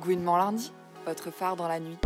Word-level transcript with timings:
Gouinement 0.00 0.36
lundi, 0.36 0.72
votre 1.06 1.30
phare 1.30 1.56
dans 1.56 1.68
la 1.68 1.80
nuit. 1.80 1.98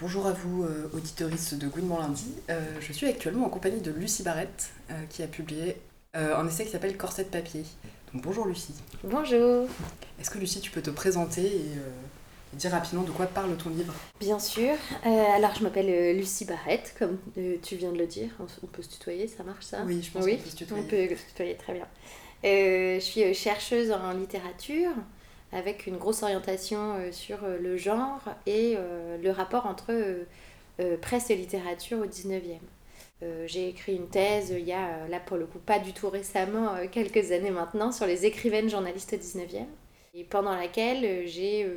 Bonjour 0.00 0.26
à 0.26 0.32
vous, 0.32 0.64
euh, 0.64 0.90
auditeuristes 0.94 1.54
de 1.54 1.66
Gouinement 1.66 1.98
Lundi. 1.98 2.34
Euh, 2.48 2.60
je 2.80 2.92
suis 2.92 3.06
actuellement 3.06 3.46
en 3.46 3.48
compagnie 3.48 3.80
de 3.80 3.90
Lucie 3.90 4.22
Barrette, 4.22 4.70
euh, 4.90 4.94
qui 5.08 5.22
a 5.22 5.26
publié 5.26 5.80
un 6.14 6.46
essai 6.46 6.64
qui 6.64 6.70
s'appelle 6.70 6.96
Corset 6.96 7.24
de 7.24 7.28
papier. 7.30 7.64
Bonjour 8.14 8.46
Lucie. 8.46 8.74
Bonjour. 9.02 9.66
Est-ce 10.20 10.30
que 10.30 10.38
Lucie, 10.38 10.60
tu 10.60 10.70
peux 10.70 10.80
te 10.80 10.90
présenter 10.90 11.42
et, 11.42 11.78
euh, 11.78 12.52
et 12.52 12.56
dire 12.56 12.70
rapidement 12.70 13.02
de 13.02 13.10
quoi 13.10 13.26
parle 13.26 13.56
ton 13.56 13.70
livre? 13.70 13.92
Bien 14.20 14.38
sûr. 14.38 14.74
Euh, 15.04 15.08
alors, 15.34 15.52
je 15.56 15.64
m'appelle 15.64 15.90
euh, 15.90 16.12
Lucie 16.12 16.44
Barrette, 16.44 16.94
comme 16.96 17.18
euh, 17.38 17.56
tu 17.60 17.74
viens 17.74 17.90
de 17.90 17.98
le 17.98 18.06
dire. 18.06 18.30
On, 18.38 18.66
peut 18.68 18.82
se 18.82 18.90
tutoyer, 18.90 19.26
ça 19.26 19.42
marche 19.42 19.64
ça? 19.64 19.82
Oui, 19.84 20.00
je 20.00 20.12
pense 20.12 20.24
Oui, 20.24 20.36
qu'on 20.36 20.44
peut 20.44 20.50
se 20.50 20.56
tutoyer. 20.56 20.82
On 20.84 20.86
peut 20.86 21.16
se 21.16 21.26
tutoyer, 21.26 21.56
très 21.56 21.72
bien. 21.72 21.88
Je 22.44 23.00
suis 23.00 23.34
chercheuse 23.34 23.90
en 23.90 24.12
littérature 24.12 24.92
avec 25.50 25.88
une 25.88 25.96
grosse 25.96 26.22
orientation 26.22 26.96
sur 27.10 27.38
le 27.60 27.76
genre 27.76 28.20
et 28.46 28.76
le 29.22 29.30
rapport 29.30 29.66
entre 29.66 29.92
presse 31.00 31.30
et 31.30 31.36
littérature 31.36 31.98
au 31.98 32.06
19e. 32.06 32.58
Euh, 33.22 33.46
J'ai 33.46 33.68
écrit 33.68 33.94
une 33.96 34.08
thèse 34.08 34.52
euh, 34.52 34.58
il 34.58 34.66
y 34.66 34.72
a, 34.72 34.88
euh, 35.04 35.08
là 35.08 35.20
pour 35.20 35.36
le 35.36 35.46
coup, 35.46 35.58
pas 35.58 35.78
du 35.78 35.92
tout 35.92 36.10
récemment, 36.10 36.74
quelques 36.90 37.32
années 37.32 37.50
maintenant, 37.50 37.92
sur 37.92 38.06
les 38.06 38.26
écrivaines 38.26 38.68
journalistes 38.68 39.12
au 39.12 39.16
19e. 39.16 39.66
Et 40.14 40.24
pendant 40.24 40.54
laquelle 40.54 41.26
j'ai 41.26 41.68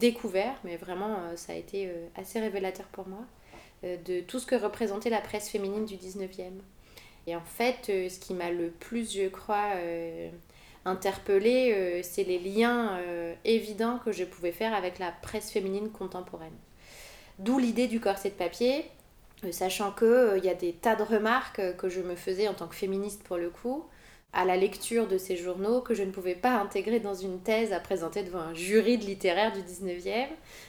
découvert, 0.00 0.54
mais 0.64 0.76
vraiment 0.76 1.16
ça 1.36 1.52
a 1.52 1.54
été 1.54 1.88
assez 2.16 2.40
révélateur 2.40 2.86
pour 2.86 3.06
moi, 3.06 3.20
de 3.84 4.20
tout 4.20 4.40
ce 4.40 4.46
que 4.46 4.56
représentait 4.56 5.10
la 5.10 5.20
presse 5.20 5.48
féminine 5.48 5.84
du 5.84 5.94
19e. 5.94 6.60
Et 7.28 7.36
en 7.36 7.44
fait, 7.44 7.84
ce 7.86 8.18
qui 8.18 8.34
m'a 8.34 8.50
le 8.50 8.70
plus, 8.70 9.14
je 9.14 9.28
crois, 9.28 9.74
euh, 9.76 10.28
interpellée, 10.86 12.02
c'est 12.02 12.24
les 12.24 12.38
liens 12.38 12.98
évidents 13.44 14.00
que 14.04 14.10
je 14.10 14.24
pouvais 14.24 14.52
faire 14.52 14.74
avec 14.74 14.98
la 14.98 15.12
presse 15.12 15.50
féminine 15.50 15.90
contemporaine. 15.90 16.56
D'où 17.38 17.58
l'idée 17.58 17.86
du 17.86 18.00
corset 18.00 18.30
de 18.30 18.34
papier, 18.34 18.84
sachant 19.52 19.92
qu'il 19.92 20.44
y 20.44 20.48
a 20.48 20.54
des 20.54 20.72
tas 20.72 20.96
de 20.96 21.02
remarques 21.02 21.58
euh, 21.58 21.72
que 21.72 21.88
je 21.88 22.00
me 22.00 22.16
faisais 22.16 22.48
en 22.48 22.54
tant 22.54 22.66
que 22.66 22.74
féministe 22.74 23.22
pour 23.22 23.36
le 23.36 23.50
coup, 23.50 23.84
à 24.32 24.44
la 24.44 24.56
lecture 24.56 25.06
de 25.06 25.16
ces 25.16 25.36
journaux 25.36 25.80
que 25.80 25.94
je 25.94 26.02
ne 26.02 26.10
pouvais 26.10 26.34
pas 26.34 26.60
intégrer 26.60 27.00
dans 27.00 27.14
une 27.14 27.40
thèse 27.40 27.72
à 27.72 27.80
présenter 27.80 28.22
devant 28.22 28.40
un 28.40 28.54
jury 28.54 28.98
de 28.98 29.04
littéraire 29.04 29.52
du 29.52 29.60
19e 29.60 30.26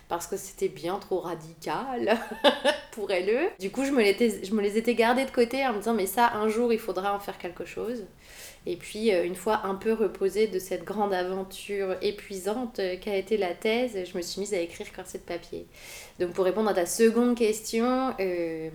parce 0.08 0.28
que 0.28 0.38
c'était 0.38 0.70
bien 0.70 0.98
trop 0.98 1.20
radical 1.20 2.18
pour 2.92 3.12
elles. 3.12 3.52
Du 3.60 3.70
coup, 3.70 3.84
je 3.84 3.92
me, 3.92 4.02
je 4.02 4.54
me 4.54 4.62
les 4.62 4.78
étais 4.78 4.96
gardées 4.96 5.26
de 5.26 5.32
côté 5.32 5.68
en 5.68 5.74
me 5.74 5.78
disant 5.80 5.94
mais 5.94 6.08
ça, 6.08 6.34
un 6.34 6.48
jour, 6.48 6.72
il 6.72 6.80
faudra 6.80 7.14
en 7.14 7.20
faire 7.20 7.38
quelque 7.38 7.66
chose. 7.66 8.06
Et 8.66 8.76
puis, 8.76 9.14
euh, 9.14 9.26
une 9.26 9.36
fois 9.36 9.62
un 9.66 9.76
peu 9.76 9.94
reposée 9.94 10.48
de 10.48 10.60
cette 10.60 10.84
grande 10.84 11.14
aventure 11.14 11.96
épuisante 12.02 12.80
euh, 12.80 12.98
qu'a 12.98 13.16
été 13.16 13.38
la 13.38 13.54
thèse, 13.54 13.98
je 14.06 14.18
me 14.18 14.22
suis 14.22 14.42
mise 14.42 14.54
à 14.54 14.60
écrire 14.60 14.92
corset 14.94 15.20
de 15.20 15.24
papier. 15.24 15.66
Donc, 16.20 16.34
pour 16.34 16.46
répondre 16.46 16.70
à 16.70 16.74
ta 16.74 16.86
seconde 16.86 17.38
question, 17.38 18.14
euh, 18.20 18.70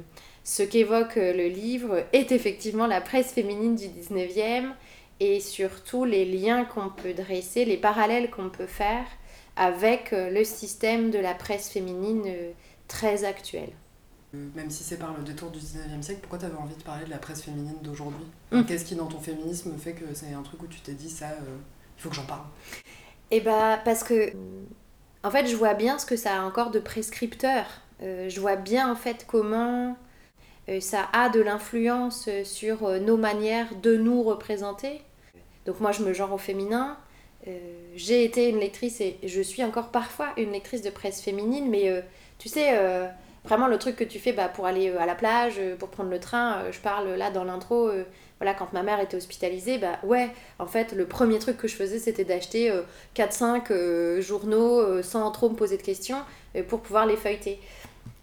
ce 0.45 0.63
qu'évoque 0.63 1.17
euh, 1.17 1.33
le 1.33 1.49
livre 1.49 2.05
est 2.13 2.31
effectivement 2.31 2.87
la 2.87 3.01
presse 3.01 3.33
féminine 3.33 3.75
du 3.75 3.87
19e 3.87 4.71
et 5.21 5.41
surtout 5.41 6.05
les 6.05 6.25
liens 6.25 6.65
qu'on 6.65 6.89
peut 6.89 7.15
dresser, 7.15 7.65
les 7.65 7.77
parallèles 7.77 8.31
qu'on 8.31 8.51
peut 8.51 8.67
faire 8.67 9.07
avec 9.57 10.13
euh, 10.13 10.31
le 10.31 10.45
système 10.45 11.11
de 11.11 11.19
la 11.19 11.35
presse 11.35 11.71
féminine 11.71 12.25
euh, 12.27 12.51
très 12.89 13.25
actuel. 13.25 13.71
Même 14.33 14.69
si 14.69 14.83
c'est 14.83 14.99
par 14.99 15.17
le 15.17 15.23
détour 15.23 15.51
du 15.51 15.61
19e 15.61 16.03
siècle, 16.03 16.21
pourquoi 16.23 16.39
tu 16.39 16.45
avais 16.47 16.57
envie 16.57 16.75
de 16.75 16.83
parler 16.83 17.05
de 17.05 17.11
la 17.11 17.19
presse 17.19 17.43
féminine 17.43 17.77
d'aujourd'hui? 17.83 18.27
Mm. 18.51 18.65
Qu'est-ce 18.65 18.85
qui 18.85 18.97
dans 18.97 19.07
ton 19.07 19.21
féminisme 19.21 19.77
fait 19.79 19.93
que 19.93 20.13
c'est 20.13 20.33
un 20.33 20.43
truc 20.43 20.63
où 20.63 20.67
tu 20.67 20.81
t'es 20.81 20.93
dit 20.93 21.09
ça, 21.09 21.27
euh, 21.27 21.57
il 21.97 22.03
faut 22.03 22.09
que 22.09 22.17
j'en 22.17 22.25
parle? 22.25 22.43
Et 23.31 23.41
bah 23.41 23.81
parce 23.85 24.03
que 24.03 24.33
en 25.23 25.31
fait 25.31 25.47
je 25.47 25.55
vois 25.55 25.75
bien 25.75 25.99
ce 25.99 26.07
que 26.07 26.17
ça 26.17 26.41
a 26.41 26.45
encore 26.45 26.73
de 26.73 26.81
prescripteur. 26.81 27.65
Euh, 28.03 28.29
je 28.29 28.41
vois 28.41 28.57
bien 28.57 28.91
en 28.91 28.97
fait 28.97 29.25
comment 29.29 29.97
ça 30.81 31.09
a 31.13 31.29
de 31.29 31.41
l'influence 31.41 32.27
euh, 32.29 32.45
sur 32.45 32.87
euh, 32.87 32.99
nos 32.99 33.17
manières 33.17 33.75
de 33.83 33.97
nous 33.97 34.23
représenter. 34.23 35.01
Donc 35.67 35.81
moi 35.81 35.93
je 35.93 36.03
me 36.03 36.13
genre 36.13 36.33
au 36.33 36.39
féminin. 36.39 36.97
Euh, 37.47 37.59
j'ai 37.95 38.25
été 38.25 38.49
une 38.49 38.59
lectrice 38.59 39.01
et 39.01 39.19
je 39.23 39.41
suis 39.41 39.63
encore 39.63 39.89
parfois 39.89 40.29
une 40.37 40.53
lectrice 40.53 40.83
de 40.83 40.91
presse 40.91 41.21
féminine, 41.21 41.69
mais 41.69 41.91
euh, 41.91 42.01
tu 42.39 42.49
sais, 42.49 42.79
euh, 42.79 43.07
vraiment 43.45 43.67
le 43.67 43.79
truc 43.79 43.97
que 43.97 44.05
tu 44.05 44.19
fais 44.19 44.33
bah, 44.33 44.49
pour 44.49 44.67
aller 44.67 44.89
euh, 44.91 45.01
à 45.01 45.07
la 45.07 45.15
plage, 45.15 45.55
euh, 45.59 45.77
pour 45.77 45.91
prendre 45.91 46.11
le 46.11 46.21
train, 46.21 46.59
euh, 46.59 46.73
je 46.73 46.81
parle 46.81 47.09
là 47.15 47.31
dans 47.31 47.45
l'intro, 47.45 47.89
euh, 47.89 48.05
voilà, 48.39 48.55
quand 48.55 48.73
ma 48.73 48.83
mère 48.83 49.01
était 49.01 49.17
hospitalisée, 49.17 49.79
bah 49.79 49.99
ouais, 50.03 50.31
en 50.59 50.67
fait, 50.67 50.93
le 50.93 51.07
premier 51.07 51.39
truc 51.39 51.57
que 51.57 51.69
je 51.69 51.77
faisais, 51.77 51.99
c'était 51.99 52.25
d'acheter 52.25 52.71
euh, 52.71 52.83
4-5 53.17 53.71
euh, 53.71 54.21
journaux 54.21 54.81
euh, 54.81 55.03
sans 55.03 55.31
trop 55.31 55.49
me 55.51 55.55
poser 55.55 55.77
de 55.77 55.83
questions 55.83 56.19
euh, 56.57 56.63
pour 56.63 56.81
pouvoir 56.81 57.07
les 57.07 57.17
feuilleter. 57.17 57.61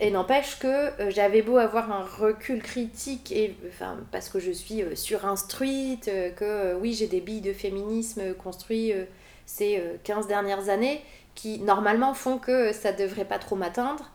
Et 0.03 0.09
n'empêche 0.09 0.57
que 0.57 0.67
euh, 0.67 1.11
j'avais 1.11 1.43
beau 1.43 1.57
avoir 1.57 1.91
un 1.91 2.03
recul 2.03 2.63
critique, 2.63 3.31
et, 3.31 3.55
enfin, 3.67 3.97
parce 4.11 4.29
que 4.29 4.39
je 4.39 4.51
suis 4.51 4.81
euh, 4.81 4.95
surinstruite, 4.95 6.07
euh, 6.07 6.31
que 6.31 6.75
oui, 6.81 6.93
j'ai 6.93 7.05
des 7.05 7.21
billes 7.21 7.41
de 7.41 7.53
féminisme 7.53 8.33
construits 8.33 8.93
euh, 8.93 9.05
ces 9.45 9.77
euh, 9.77 9.97
15 10.03 10.25
dernières 10.25 10.69
années, 10.69 11.01
qui 11.35 11.59
normalement 11.59 12.15
font 12.15 12.39
que 12.39 12.73
ça 12.73 12.91
devrait 12.93 13.25
pas 13.25 13.37
trop 13.37 13.55
m'atteindre, 13.55 14.09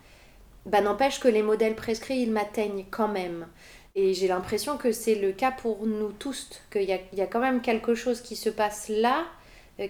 bah 0.66 0.80
n'empêche 0.80 1.20
que 1.20 1.28
les 1.28 1.42
modèles 1.42 1.76
prescrits, 1.76 2.18
ils 2.20 2.32
m'atteignent 2.32 2.84
quand 2.90 3.06
même. 3.06 3.46
Et 3.94 4.12
j'ai 4.12 4.26
l'impression 4.26 4.78
que 4.78 4.90
c'est 4.90 5.14
le 5.14 5.30
cas 5.30 5.52
pour 5.52 5.86
nous 5.86 6.10
tous, 6.10 6.50
qu'il 6.72 6.82
y 6.82 6.92
a, 6.92 6.98
y 7.12 7.20
a 7.20 7.26
quand 7.26 7.40
même 7.40 7.62
quelque 7.62 7.94
chose 7.94 8.20
qui 8.22 8.34
se 8.34 8.50
passe 8.50 8.88
là, 8.88 9.24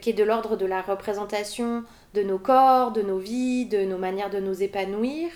qui 0.01 0.11
est 0.11 0.13
de 0.13 0.25
l'ordre 0.25 0.57
de 0.57 0.67
la 0.67 0.83
représentation 0.83 1.85
de 2.15 2.23
nos 2.23 2.39
corps, 2.39 2.93
de 2.93 3.03
nos 3.03 3.19
vies, 3.19 3.67
de 3.67 3.85
nos 3.85 3.99
manières 3.99 4.31
de 4.31 4.41
nous 4.41 4.63
épanouir, 4.63 5.31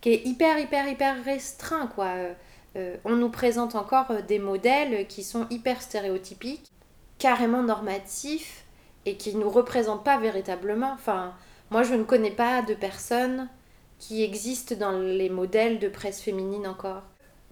qui 0.00 0.10
est 0.10 0.26
hyper, 0.26 0.58
hyper, 0.58 0.88
hyper 0.88 1.24
restreint, 1.24 1.86
quoi. 1.86 2.06
Euh, 2.06 2.32
euh, 2.76 2.96
on 3.04 3.16
nous 3.16 3.30
présente 3.30 3.74
encore 3.74 4.10
euh, 4.10 4.22
des 4.22 4.38
modèles 4.38 5.06
qui 5.08 5.24
sont 5.24 5.46
hyper 5.50 5.82
stéréotypiques, 5.82 6.70
carrément 7.18 7.62
normatifs, 7.62 8.64
et 9.06 9.16
qui 9.16 9.34
nous 9.34 9.50
représentent 9.50 10.04
pas 10.04 10.18
véritablement. 10.18 10.92
Enfin, 10.92 11.34
moi, 11.70 11.82
je 11.82 11.94
ne 11.94 12.04
connais 12.04 12.30
pas 12.30 12.62
de 12.62 12.74
personnes 12.74 13.48
qui 13.98 14.22
existent 14.22 14.74
dans 14.74 14.98
les 14.98 15.28
modèles 15.28 15.78
de 15.78 15.88
presse 15.88 16.20
féminine 16.20 16.66
encore. 16.66 17.02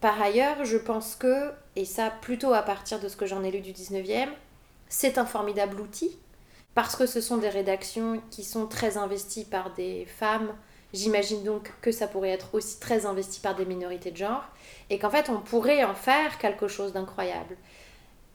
Par 0.00 0.20
ailleurs, 0.20 0.64
je 0.64 0.76
pense 0.76 1.16
que, 1.16 1.50
et 1.76 1.84
ça 1.84 2.10
plutôt 2.10 2.52
à 2.52 2.62
partir 2.62 3.00
de 3.00 3.08
ce 3.08 3.16
que 3.16 3.26
j'en 3.26 3.42
ai 3.42 3.50
lu 3.50 3.60
du 3.60 3.72
19e, 3.72 4.28
c'est 4.88 5.18
un 5.18 5.26
formidable 5.26 5.80
outil, 5.80 6.16
parce 6.74 6.96
que 6.96 7.06
ce 7.06 7.20
sont 7.20 7.38
des 7.38 7.48
rédactions 7.48 8.22
qui 8.30 8.44
sont 8.44 8.66
très 8.66 8.96
investies 8.96 9.44
par 9.44 9.74
des 9.74 10.06
femmes. 10.06 10.52
J'imagine 10.94 11.44
donc 11.44 11.70
que 11.82 11.92
ça 11.92 12.06
pourrait 12.06 12.30
être 12.30 12.54
aussi 12.54 12.80
très 12.80 13.04
investi 13.04 13.40
par 13.40 13.54
des 13.54 13.66
minorités 13.66 14.10
de 14.10 14.16
genre, 14.16 14.44
et 14.88 14.98
qu'en 14.98 15.10
fait 15.10 15.28
on 15.28 15.40
pourrait 15.40 15.84
en 15.84 15.94
faire 15.94 16.38
quelque 16.38 16.66
chose 16.66 16.92
d'incroyable. 16.92 17.56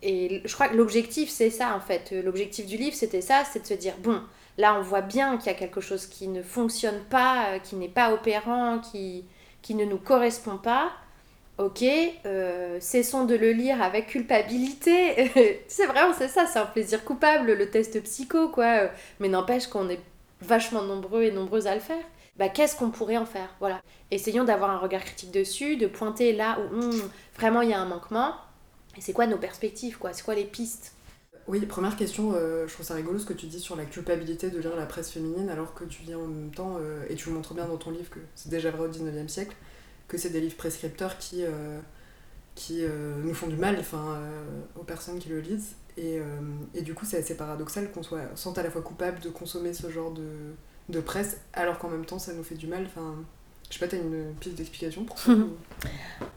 Et 0.04 0.42
je 0.46 0.54
crois 0.54 0.68
que 0.68 0.76
l'objectif 0.76 1.30
c'est 1.30 1.50
ça 1.50 1.76
en 1.76 1.80
fait. 1.80 2.12
L'objectif 2.24 2.66
du 2.68 2.78
livre 2.78 2.96
c'était 2.96 3.22
ça, 3.22 3.44
c'est 3.52 3.62
de 3.62 3.66
se 3.66 3.74
dire 3.74 3.96
bon, 4.04 4.22
là 4.58 4.76
on 4.78 4.82
voit 4.82 5.02
bien 5.02 5.38
qu'il 5.38 5.48
y 5.48 5.56
a 5.56 5.58
quelque 5.58 5.82
chose 5.82 6.06
qui 6.06 6.28
ne 6.28 6.44
fonctionne 6.44 7.00
pas, 7.10 7.54
euh, 7.54 7.60
qui 7.60 7.76
n'est 7.76 7.90
pas 7.90 8.14
opérant, 8.14 8.80
qui, 8.80 9.26
qui 9.64 9.74
ne 9.74 9.86
nous 9.86 9.98
correspond 9.98 10.58
pas. 10.58 10.92
Ok, 11.60 11.84
euh, 12.26 12.80
cessons 12.80 13.26
de 13.26 13.36
le 13.36 13.52
lire 13.52 13.82
avec 13.82 14.08
culpabilité. 14.08 15.64
c'est 15.68 15.86
vraiment 15.86 16.14
c'est 16.16 16.28
ça, 16.28 16.46
c'est 16.46 16.60
un 16.60 16.66
plaisir 16.66 17.04
coupable, 17.04 17.54
le 17.54 17.70
test 17.70 18.02
psycho 18.04 18.50
quoi. 18.50 18.90
Mais 19.20 19.30
n'empêche 19.30 19.68
qu'on 19.68 19.90
est 19.90 20.00
vachement 20.42 20.84
nombreux 20.84 21.24
et 21.24 21.32
nombreuses 21.32 21.68
à 21.68 21.76
le 21.76 21.82
faire. 21.82 22.04
Bah 22.38 22.50
qu'est-ce 22.50 22.76
qu'on 22.76 22.90
pourrait 22.92 23.18
en 23.18 23.26
faire 23.26 23.50
Voilà. 23.60 23.82
Essayons 24.12 24.44
d'avoir 24.44 24.72
un 24.72 24.80
regard 24.80 25.04
critique 25.04 25.32
dessus, 25.32 25.78
de 25.78 25.88
pointer 25.88 26.34
là 26.34 26.60
où 26.60 26.76
hum, 26.76 27.10
vraiment 27.36 27.62
il 27.62 27.70
y 27.70 27.74
a 27.74 27.80
un 27.80 27.86
manquement. 27.86 28.34
Et 28.98 29.02
c'est 29.02 29.14
quoi 29.14 29.28
nos 29.28 29.38
perspectives 29.38 29.98
quoi? 29.98 30.14
C'est 30.14 30.24
quoi 30.24 30.36
les 30.36 30.46
pistes? 30.46 30.94
Oui, 31.48 31.66
première 31.66 31.98
question, 31.98 32.32
euh, 32.36 32.68
je 32.68 32.74
trouve 32.74 32.86
ça 32.86 32.94
rigolo 32.94 33.20
ce 33.20 33.26
que 33.26 33.34
tu 33.34 33.48
dis 33.48 33.60
sur 33.60 33.76
la 33.76 33.84
culpabilité 33.86 34.50
de 34.50 34.60
lire 34.60 34.76
la 34.78 34.86
presse 34.86 35.12
féminine 35.12 35.50
alors 35.50 35.74
que 35.74 35.84
tu 35.84 36.04
dis 36.04 36.16
en 36.16 36.26
même 36.26 36.52
temps, 36.52 36.78
euh, 36.80 37.04
et 37.10 37.16
tu 37.16 37.30
montres 37.32 37.54
bien 37.54 37.68
dans 37.68 37.76
ton 37.78 37.92
livre 37.92 38.10
que 38.10 38.20
c'est 38.34 38.48
déjà 38.50 38.72
vrai 38.72 38.88
au 38.88 38.90
19e 38.90 39.28
siècle, 39.28 39.56
que 40.08 40.18
c'est 40.18 40.30
des 40.30 40.40
livres 40.40 40.56
prescripteurs 40.56 41.18
qui, 41.18 41.44
euh, 41.44 41.80
qui 42.56 42.84
nous 43.24 43.34
font 43.34 43.48
du 43.48 43.58
mal 43.58 43.78
enfin, 43.80 44.20
aux 44.80 44.84
personnes 44.84 45.20
qui 45.20 45.30
le 45.30 45.42
lisent. 45.42 45.76
Et, 45.98 46.20
et 46.76 46.82
du 46.84 46.94
coup, 46.96 47.06
c'est 47.06 47.18
assez 47.18 47.36
paradoxal 47.38 47.92
qu'on 47.92 48.04
soit 48.04 48.36
sente 48.36 48.58
à 48.58 48.64
la 48.64 48.72
fois 48.72 48.82
coupable 48.82 49.20
de 49.22 49.30
consommer 49.30 49.74
ce 49.74 49.90
genre 49.92 50.12
de, 50.12 50.24
de 50.94 51.02
presse 51.02 51.38
alors 51.54 51.78
qu'en 51.80 51.90
même 51.90 52.06
temps 52.06 52.20
ça 52.20 52.32
nous 52.34 52.44
fait 52.44 52.56
du 52.56 52.68
mal. 52.68 52.86
Enfin, 52.86 53.16
je 53.70 53.74
sais 53.78 53.80
pas, 53.86 53.88
t'as 53.90 53.98
une 53.98 54.34
piste 54.40 54.56
d'explication 54.56 55.04
pour 55.04 55.18
ça 55.18 55.32
ou- 55.32 55.56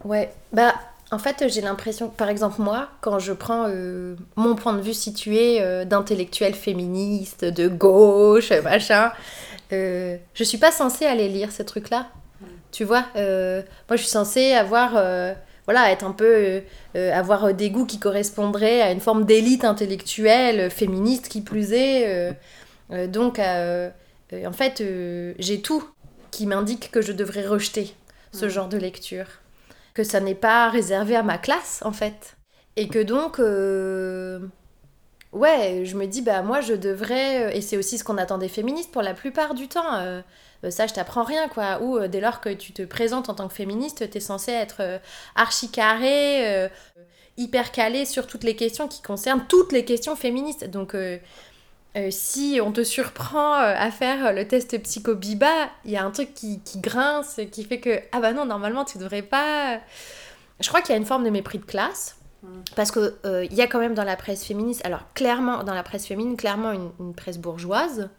Ouais, 0.04 0.32
bah 0.52 0.74
En 1.12 1.18
fait, 1.20 1.44
j'ai 1.48 1.60
l'impression, 1.60 2.08
par 2.08 2.28
exemple, 2.30 2.60
moi, 2.60 2.88
quand 3.00 3.20
je 3.20 3.32
prends 3.32 3.66
euh, 3.68 4.16
mon 4.34 4.56
point 4.56 4.72
de 4.72 4.80
vue 4.80 4.92
situé 4.94 5.62
euh, 5.62 5.84
d'intellectuel 5.84 6.52
féministe, 6.54 7.44
de 7.44 7.68
gauche, 7.68 8.50
machin, 8.64 9.12
euh, 9.72 10.16
je 10.34 10.42
suis 10.42 10.58
pas 10.58 10.72
censée 10.72 11.06
aller 11.06 11.28
lire 11.28 11.52
ces 11.52 11.64
trucs-là. 11.64 12.08
Tu 12.72 12.82
vois 12.84 13.04
Moi, 13.14 13.62
je 13.92 13.96
suis 13.98 14.08
censée 14.08 14.52
avoir. 14.52 14.90
voilà, 15.66 15.92
être 15.92 16.04
un 16.04 16.12
peu. 16.12 16.62
avoir 16.94 17.54
des 17.54 17.70
goûts 17.70 17.86
qui 17.86 17.98
correspondraient 18.00 18.80
à 18.82 18.90
une 18.90 19.00
forme 19.00 19.24
d'élite 19.24 19.64
intellectuelle, 19.64 20.70
féministe 20.70 21.28
qui 21.28 21.40
plus 21.40 21.72
est. 21.72 22.34
donc, 23.08 23.38
en 24.32 24.52
fait, 24.52 24.82
j'ai 25.38 25.62
tout 25.62 25.84
qui 26.30 26.46
m'indique 26.46 26.90
que 26.90 27.00
je 27.00 27.12
devrais 27.12 27.46
rejeter 27.46 27.94
ce 28.32 28.48
genre 28.48 28.68
de 28.68 28.76
lecture 28.76 29.26
que 29.96 30.04
ça 30.04 30.20
n'est 30.20 30.34
pas 30.34 30.68
réservé 30.68 31.16
à 31.16 31.22
ma 31.22 31.38
classe 31.38 31.80
en 31.82 31.92
fait. 31.92 32.36
Et 32.76 32.86
que 32.88 33.02
donc, 33.02 33.38
euh, 33.40 34.40
ouais, 35.32 35.84
je 35.86 35.96
me 35.96 36.06
dis, 36.06 36.20
bah 36.20 36.42
moi 36.42 36.60
je 36.60 36.74
devrais, 36.74 37.46
euh, 37.46 37.56
et 37.56 37.62
c'est 37.62 37.78
aussi 37.78 37.96
ce 37.96 38.04
qu'on 38.04 38.18
attend 38.18 38.36
des 38.36 38.50
féministes 38.50 38.92
pour 38.92 39.00
la 39.00 39.14
plupart 39.14 39.54
du 39.54 39.68
temps, 39.68 39.94
euh, 39.94 40.20
ça 40.68 40.86
je 40.86 40.92
t'apprends 40.92 41.24
rien 41.24 41.48
quoi, 41.48 41.80
ou 41.80 42.06
dès 42.08 42.20
lors 42.20 42.42
que 42.42 42.50
tu 42.50 42.72
te 42.72 42.82
présentes 42.82 43.30
en 43.30 43.34
tant 43.34 43.48
que 43.48 43.54
féministe, 43.54 44.10
t'es 44.10 44.20
censé 44.20 44.52
être 44.52 45.00
archi 45.34 45.70
carré, 45.70 46.68
hyper 47.38 47.72
calé 47.72 48.04
sur 48.04 48.26
toutes 48.26 48.44
les 48.44 48.56
questions 48.56 48.88
qui 48.88 49.00
concernent 49.00 49.46
toutes 49.48 49.72
les 49.72 49.84
questions 49.84 50.16
féministes. 50.16 50.68
Donc 50.68 50.94
euh, 51.96 52.08
si 52.10 52.60
on 52.62 52.72
te 52.72 52.84
surprend 52.84 53.54
euh, 53.54 53.74
à 53.74 53.90
faire 53.90 54.34
le 54.34 54.46
test 54.46 54.78
psycho-biba, 54.82 55.70
il 55.84 55.92
y 55.92 55.96
a 55.96 56.04
un 56.04 56.10
truc 56.10 56.34
qui, 56.34 56.60
grince, 56.76 57.40
qui 57.50 57.64
fait 57.64 57.80
que, 57.80 58.00
ah 58.12 58.20
bah 58.20 58.32
non, 58.32 58.44
normalement, 58.44 58.84
tu 58.84 58.98
devrais 58.98 59.22
pas... 59.22 59.80
Je 60.60 60.68
crois 60.68 60.82
qu'il 60.82 60.90
y 60.90 60.94
a 60.94 60.98
une 60.98 61.06
forme 61.06 61.24
de 61.24 61.30
mépris 61.30 61.58
de 61.58 61.64
classe, 61.64 62.16
mm. 62.42 62.48
parce 62.74 62.90
qu'il 62.90 63.12
euh, 63.24 63.46
y 63.50 63.62
a 63.62 63.66
quand 63.66 63.78
même 63.78 63.94
dans 63.94 64.04
la 64.04 64.16
presse 64.16 64.44
féministe, 64.44 64.84
alors 64.84 65.04
clairement, 65.14 65.62
dans 65.64 65.74
la 65.74 65.82
presse 65.82 66.06
féminine, 66.06 66.36
clairement 66.36 66.72
une, 66.72 67.14
presse 67.14 67.38
bourgeoise, 67.38 68.10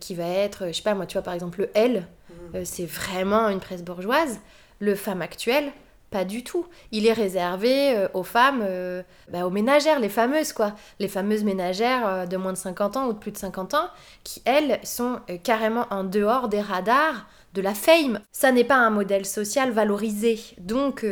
qui 0.00 0.14
va 0.16 0.26
être, 0.26 0.68
je 0.68 0.72
sais 0.72 0.82
pas 0.82 0.94
moi, 0.94 1.06
tu 1.06 1.12
vois, 1.12 1.22
par 1.22 1.34
exemple, 1.34 1.60
le 1.60 1.70
L, 1.74 2.06
mm. 2.30 2.64
c'est 2.64 2.86
vraiment 2.86 3.48
une 3.50 3.60
presse 3.60 3.82
bourgeoise. 3.82 4.40
Le 4.80 4.94
Femme 4.94 5.22
Actuelle, 5.22 5.72
pas 6.10 6.24
du 6.24 6.42
tout. 6.42 6.66
Il 6.92 7.06
est 7.06 7.12
réservé 7.12 7.96
euh, 7.96 8.08
aux 8.14 8.22
femmes, 8.22 8.62
euh, 8.62 9.02
bah, 9.30 9.46
aux 9.46 9.50
ménagères, 9.50 10.00
les 10.00 10.08
fameuses 10.08 10.52
quoi. 10.52 10.74
Les 10.98 11.08
fameuses 11.08 11.44
ménagères 11.44 12.06
euh, 12.06 12.26
de 12.26 12.36
moins 12.36 12.52
de 12.52 12.58
50 12.58 12.96
ans 12.96 13.08
ou 13.08 13.12
de 13.12 13.18
plus 13.18 13.32
de 13.32 13.36
50 13.36 13.74
ans, 13.74 13.88
qui 14.24 14.42
elles 14.44 14.80
sont 14.84 15.20
carrément 15.42 15.86
en 15.90 16.04
dehors 16.04 16.48
des 16.48 16.60
radars 16.60 17.26
de 17.54 17.60
la 17.60 17.74
fame. 17.74 18.20
Ça 18.32 18.52
n'est 18.52 18.64
pas 18.64 18.76
un 18.76 18.90
modèle 18.90 19.26
social 19.26 19.70
valorisé. 19.70 20.38
Donc 20.58 21.04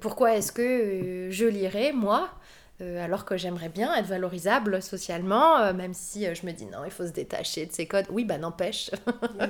pourquoi 0.00 0.36
est-ce 0.36 0.52
que 0.52 1.28
je 1.30 1.46
lirais, 1.46 1.92
moi 1.92 2.28
alors 2.78 3.24
que 3.24 3.38
j'aimerais 3.38 3.70
bien 3.70 3.94
être 3.94 4.04
valorisable 4.04 4.82
socialement, 4.82 5.72
même 5.72 5.94
si 5.94 6.26
je 6.34 6.44
me 6.44 6.52
dis 6.52 6.66
non, 6.66 6.84
il 6.84 6.90
faut 6.90 7.06
se 7.06 7.12
détacher 7.12 7.64
de 7.64 7.72
ces 7.72 7.86
codes. 7.86 8.04
Oui, 8.10 8.26
bah 8.26 8.36
n'empêche. 8.36 8.90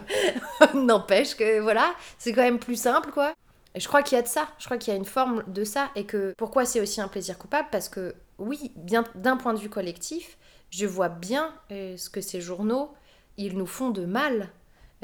n'empêche 0.75 1.35
que 1.35 1.59
voilà, 1.59 1.93
c'est 2.19 2.33
quand 2.33 2.45
même 2.45 2.61
plus 2.61 2.81
simple 2.81 3.11
quoi. 3.11 3.35
Et 3.77 3.81
je 3.81 3.89
crois 3.89 4.03
qu'il 4.03 4.17
y 4.17 4.19
a 4.19 4.23
de 4.23 4.27
ça, 4.29 4.49
je 4.59 4.65
crois 4.65 4.79
qu'il 4.79 4.91
y 4.91 4.97
a 4.97 4.99
une 4.99 5.05
forme 5.05 5.45
de 5.49 5.63
ça, 5.63 5.91
et 5.97 6.07
que 6.07 6.35
pourquoi 6.39 6.65
c'est 6.65 6.81
aussi 6.81 7.03
un 7.03 7.09
plaisir 7.09 7.37
coupable 7.37 7.69
Parce 7.71 7.91
que 7.91 8.15
oui, 8.39 8.73
bien 8.75 9.05
d'un 9.15 9.37
point 9.37 9.53
de 9.53 9.59
vue 9.59 9.69
collectif, 9.69 10.39
je 10.71 10.87
vois 10.87 11.11
bien 11.11 11.55
euh, 11.71 11.95
ce 11.99 12.09
que 12.09 12.23
ces 12.23 12.41
journaux, 12.41 12.91
ils 13.37 13.57
nous 13.57 13.67
font 13.67 13.91
de 13.91 14.07
mal. 14.07 14.49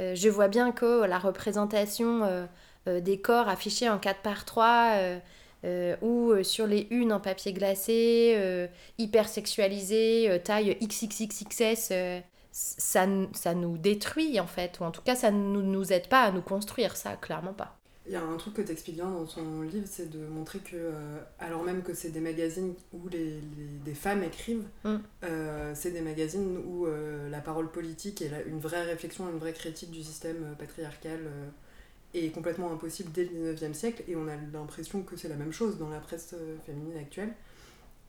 Euh, 0.01 0.15
je 0.15 0.31
vois 0.31 0.49
bien 0.49 0.73
que 0.73 1.05
la 1.05 1.19
représentation 1.19 2.23
euh, 2.89 3.01
des 3.01 3.21
corps 3.21 3.51
affichés 3.51 3.91
en 3.91 3.99
4 3.99 4.23
par 4.23 4.47
3 4.47 5.21
ou 6.01 6.43
sur 6.43 6.67
les 6.67 6.89
unes 6.91 7.13
en 7.13 7.21
papier 7.21 7.53
glacé, 7.53 8.69
hyper 8.99 9.29
sexualisé, 9.29 10.41
taille 10.43 10.77
XXXXS, 10.83 11.93
ça, 12.51 13.07
ça 13.35 13.55
nous 13.55 13.77
détruit 13.79 14.41
en 14.41 14.47
fait, 14.47 14.81
ou 14.81 14.85
en 14.85 14.91
tout 14.91 15.03
cas 15.03 15.15
ça 15.15 15.31
ne 15.31 15.61
nous 15.61 15.93
aide 15.93 16.09
pas 16.09 16.23
à 16.23 16.33
nous 16.33 16.43
construire, 16.43 16.97
ça, 16.97 17.17
clairement 17.17 17.53
pas. 17.53 17.82
Il 18.07 18.13
y 18.13 18.17
a 18.17 18.23
un 18.23 18.37
truc 18.37 18.55
que 18.55 18.63
tu 18.63 18.73
expliques 18.73 18.97
bien 18.97 19.09
dans 19.09 19.25
ton 19.25 19.63
livre, 19.63 19.87
c'est 19.89 20.11
de 20.11 20.27
montrer 20.27 20.59
que, 20.59 20.75
euh, 20.75 21.21
alors 21.39 21.63
même 21.63 21.83
que 21.83 21.95
c'est 21.95 22.11
des 22.11 22.21
magazines 22.21 22.75
où 22.93 23.09
les, 23.09 23.41
des 23.85 23.95
femmes 23.95 24.25
écrivent, 24.25 24.67
mm. 24.83 24.97
euh, 25.23 25.73
c'est 25.77 25.93
des 25.93 26.01
magazines 26.01 26.59
où 26.67 26.87
euh, 26.87 27.31
la 27.31 27.41
parole 27.41 27.71
politique 27.71 28.21
et 28.21 28.31
une 28.47 28.59
vraie 28.59 28.83
réflexion, 28.83 29.31
une 29.31 29.39
vraie 29.39 29.53
critique 29.53 29.93
du 29.93 30.03
système 30.03 30.57
patriarcal 30.59 31.21
est 32.13 32.31
complètement 32.31 32.73
impossible 32.73 33.13
dès 33.13 33.25
le 33.25 33.55
19e 33.55 33.73
siècle, 33.73 34.03
et 34.09 34.17
on 34.17 34.27
a 34.27 34.35
l'impression 34.53 35.03
que 35.03 35.17
c'est 35.17 35.29
la 35.29 35.37
même 35.37 35.53
chose 35.53 35.79
dans 35.79 35.89
la 35.89 36.01
presse 36.01 36.35
féminine 36.67 36.99
actuelle. 36.99 37.33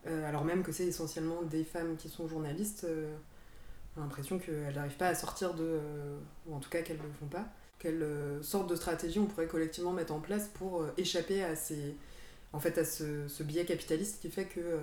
alors 0.07 0.44
même 0.44 0.63
que 0.63 0.72
c'est 0.72 0.88
essentiellement 0.88 1.44
des 1.44 1.63
femmes 1.63 1.98
qui 1.98 2.10
sont 2.10 2.28
journalistes, 2.28 2.88
on 3.96 4.01
a 4.01 4.04
l'impression 4.06 4.39
qu'elles 4.39 4.74
n'arrivent 4.74 4.98
pas 4.98 5.10
à 5.10 5.16
sortir 5.16 5.54
de... 5.54 5.80
ou 6.48 6.56
en 6.56 6.60
tout 6.60 6.72
cas 6.72 6.81
qu'elles 6.81 6.98
ne 6.98 7.04
le 7.04 7.13
font 7.19 7.28
pas 7.28 7.46
quelle 7.84 8.02
euh, 8.02 8.42
sorte 8.42 8.70
de 8.70 8.76
stratégie 8.76 9.20
on 9.20 9.26
pourrait 9.26 9.48
collectivement 9.48 9.92
mettre 9.92 10.14
en 10.14 10.22
place 10.22 10.50
pour 10.54 10.82
euh, 10.82 10.94
échapper 10.98 11.44
à, 11.44 11.56
ces, 11.58 11.96
en 12.54 12.60
fait, 12.60 12.78
à 12.78 12.86
ce, 12.86 13.44
biais 13.44 13.66
capitaliste 13.66 14.22
qui 14.22 14.30
fait 14.30 14.46
que 14.46 14.62
euh, 14.62 14.80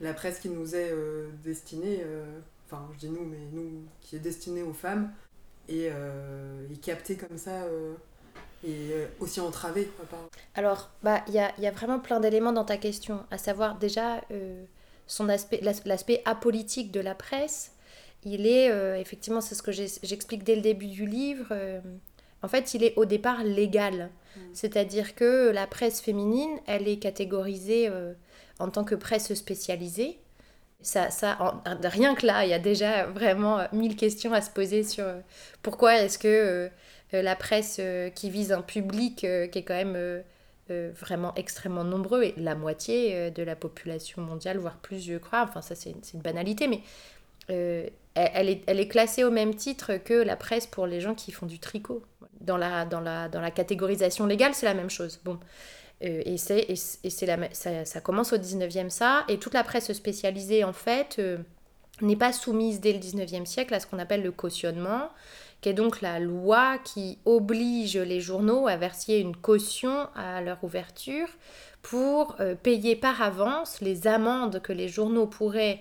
la 0.00 0.14
presse 0.14 0.40
qui 0.40 0.48
nous 0.48 0.74
est 0.74 0.94
destinée, 1.44 2.02
enfin 2.64 2.88
je 2.94 3.00
dis 3.00 3.10
nous, 3.10 3.26
mais 3.26 3.36
nous 3.52 3.82
qui 4.00 4.16
est 4.16 4.20
destinée 4.20 4.62
aux 4.62 4.72
femmes, 4.72 5.12
est, 5.68 5.92
est 5.92 6.80
captée 6.80 7.16
comme 7.16 7.36
ça 7.36 7.66
et 8.66 8.92
aussi 9.18 9.40
entravée. 9.40 9.90
Alors, 10.54 10.88
bah, 11.02 11.22
il 11.28 11.34
y 11.34 11.38
a, 11.38 11.52
y 11.60 11.66
a, 11.66 11.70
vraiment 11.70 11.98
plein 11.98 12.18
d'éléments 12.18 12.54
dans 12.54 12.64
ta 12.64 12.78
question, 12.78 13.26
à 13.30 13.36
savoir 13.36 13.76
déjà 13.76 14.22
son 15.06 15.28
aspect, 15.28 15.60
l'aspect 15.62 16.22
apolitique 16.24 16.92
de 16.92 17.00
la 17.00 17.14
presse. 17.14 17.72
Il 18.24 18.46
est, 18.46 18.70
effectivement, 18.98 19.42
c'est 19.42 19.54
ce 19.54 19.62
que 19.62 19.72
j'explique 19.72 20.44
dès 20.44 20.56
le 20.56 20.62
début 20.62 20.86
du 20.86 21.04
livre, 21.04 21.54
en 22.42 22.48
fait, 22.48 22.74
il 22.74 22.84
est 22.84 22.94
au 22.96 23.04
départ 23.04 23.44
légal. 23.44 24.10
Mm. 24.36 24.40
C'est-à-dire 24.52 25.14
que 25.14 25.50
la 25.50 25.66
presse 25.66 26.00
féminine, 26.00 26.58
elle 26.66 26.88
est 26.88 26.98
catégorisée 26.98 27.88
euh, 27.88 28.14
en 28.58 28.70
tant 28.70 28.84
que 28.84 28.94
presse 28.94 29.32
spécialisée. 29.34 30.18
Ça, 30.82 31.10
ça 31.10 31.62
rien 31.84 32.14
que 32.14 32.24
là, 32.24 32.44
il 32.44 32.50
y 32.50 32.54
a 32.54 32.58
déjà 32.58 33.04
vraiment 33.04 33.58
euh, 33.58 33.66
mille 33.72 33.96
questions 33.96 34.32
à 34.32 34.40
se 34.40 34.50
poser 34.50 34.82
sur 34.82 35.04
euh, 35.04 35.20
pourquoi 35.62 35.96
est-ce 35.96 36.18
que 36.18 36.70
la 37.12 37.34
presse 37.34 37.80
qui 38.14 38.30
vise 38.30 38.52
un 38.52 38.62
public 38.62 39.16
qui 39.16 39.26
est 39.26 39.64
quand 39.64 39.74
même 39.74 40.22
vraiment 40.68 41.34
extrêmement 41.34 41.82
nombreux, 41.82 42.22
et 42.22 42.34
la 42.36 42.54
moitié 42.54 43.32
de 43.32 43.42
la 43.42 43.56
population 43.56 44.22
mondiale, 44.22 44.58
voire 44.58 44.76
plus, 44.76 45.04
je 45.04 45.18
crois, 45.18 45.42
enfin 45.42 45.60
ça 45.60 45.74
c'est 45.74 45.92
une 46.14 46.20
banalité, 46.20 46.68
mais 46.68 46.82
elle, 48.14 48.48
est, 48.48 48.62
elle 48.68 48.78
est 48.78 48.86
classée 48.86 49.24
au 49.24 49.32
même 49.32 49.56
titre 49.56 49.96
que 49.96 50.14
la 50.14 50.36
presse 50.36 50.68
pour 50.68 50.86
les 50.86 51.00
gens 51.00 51.16
qui 51.16 51.32
font 51.32 51.46
du 51.46 51.58
tricot 51.58 52.04
dans 52.40 52.56
la, 52.56 52.84
dans 52.84 53.00
la, 53.00 53.28
dans 53.28 53.40
la 53.40 53.50
catégorisation 53.50 54.26
légale, 54.26 54.54
c'est 54.54 54.66
la 54.66 54.74
même 54.74 54.90
chose. 54.90 55.20
Bon. 55.24 55.38
Euh, 56.02 56.22
et 56.24 56.38
c'est, 56.38 56.66
et, 56.68 56.76
c'est 57.10 57.26
la, 57.26 57.52
ça, 57.52 57.84
ça, 57.84 58.00
commence 58.00 58.32
au 58.32 58.38
19e 58.38 58.88
ça, 58.88 59.24
et 59.28 59.38
toute 59.38 59.54
la 59.54 59.64
presse 59.64 59.92
spécialisée, 59.92 60.64
en 60.64 60.72
fait, 60.72 61.16
euh, 61.18 61.38
n'est 62.00 62.16
pas 62.16 62.32
soumise 62.32 62.80
dès 62.80 62.92
le 62.92 62.98
19e 62.98 63.44
siècle 63.44 63.74
à 63.74 63.80
ce 63.80 63.86
qu'on 63.86 63.98
appelle 63.98 64.22
le 64.22 64.32
cautionnement, 64.32 65.10
qui 65.60 65.68
est 65.68 65.74
donc 65.74 66.00
la 66.00 66.18
loi 66.18 66.78
qui 66.78 67.18
oblige 67.26 67.98
les 67.98 68.20
journaux 68.20 68.66
à 68.66 68.76
verser 68.76 69.18
une 69.18 69.36
caution 69.36 70.08
à 70.14 70.40
leur 70.40 70.64
ouverture 70.64 71.28
pour 71.82 72.36
euh, 72.40 72.54
payer 72.54 72.96
par 72.96 73.20
avance 73.22 73.80
les 73.80 74.06
amendes 74.06 74.60
que 74.62 74.72
les 74.72 74.88
journaux 74.88 75.26
pourraient 75.26 75.80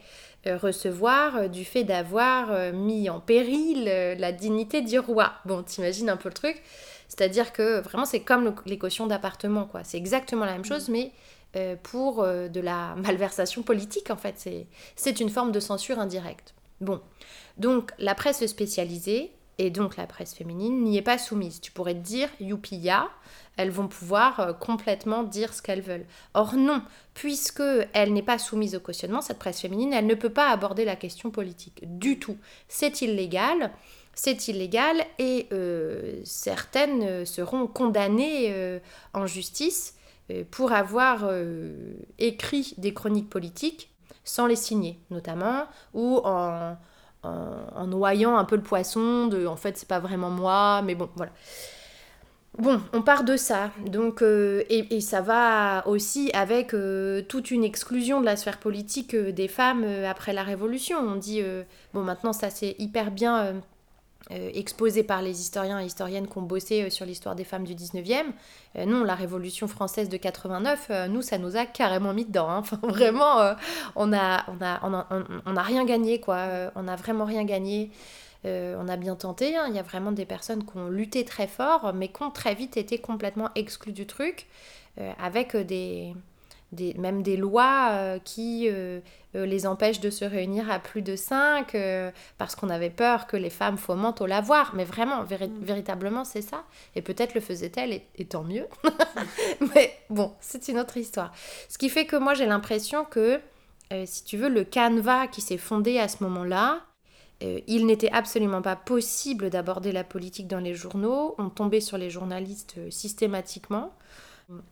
recevoir 0.55 1.35
euh, 1.35 1.47
du 1.47 1.65
fait 1.65 1.83
d'avoir 1.83 2.51
euh, 2.51 2.71
mis 2.71 3.09
en 3.09 3.19
péril 3.19 3.85
la 3.85 4.31
dignité 4.31 4.81
du 4.81 4.99
roi. 4.99 5.33
Bon, 5.45 5.63
t'imagines 5.63 6.09
un 6.09 6.17
peu 6.17 6.29
le 6.29 6.33
truc 6.33 6.61
C'est-à-dire 7.07 7.53
que 7.53 7.81
vraiment, 7.81 8.05
c'est 8.05 8.21
comme 8.21 8.55
les 8.65 8.77
cautions 8.77 9.07
d'appartement, 9.07 9.65
quoi. 9.65 9.83
C'est 9.83 9.97
exactement 9.97 10.45
la 10.45 10.53
même 10.53 10.65
chose, 10.65 10.89
mm. 10.89 10.91
mais 10.91 11.11
pour 11.81 12.23
de 12.23 12.59
la 12.59 12.95
malversation 12.97 13.63
politique, 13.63 14.11
en 14.11 14.17
fait. 14.17 14.47
C'est 14.95 15.19
une 15.19 15.29
forme 15.29 15.51
de 15.51 15.59
censure 15.59 15.99
indirecte. 15.99 16.53
Bon, 16.79 17.01
donc 17.57 17.91
la 17.97 18.15
presse 18.15 18.45
spécialisée, 18.45 19.31
et 19.59 19.69
donc 19.69 19.97
la 19.97 20.07
presse 20.07 20.33
féminine, 20.33 20.83
n'y 20.83 20.97
est 20.97 21.03
pas 21.03 21.17
soumise. 21.17 21.59
Tu 21.59 21.71
pourrais 21.71 21.93
te 21.93 21.99
dire, 21.99 22.29
youpia, 22.39 23.09
elles 23.57 23.69
vont 23.69 23.89
pouvoir 23.89 24.39
euh, 24.39 24.53
complètement 24.53 25.23
dire 25.23 25.53
ce 25.53 25.61
qu'elles 25.61 25.81
veulent. 25.81 26.05
Or 26.33 26.55
non, 26.55 26.81
puisque 27.13 27.61
elle 27.93 28.13
n'est 28.13 28.23
pas 28.23 28.39
soumise 28.39 28.73
au 28.73 28.79
cautionnement, 28.79 29.21
cette 29.21 29.37
presse 29.37 29.59
féminine, 29.59 29.91
elle 29.91 30.07
ne 30.07 30.15
peut 30.15 30.29
pas 30.31 30.49
aborder 30.49 30.85
la 30.85 30.95
question 30.95 31.29
politique 31.29 31.81
du 31.83 32.17
tout. 32.19 32.37
C'est 32.69 33.01
illégal. 33.01 33.71
C'est 34.15 34.47
illégal 34.47 35.05
et 35.17 35.47
euh, 35.51 36.21
certaines 36.23 37.03
euh, 37.03 37.25
seront 37.25 37.67
condamnées 37.67 38.79
en 39.13 39.27
justice 39.27 39.95
pour 40.51 40.73
avoir 40.73 41.27
écrit 42.19 42.75
des 42.77 42.93
chroniques 42.93 43.31
politiques 43.31 43.89
sans 44.23 44.45
les 44.45 44.55
signer, 44.55 44.99
notamment, 45.09 45.65
ou 45.95 46.21
en, 46.23 46.77
en, 47.23 47.87
noyant 47.87 48.37
un 48.37 48.45
peu 48.45 48.55
le 48.55 48.61
poisson 48.61 49.27
de 49.27 49.45
en 49.45 49.55
fait 49.55 49.77
c'est 49.77 49.87
pas 49.87 49.99
vraiment 49.99 50.29
moi, 50.29 50.81
mais 50.83 50.95
bon 50.95 51.09
voilà. 51.15 51.31
Bon, 52.57 52.81
on 52.93 53.01
part 53.01 53.23
de 53.23 53.37
ça, 53.37 53.71
donc 53.85 54.21
euh, 54.21 54.63
et, 54.69 54.99
ça 54.99 55.21
va 55.21 55.87
aussi 55.87 56.29
avec 56.33 56.73
euh, 56.73 57.21
toute 57.21 57.51
une 57.51 57.63
exclusion 57.63 58.19
de 58.19 58.25
la 58.25 58.35
sphère 58.35 58.57
politique 58.57 59.13
euh, 59.13 59.31
des 59.31 59.47
femmes 59.47 59.85
après 60.05 60.33
la 60.33 60.43
Révolution. 60.43 60.97
On 60.99 61.15
dit 61.15 61.41
bon 61.93 62.01
maintenant 62.01 62.33
ça 62.33 62.49
c'est 62.49 62.75
hyper 62.79 63.11
bien 63.11 63.61
exposé 64.29 65.03
par 65.03 65.21
les 65.21 65.41
historiens 65.41 65.79
et 65.79 65.85
historiennes 65.85 66.27
qui 66.27 66.37
ont 66.37 66.43
bossé 66.43 66.89
sur 66.89 67.05
l'histoire 67.05 67.35
des 67.35 67.43
femmes 67.43 67.63
du 67.63 67.73
19e. 67.73 68.25
non, 68.85 69.03
la 69.03 69.15
Révolution 69.15 69.67
française 69.67 70.07
de 70.07 70.17
89, 70.17 70.91
nous 71.09 71.21
ça 71.23 71.37
nous 71.39 71.57
a 71.57 71.65
carrément 71.65 72.13
mis 72.13 72.25
dedans. 72.25 72.49
Hein. 72.49 72.57
Enfin 72.59 72.77
vraiment, 72.83 73.55
on 73.95 74.13
a 74.13 74.45
on 74.47 74.61
a 74.61 74.79
on 74.83 74.93
a, 74.93 75.07
on 75.45 75.55
a 75.55 75.61
rien 75.63 75.83
gagné 75.83 76.19
quoi. 76.19 76.45
on 76.75 76.87
a 76.87 76.95
vraiment 76.95 77.25
rien 77.25 77.43
gagné. 77.43 77.91
Euh, 78.45 78.75
on 78.79 78.87
a 78.87 78.95
bien 78.95 79.15
tenté, 79.15 79.57
hein. 79.57 79.65
il 79.67 79.75
y 79.75 79.79
a 79.79 79.83
vraiment 79.83 80.11
des 80.13 80.25
personnes 80.25 80.65
qui 80.65 80.77
ont 80.77 80.87
lutté 80.87 81.25
très 81.25 81.47
fort, 81.47 81.93
mais 81.93 82.07
qui 82.07 82.23
ont 82.23 82.31
très 82.31 82.55
vite 82.55 82.77
été 82.77 82.97
complètement 82.97 83.49
exclues 83.55 83.91
du 83.91 84.07
truc, 84.07 84.47
euh, 84.97 85.11
avec 85.21 85.57
des, 85.57 86.13
même 86.97 87.23
des 87.23 87.37
lois 87.37 87.89
euh, 87.91 88.19
qui 88.19 88.69
les 89.33 89.67
empêchent 89.67 89.99
de 89.99 90.09
se 90.09 90.25
réunir 90.25 90.71
à 90.71 90.79
plus 90.79 91.01
de 91.01 91.15
5, 91.15 91.75
parce 92.37 92.55
qu'on 92.55 92.69
avait 92.69 92.89
peur 92.89 93.27
que 93.27 93.37
les 93.37 93.49
femmes 93.49 93.77
fomentent 93.77 94.21
au 94.21 94.25
lavoir. 94.25 94.73
Mais 94.75 94.85
vraiment, 94.85 95.23
mm. 95.23 95.27
véritablement, 95.61 96.23
c'est 96.23 96.41
ça. 96.41 96.63
Et 96.95 97.01
peut-être 97.01 97.35
le 97.35 97.41
faisait-elle, 97.41 98.01
et, 98.15 98.25
tant 98.25 98.43
mieux. 98.43 98.67
mais 99.75 99.93
bon, 100.09 100.33
c'est 100.41 100.67
une 100.67 100.79
autre 100.79 100.97
histoire. 100.97 101.31
Ce 101.69 101.77
qui 101.77 101.89
fait 101.89 102.05
que 102.05 102.15
moi, 102.15 102.33
j'ai 102.33 102.45
l'impression 102.45 103.05
que, 103.05 103.39
si 104.05 104.23
tu 104.23 104.37
veux, 104.37 104.49
le 104.49 104.63
canevas 104.63 105.27
qui 105.27 105.41
s'est 105.41 105.57
fondé 105.57 105.99
à 105.99 106.07
ce 106.07 106.23
moment-là, 106.23 106.81
euh, 107.41 107.59
il 107.67 107.85
n'était 107.85 108.11
absolument 108.11 108.61
pas 108.61 108.75
possible 108.75 109.49
d'aborder 109.49 109.91
la 109.91 110.03
politique 110.03 110.47
dans 110.47 110.59
les 110.59 110.75
journaux. 110.75 111.35
On 111.37 111.49
tombait 111.49 111.79
sur 111.79 111.97
les 111.97 112.09
journalistes 112.09 112.75
euh, 112.77 112.91
systématiquement. 112.91 113.93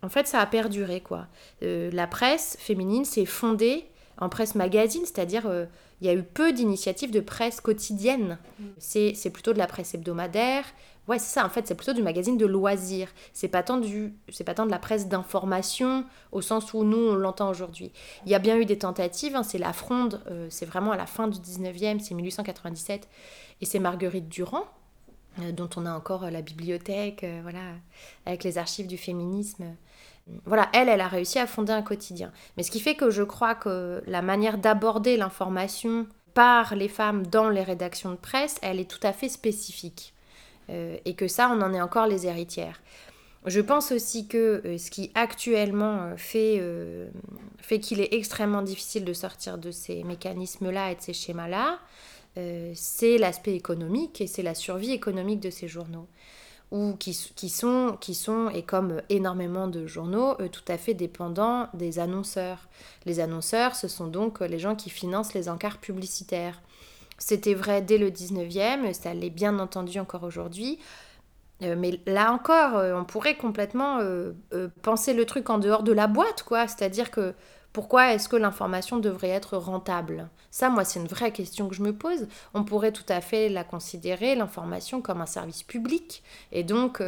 En 0.01 0.09
fait, 0.09 0.27
ça 0.27 0.39
a 0.39 0.45
perduré, 0.45 1.01
quoi. 1.01 1.27
Euh, 1.63 1.91
la 1.91 2.07
presse 2.07 2.57
féminine 2.59 3.05
s'est 3.05 3.25
fondée 3.25 3.85
en 4.19 4.29
presse 4.29 4.55
magazine, 4.55 5.03
c'est-à-dire 5.05 5.47
il 6.01 6.07
y 6.07 6.09
a 6.09 6.13
eu 6.13 6.23
peu 6.23 6.51
d'initiatives 6.51 7.11
de 7.11 7.19
presse 7.19 7.61
quotidienne. 7.61 8.39
Mm. 8.59 8.65
C'est 8.79 9.29
plutôt 9.31 9.53
de 9.53 9.59
la 9.59 9.67
presse 9.67 9.93
hebdomadaire, 9.93 10.65
Ouais, 11.07 11.19
c'est 11.19 11.33
ça, 11.33 11.45
en 11.45 11.49
fait, 11.49 11.65
c'est 11.65 11.75
plutôt 11.75 11.93
du 11.93 12.03
magazine 12.03 12.37
de 12.37 12.45
loisirs. 12.45 13.07
C'est 13.31 13.47
pas 13.47 13.63
tant, 13.63 13.77
du, 13.77 14.13
c'est 14.29 14.43
pas 14.43 14.53
tant 14.53 14.65
de 14.65 14.71
la 14.71 14.79
presse 14.79 15.07
d'information 15.07 16.03
au 16.33 16.41
sens 16.41 16.73
où 16.73 16.83
nous, 16.83 16.97
on 16.97 17.15
l'entend 17.15 17.49
aujourd'hui. 17.49 17.93
Il 18.25 18.31
y 18.31 18.35
a 18.35 18.39
bien 18.39 18.57
eu 18.57 18.65
des 18.65 18.77
tentatives, 18.77 19.35
hein, 19.35 19.43
c'est 19.43 19.57
la 19.57 19.71
Fronde, 19.71 20.21
euh, 20.29 20.47
c'est 20.49 20.65
vraiment 20.65 20.91
à 20.91 20.97
la 20.97 21.05
fin 21.05 21.29
du 21.29 21.39
19e, 21.39 21.99
c'est 21.99 22.13
1897, 22.13 23.07
et 23.61 23.65
c'est 23.65 23.79
Marguerite 23.79 24.27
Durand, 24.27 24.65
euh, 24.65 24.65
dont 25.53 25.69
on 25.75 25.85
a 25.85 25.93
encore 25.93 26.25
euh, 26.25 26.29
la 26.29 26.41
bibliothèque, 26.41 27.25
voilà, 27.41 27.59
avec 28.25 28.43
les 28.43 28.57
archives 28.57 28.87
du 28.87 28.97
féminisme. 28.97 29.65
Voilà, 30.45 30.69
elle, 30.73 30.89
elle 30.89 31.01
a 31.01 31.07
réussi 31.07 31.39
à 31.39 31.47
fonder 31.47 31.71
un 31.71 31.81
quotidien. 31.81 32.31
Mais 32.57 32.63
ce 32.63 32.71
qui 32.71 32.79
fait 32.79 32.95
que 32.95 33.09
je 33.09 33.23
crois 33.23 33.55
que 33.55 34.03
la 34.07 34.21
manière 34.21 34.57
d'aborder 34.57 35.15
l'information 35.15 36.05
par 36.33 36.75
les 36.75 36.89
femmes 36.89 37.25
dans 37.25 37.49
les 37.49 37.63
rédactions 37.63 38.11
de 38.11 38.17
presse, 38.17 38.57
elle 38.61 38.79
est 38.79 38.89
tout 38.89 38.99
à 39.03 39.13
fait 39.13 39.29
spécifique. 39.29 40.13
Euh, 40.69 40.97
et 41.05 41.13
que 41.13 41.27
ça, 41.27 41.49
on 41.49 41.61
en 41.61 41.73
est 41.73 41.81
encore 41.81 42.07
les 42.07 42.27
héritières. 42.27 42.81
Je 43.45 43.61
pense 43.61 43.91
aussi 43.91 44.27
que 44.27 44.61
euh, 44.65 44.77
ce 44.77 44.91
qui 44.91 45.11
actuellement 45.15 46.01
euh, 46.01 46.17
fait, 46.17 46.61
fait 47.59 47.79
qu'il 47.79 48.01
est 48.01 48.13
extrêmement 48.13 48.61
difficile 48.61 49.05
de 49.05 49.13
sortir 49.13 49.57
de 49.57 49.71
ces 49.71 50.03
mécanismes-là 50.03 50.91
et 50.91 50.95
de 50.95 51.01
ces 51.01 51.13
schémas-là, 51.13 51.79
c'est 52.73 53.17
l'aspect 53.17 53.55
économique 53.55 54.21
et 54.21 54.27
c'est 54.27 54.43
la 54.43 54.55
survie 54.55 54.91
économique 54.91 55.39
de 55.39 55.49
ces 55.49 55.67
journaux. 55.67 56.07
Ou 56.71 56.95
qui, 56.99 57.17
qui, 57.35 57.47
sont, 57.47 57.97
qui 58.01 58.13
sont, 58.13 58.49
et 58.49 58.61
comme 58.61 59.01
énormément 59.09 59.69
de 59.69 59.87
journaux, 59.87 60.35
tout 60.51 60.65
à 60.67 60.77
fait 60.77 60.93
dépendants 60.93 61.69
des 61.73 61.97
annonceurs. 61.97 62.67
Les 63.05 63.21
annonceurs, 63.21 63.75
ce 63.75 63.87
sont 63.87 64.07
donc 64.07 64.41
les 64.41 64.59
gens 64.59 64.75
qui 64.75 64.89
financent 64.89 65.33
les 65.33 65.47
encarts 65.47 65.77
publicitaires. 65.77 66.61
C'était 67.17 67.53
vrai 67.53 67.81
dès 67.81 67.97
le 67.97 68.09
19e, 68.09 68.93
ça 68.93 69.13
l'est 69.13 69.29
bien 69.29 69.59
entendu 69.59 69.99
encore 69.99 70.23
aujourd'hui. 70.23 70.77
Euh, 71.63 71.75
mais 71.77 71.99
là 72.05 72.31
encore, 72.31 72.77
euh, 72.77 72.95
on 72.95 73.03
pourrait 73.03 73.35
complètement 73.35 73.99
euh, 73.99 74.33
penser 74.83 75.13
le 75.13 75.25
truc 75.25 75.49
en 75.49 75.57
dehors 75.57 75.83
de 75.83 75.91
la 75.91 76.07
boîte, 76.07 76.43
quoi. 76.43 76.67
C'est-à-dire 76.67 77.09
que 77.09 77.33
pourquoi 77.77 78.11
est-ce 78.15 78.27
que 78.27 78.35
l'information 78.35 78.97
devrait 78.97 79.29
être 79.29 79.55
rentable? 79.55 80.29
Ça, 80.49 80.71
moi, 80.71 80.83
c'est 80.83 80.99
une 80.99 81.05
vraie 81.05 81.31
question 81.31 81.69
que 81.69 81.75
je 81.75 81.83
me 81.83 81.93
pose. 81.93 82.27
On 82.55 82.63
pourrait 82.63 82.91
tout 82.91 83.05
à 83.07 83.21
fait 83.21 83.49
la 83.49 83.63
considérer, 83.63 84.33
l'information, 84.33 84.99
comme 84.99 85.21
un 85.21 85.27
service 85.27 85.61
public, 85.61 86.23
et 86.51 86.63
donc 86.63 87.03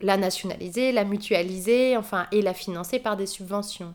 la 0.00 0.16
nationaliser, 0.16 0.90
la 0.90 1.04
mutualiser, 1.04 1.96
enfin, 1.96 2.26
et 2.32 2.42
la 2.42 2.52
financer 2.52 2.98
par 2.98 3.16
des 3.16 3.26
subventions. 3.26 3.94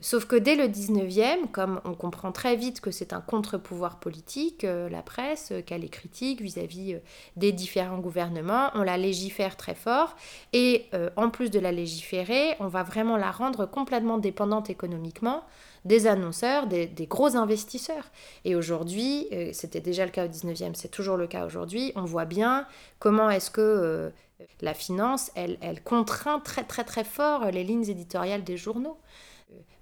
Sauf 0.00 0.26
que 0.26 0.36
dès 0.36 0.54
le 0.54 0.64
19e, 0.64 1.50
comme 1.50 1.80
on 1.84 1.94
comprend 1.94 2.30
très 2.30 2.54
vite 2.54 2.80
que 2.80 2.90
c'est 2.90 3.12
un 3.12 3.20
contre-pouvoir 3.20 3.98
politique, 3.98 4.62
euh, 4.64 4.88
la 4.88 5.02
presse, 5.02 5.50
euh, 5.50 5.60
qu'elle 5.60 5.84
est 5.84 5.88
critique 5.88 6.40
vis-à-vis 6.40 6.94
euh, 6.94 6.98
des 7.36 7.50
différents 7.50 7.98
gouvernements, 7.98 8.70
on 8.74 8.82
la 8.82 8.96
légifère 8.96 9.56
très 9.56 9.74
fort. 9.74 10.14
Et 10.52 10.86
en 11.16 11.30
plus 11.30 11.50
de 11.50 11.58
la 11.58 11.72
légiférer, 11.72 12.54
on 12.60 12.68
va 12.68 12.82
vraiment 12.82 13.16
la 13.16 13.30
rendre 13.30 13.66
complètement 13.66 14.18
dépendante 14.18 14.70
économiquement 14.70 15.44
des 15.84 16.06
annonceurs, 16.06 16.66
des, 16.66 16.88
gros 17.08 17.36
investisseurs. 17.36 18.10
Et 18.44 18.54
aujourd'hui, 18.54 19.28
c'était 19.52 19.80
déjà 19.80 20.04
le 20.04 20.10
cas 20.10 20.26
au 20.26 20.28
19e, 20.28 20.74
c'est 20.74 20.90
toujours 20.90 21.16
le 21.16 21.26
cas 21.26 21.46
aujourd'hui, 21.46 21.92
on 21.96 22.04
voit 22.04 22.24
bien 22.24 22.66
comment 22.98 23.30
est-ce 23.30 23.50
que 23.50 24.12
la 24.60 24.74
finance, 24.74 25.30
elle, 25.34 25.58
elle 25.60 25.82
contraint 25.82 26.40
très 26.40 26.64
très 26.64 26.84
très 26.84 27.04
fort 27.04 27.50
les 27.50 27.64
lignes 27.64 27.88
éditoriales 27.88 28.44
des 28.44 28.56
journaux. 28.56 28.98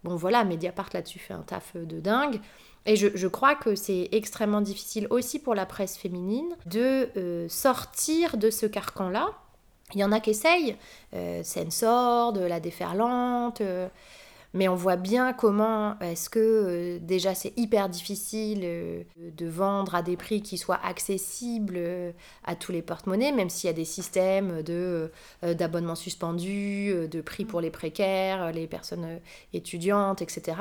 Bon 0.06 0.14
voilà, 0.14 0.44
Mediapart 0.44 0.90
là-dessus 0.94 1.18
fait 1.18 1.34
un 1.34 1.42
taf 1.42 1.76
de 1.76 1.98
dingue. 1.98 2.40
Et 2.86 2.94
je, 2.94 3.26
crois 3.26 3.56
que 3.56 3.74
c'est 3.74 4.08
extrêmement 4.12 4.60
difficile 4.60 5.08
aussi 5.10 5.40
pour 5.40 5.56
la 5.56 5.66
presse 5.66 5.96
féminine 5.96 6.54
de 6.66 7.10
euh, 7.16 7.48
sortir 7.48 8.36
de 8.36 8.48
ce 8.50 8.66
carcan-là. 8.66 9.30
Il 9.94 10.00
y 10.00 10.04
en 10.04 10.12
a 10.12 10.20
qui 10.20 10.30
essayent, 10.30 10.76
euh, 11.14 11.42
Sensor, 11.42 12.32
de 12.34 12.40
la 12.42 12.60
déferlante, 12.60 13.60
euh, 13.60 13.88
mais 14.56 14.68
on 14.68 14.74
voit 14.74 14.96
bien 14.96 15.34
comment 15.34 15.98
est-ce 16.00 16.30
que 16.30 16.38
euh, 16.40 16.98
déjà 16.98 17.34
c'est 17.34 17.52
hyper 17.58 17.90
difficile 17.90 18.60
euh, 18.64 19.02
de 19.18 19.46
vendre 19.46 19.94
à 19.94 20.02
des 20.02 20.16
prix 20.16 20.40
qui 20.40 20.56
soient 20.56 20.80
accessibles 20.82 21.74
euh, 21.76 22.12
à 22.42 22.56
tous 22.56 22.72
les 22.72 22.80
porte-monnaies, 22.80 23.32
même 23.32 23.50
s'il 23.50 23.68
y 23.68 23.70
a 23.70 23.76
des 23.76 23.84
systèmes 23.84 24.62
de, 24.62 25.12
d'abonnements 25.42 25.94
suspendus, 25.94 27.06
de 27.08 27.20
prix 27.20 27.44
pour 27.44 27.60
les 27.60 27.70
précaires, 27.70 28.50
les 28.52 28.66
personnes 28.66 29.20
étudiantes, 29.52 30.22
etc. 30.22 30.56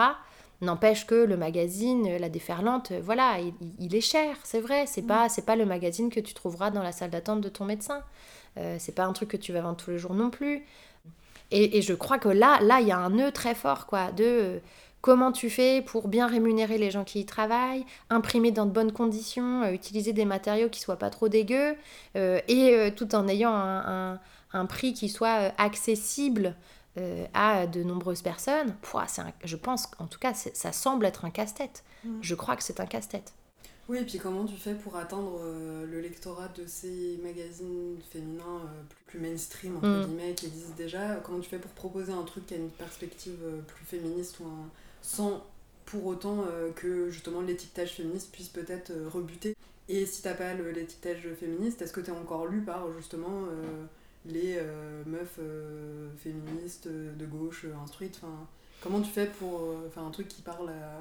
N'empêche 0.61 1.05
que 1.05 1.15
le 1.15 1.37
magazine, 1.37 2.17
la 2.17 2.29
déferlante, 2.29 2.91
voilà, 3.03 3.37
il, 3.79 3.95
est 3.95 4.01
cher, 4.01 4.35
c'est 4.43 4.61
vrai. 4.61 4.85
C'est 4.87 5.03
pas, 5.03 5.29
c'est 5.29 5.45
pas 5.45 5.55
le 5.55 5.65
magazine 5.65 6.09
que 6.09 6.19
tu 6.19 6.33
trouveras 6.33 6.71
dans 6.71 6.83
la 6.83 6.91
salle 6.91 7.11
d'attente 7.11 7.41
de 7.41 7.49
ton 7.49 7.65
médecin. 7.65 8.03
c'est 8.79 8.95
pas 8.95 9.05
un 9.05 9.13
truc 9.13 9.29
que 9.29 9.37
tu 9.37 9.53
vas 9.53 9.61
vendre 9.61 9.77
tous 9.77 9.91
les 9.91 9.97
jours 9.97 10.13
non 10.13 10.29
plus. 10.29 10.65
Et, 11.51 11.81
je 11.81 11.93
crois 11.93 12.17
que 12.17 12.29
là, 12.29 12.59
là, 12.61 12.81
il 12.81 12.87
y 12.87 12.91
a 12.91 12.97
un 12.97 13.09
nœud 13.09 13.31
très 13.31 13.55
fort, 13.55 13.85
quoi, 13.85 14.11
de 14.11 14.23
euh, 14.23 14.59
comment 15.01 15.31
tu 15.31 15.49
fais 15.49 15.81
pour 15.81 16.07
bien 16.07 16.27
rémunérer 16.27 16.77
les 16.77 16.91
gens 16.91 17.03
qui 17.03 17.19
y 17.19 17.25
travaillent, 17.25 17.85
imprimer 18.09 18.51
dans 18.51 18.65
de 18.65 18.71
bonnes 18.71 18.91
conditions, 18.91 19.63
euh, 19.63 19.71
utiliser 19.71 20.13
des 20.13 20.25
matériaux 20.25 20.69
qui 20.69 20.79
soient 20.79 20.97
pas 20.97 21.09
trop 21.09 21.29
dégueux, 21.29 21.75
euh, 22.15 22.39
et 22.47 22.91
tout 22.95 23.15
en 23.15 23.27
ayant 23.27 23.53
un, 23.53 24.19
prix 24.67 24.93
qui 24.93 25.09
soit 25.09 25.53
accessible 25.57 26.55
à 27.33 27.67
de 27.67 27.83
nombreuses 27.83 28.21
personnes. 28.21 28.73
Pouah, 28.81 29.05
je 29.43 29.55
pense, 29.57 29.89
en 29.99 30.07
tout 30.07 30.17
cas, 30.17 30.33
ça 30.33 30.71
semble 30.71 31.05
être 31.05 31.25
un 31.25 31.29
casse-tête. 31.29 31.83
Mmh. 32.05 32.09
Je 32.21 32.35
crois 32.35 32.55
que 32.55 32.63
c'est 32.63 32.79
un 32.79 32.85
casse-tête. 32.85 33.33
Oui, 33.87 33.99
et 33.99 34.03
puis 34.03 34.17
comment 34.17 34.45
tu 34.45 34.55
fais 34.55 34.73
pour 34.73 34.95
atteindre 34.95 35.39
euh, 35.43 35.85
le 35.85 36.01
lectorat 36.01 36.47
de 36.57 36.65
ces 36.65 37.19
magazines 37.23 37.97
féminins 38.09 38.61
euh, 38.63 38.81
plus, 39.05 39.19
mainstream, 39.19 39.77
entre 39.77 39.87
mm. 39.87 40.05
guillemets, 40.05 40.33
qui 40.33 40.47
existent 40.47 40.75
déjà? 40.75 41.17
Comment 41.17 41.39
tu 41.39 41.49
fais 41.49 41.59
pour 41.59 41.71
proposer 41.71 42.11
un 42.11 42.23
truc 42.23 42.47
qui 42.47 42.55
a 42.55 42.57
une 42.57 42.71
perspective 42.71 43.37
euh, 43.43 43.61
plus 43.61 43.85
féministe 43.85 44.39
ou 44.39 44.45
sans 45.03 45.45
pour 45.85 46.07
autant 46.07 46.45
que 46.75 47.11
justement 47.11 47.41
l'étiquetage 47.41 47.93
féministe 47.93 48.31
puisse 48.31 48.49
peut-être 48.49 48.91
rebuter? 49.13 49.55
Et 49.87 50.07
si 50.07 50.23
t'as 50.23 50.33
pas 50.33 50.55
l'étiquetage 50.55 51.27
féministe, 51.39 51.79
est-ce 51.83 51.93
que 51.93 52.01
tu 52.01 52.09
es 52.09 52.13
encore 52.13 52.47
lu 52.47 52.61
par 52.61 52.91
justement 52.91 53.43
les 54.25 54.59
meufs 55.05 55.39
féministes 56.17 56.87
de 56.87 57.25
gauche 57.27 57.67
instruites? 57.83 58.19
Comment 58.81 58.99
tu 58.99 59.11
fais 59.11 59.27
pour 59.27 59.75
faire 59.93 60.01
un 60.01 60.09
truc 60.09 60.27
qui 60.27 60.41
parle 60.41 60.69
à 60.69 60.97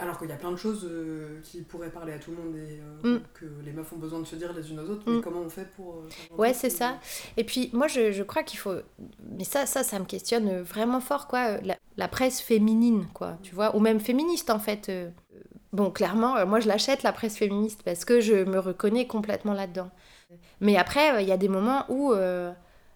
alors 0.00 0.18
qu'il 0.18 0.28
y 0.28 0.32
a 0.32 0.36
plein 0.36 0.50
de 0.50 0.56
choses 0.56 0.86
euh, 0.90 1.40
qui 1.42 1.62
pourraient 1.62 1.90
parler 1.90 2.12
à 2.12 2.18
tout 2.18 2.30
le 2.30 2.36
monde 2.38 2.56
et 2.56 2.80
euh, 3.04 3.18
mm. 3.18 3.22
que 3.34 3.44
les 3.64 3.72
meufs 3.72 3.92
ont 3.92 3.98
besoin 3.98 4.20
de 4.20 4.24
se 4.24 4.36
dire 4.36 4.52
les 4.52 4.70
unes 4.70 4.80
aux 4.80 4.90
autres, 4.90 5.02
mais 5.06 5.18
mm. 5.18 5.22
comment 5.22 5.40
on 5.40 5.48
fait 5.48 5.68
pour... 5.76 5.96
Euh, 5.96 6.36
ouais, 6.36 6.54
c'est 6.54 6.70
ça. 6.70 6.98
Et 7.36 7.44
puis 7.44 7.70
moi, 7.72 7.86
je, 7.86 8.12
je, 8.12 8.22
crois 8.22 8.42
qu'il 8.42 8.58
faut... 8.58 8.74
Mais 9.36 9.44
ça, 9.44 9.66
ça, 9.66 9.82
ça 9.82 9.98
me 9.98 10.04
questionne 10.04 10.60
vraiment 10.60 11.00
fort, 11.00 11.26
quoi. 11.26 11.58
La, 11.96 12.08
presse 12.08 12.40
féminine, 12.40 13.06
quoi, 13.12 13.38
tu 13.42 13.54
vois, 13.54 13.76
ou 13.76 13.80
même 13.80 14.00
féministe, 14.00 14.50
en 14.50 14.58
fait. 14.58 14.90
Bon, 15.72 15.90
clairement, 15.90 16.44
moi, 16.46 16.58
je 16.58 16.66
l'achète, 16.66 17.02
la 17.02 17.12
presse 17.12 17.36
féministe, 17.36 17.82
parce 17.84 18.04
que 18.04 18.20
je 18.20 18.44
me 18.44 18.58
reconnais 18.58 19.06
complètement 19.06 19.52
là-dedans. 19.52 19.90
Mais 20.60 20.76
après, 20.76 21.22
il 21.22 21.28
y 21.28 21.32
a 21.32 21.36
des 21.36 21.48
moments 21.48 21.84
où 21.90 22.14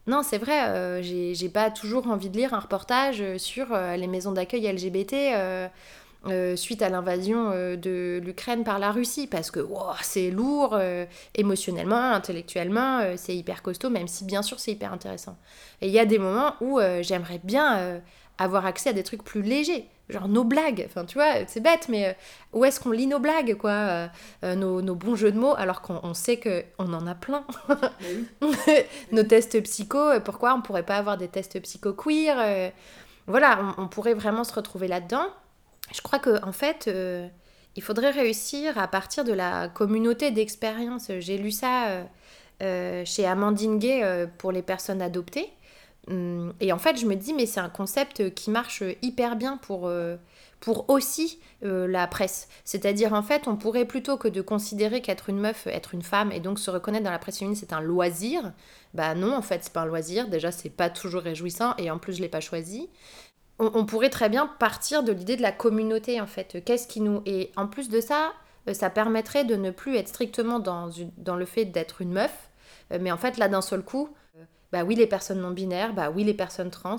Non, 0.06 0.22
c'est 0.22 0.36
vrai, 0.38 0.68
euh, 0.68 1.02
j'ai 1.02 1.48
pas 1.48 1.70
toujours 1.70 2.08
envie 2.08 2.28
de 2.28 2.36
lire 2.36 2.52
un 2.52 2.60
reportage 2.60 3.22
sur 3.38 3.72
euh, 3.72 3.96
les 3.96 4.06
maisons 4.06 4.32
d'accueil 4.32 4.70
LGBT 4.70 5.14
euh, 5.14 5.68
euh, 6.28 6.56
suite 6.56 6.80
à 6.80 6.88
l'invasion 6.88 7.50
euh, 7.52 7.76
de 7.76 8.20
l'Ukraine 8.24 8.64
par 8.64 8.78
la 8.78 8.92
Russie, 8.92 9.26
parce 9.26 9.50
que 9.50 9.60
wow, 9.60 9.92
c'est 10.00 10.30
lourd 10.30 10.70
euh, 10.72 11.04
émotionnellement, 11.34 12.12
intellectuellement, 12.12 13.00
c'est 13.16 13.36
hyper 13.36 13.62
costaud, 13.62 13.90
même 13.90 14.08
si 14.08 14.24
bien 14.24 14.42
sûr 14.42 14.58
c'est 14.58 14.72
hyper 14.72 14.92
intéressant. 14.92 15.36
Et 15.82 15.88
il 15.88 15.92
y 15.92 15.98
a 15.98 16.06
des 16.06 16.18
moments 16.18 16.54
où 16.60 16.80
j'aimerais 17.02 17.40
bien 17.42 18.00
avoir 18.38 18.66
accès 18.66 18.90
à 18.90 18.92
des 18.92 19.02
trucs 19.02 19.22
plus 19.22 19.42
légers, 19.42 19.86
genre 20.08 20.28
nos 20.28 20.44
blagues, 20.44 20.84
enfin 20.86 21.04
tu 21.04 21.18
vois, 21.18 21.46
c'est 21.46 21.60
bête, 21.60 21.88
mais 21.88 22.16
où 22.52 22.64
est-ce 22.64 22.80
qu'on 22.80 22.90
lit 22.90 23.06
nos 23.06 23.18
blagues, 23.18 23.56
quoi, 23.56 24.08
nos, 24.42 24.82
nos 24.82 24.94
bons 24.94 25.16
jeux 25.16 25.32
de 25.32 25.38
mots, 25.38 25.54
alors 25.56 25.82
qu'on 25.82 26.00
on 26.02 26.14
sait 26.14 26.40
qu'on 26.40 26.92
en 26.92 27.06
a 27.06 27.14
plein. 27.14 27.44
Nos 29.12 29.22
tests 29.22 29.62
psycho, 29.62 30.20
pourquoi 30.24 30.54
on 30.54 30.62
pourrait 30.62 30.86
pas 30.86 30.96
avoir 30.96 31.16
des 31.16 31.28
tests 31.28 31.60
psycho 31.60 31.92
queer 31.92 32.72
Voilà, 33.26 33.74
on, 33.78 33.84
on 33.84 33.88
pourrait 33.88 34.14
vraiment 34.14 34.44
se 34.44 34.54
retrouver 34.54 34.88
là-dedans. 34.88 35.26
Je 35.92 36.00
crois 36.00 36.18
que 36.18 36.42
en 36.44 36.52
fait, 36.52 36.86
euh, 36.88 37.28
il 37.76 37.82
faudrait 37.82 38.10
réussir 38.10 38.78
à 38.78 38.88
partir 38.88 39.24
de 39.24 39.32
la 39.32 39.68
communauté 39.68 40.30
d'expérience. 40.30 41.10
J'ai 41.18 41.38
lu 41.38 41.50
ça 41.50 41.88
euh, 41.88 42.04
euh, 42.62 43.04
chez 43.04 43.26
Amandine 43.26 43.78
Gay 43.78 44.28
pour 44.38 44.52
les 44.52 44.62
personnes 44.62 45.02
adoptées. 45.02 45.50
Hum, 46.08 46.52
Et 46.60 46.72
en 46.72 46.78
fait, 46.78 46.96
je 46.98 47.06
me 47.06 47.14
dis, 47.16 47.34
mais 47.34 47.46
c'est 47.46 47.60
un 47.60 47.68
concept 47.70 48.34
qui 48.34 48.50
marche 48.50 48.82
hyper 49.02 49.36
bien 49.36 49.56
pour, 49.58 49.90
pour 50.60 50.90
aussi 50.90 51.40
la 51.62 52.06
presse. 52.06 52.48
C'est-à-dire, 52.64 53.12
en 53.14 53.22
fait, 53.22 53.48
on 53.48 53.56
pourrait 53.56 53.86
plutôt 53.86 54.16
que 54.18 54.28
de 54.28 54.42
considérer 54.42 55.00
qu'être 55.02 55.30
une 55.30 55.38
meuf, 55.40 55.66
être 55.66 55.94
une 55.94 56.02
femme, 56.02 56.30
et 56.32 56.40
donc 56.40 56.58
se 56.58 56.70
reconnaître 56.70 57.04
dans 57.04 57.10
la 57.10 57.18
presse 57.18 57.38
féminine, 57.38 57.58
c'est 57.58 57.72
un 57.72 57.80
loisir. 57.80 58.52
Bah 58.92 59.14
non, 59.14 59.34
en 59.34 59.42
fait, 59.42 59.64
c'est 59.64 59.72
pas 59.72 59.82
un 59.82 59.86
loisir. 59.86 60.28
Déjà, 60.28 60.52
c'est 60.52 60.70
pas 60.70 60.90
toujours 60.90 61.22
réjouissant, 61.22 61.74
et 61.78 61.90
en 61.90 61.98
plus, 61.98 62.14
je 62.14 62.20
l'ai 62.22 62.28
pas 62.28 62.40
choisi. 62.40 62.88
On, 63.58 63.86
pourrait 63.86 64.10
très 64.10 64.28
bien 64.28 64.46
partir 64.46 65.04
de 65.04 65.12
l'idée 65.12 65.36
de 65.36 65.42
la 65.42 65.52
communauté, 65.52 66.20
en 66.20 66.26
fait. 66.26 66.62
Qu'est-ce 66.64 66.88
qui 66.88 67.00
nous... 67.00 67.22
Et 67.24 67.52
en 67.56 67.68
plus 67.68 67.88
de 67.88 68.00
ça, 68.00 68.32
euh, 68.68 68.74
ça 68.74 68.90
permettrait 68.90 69.44
de 69.44 69.54
ne 69.54 69.70
plus 69.70 69.96
être 69.96 70.08
strictement 70.08 70.58
dans, 70.58 70.90
dans 71.18 71.36
le 71.36 71.44
fait 71.44 71.64
d'être 71.64 72.00
une 72.00 72.12
meuf, 72.12 72.50
euh, 72.92 72.98
mais 73.00 73.12
en 73.12 73.16
fait, 73.16 73.36
là, 73.38 73.48
d'un 73.48 73.60
seul 73.60 73.82
coup, 73.82 74.08
euh, 74.36 74.42
bah 74.72 74.82
oui, 74.82 74.96
les 74.96 75.06
personnes 75.06 75.40
non 75.40 75.52
binaires, 75.52 75.94
bah 75.94 76.10
oui, 76.10 76.24
les 76.24 76.34
personnes 76.34 76.70
trans. 76.70 76.96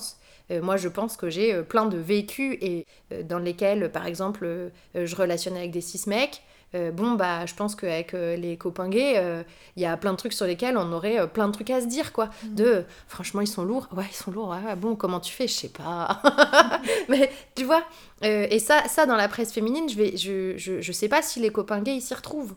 Moi, 0.52 0.78
je 0.78 0.88
pense 0.88 1.18
que 1.18 1.28
j'ai 1.28 1.64
plein 1.64 1.88
de 1.88 1.98
vécus 1.98 2.56
et 2.62 2.86
dans 3.24 3.40
lesquels, 3.40 3.92
par 3.92 4.06
exemple, 4.06 4.72
je 4.94 5.16
relationne 5.16 5.58
avec 5.58 5.72
des 5.72 5.82
cis 5.82 6.08
mecs. 6.08 6.44
Euh, 6.74 6.92
bon, 6.92 7.12
bah, 7.14 7.46
je 7.46 7.54
pense 7.54 7.76
qu'avec 7.76 8.14
euh, 8.14 8.36
les 8.36 8.58
copains 8.58 8.90
gays, 8.90 9.14
euh, 9.18 9.44
il 9.76 9.84
y 9.84 9.86
a 9.86 9.96
plein 9.96 10.12
de 10.12 10.18
trucs 10.18 10.34
sur 10.34 10.46
lesquels 10.46 10.78
on 10.78 10.92
aurait 10.92 11.28
plein 11.30 11.48
de 11.48 11.54
trucs 11.54 11.70
à 11.70 11.80
se 11.80 11.86
dire, 11.86 12.12
quoi. 12.12 12.30
De, 12.44 12.66
euh, 12.66 12.82
franchement, 13.08 13.42
ils 13.42 13.48
sont 13.48 13.64
lourds. 13.64 13.88
Ouais, 13.96 14.06
ils 14.10 14.16
sont 14.16 14.32
lourds. 14.32 14.50
ouais, 14.50 14.76
bon, 14.76 14.96
comment 14.96 15.20
tu 15.20 15.32
fais? 15.32 15.48
Je 15.48 15.54
sais 15.54 15.70
pas. 15.70 16.22
Mais 17.10 17.32
tu 17.56 17.64
vois, 17.64 17.84
et 18.22 18.60
ça, 18.60 18.84
ça, 18.88 19.06
dans 19.06 19.16
la 19.16 19.28
presse 19.28 19.54
féminine, 19.54 19.88
je, 19.88 19.96
vais, 19.96 20.18
je, 20.18 20.58
je, 20.58 20.82
je 20.82 20.92
sais 20.92 21.08
pas 21.08 21.22
si 21.22 21.40
les 21.40 21.52
copains 21.52 21.82
gays, 21.82 21.96
ils 21.96 22.02
s'y 22.02 22.14
retrouvent. 22.14 22.56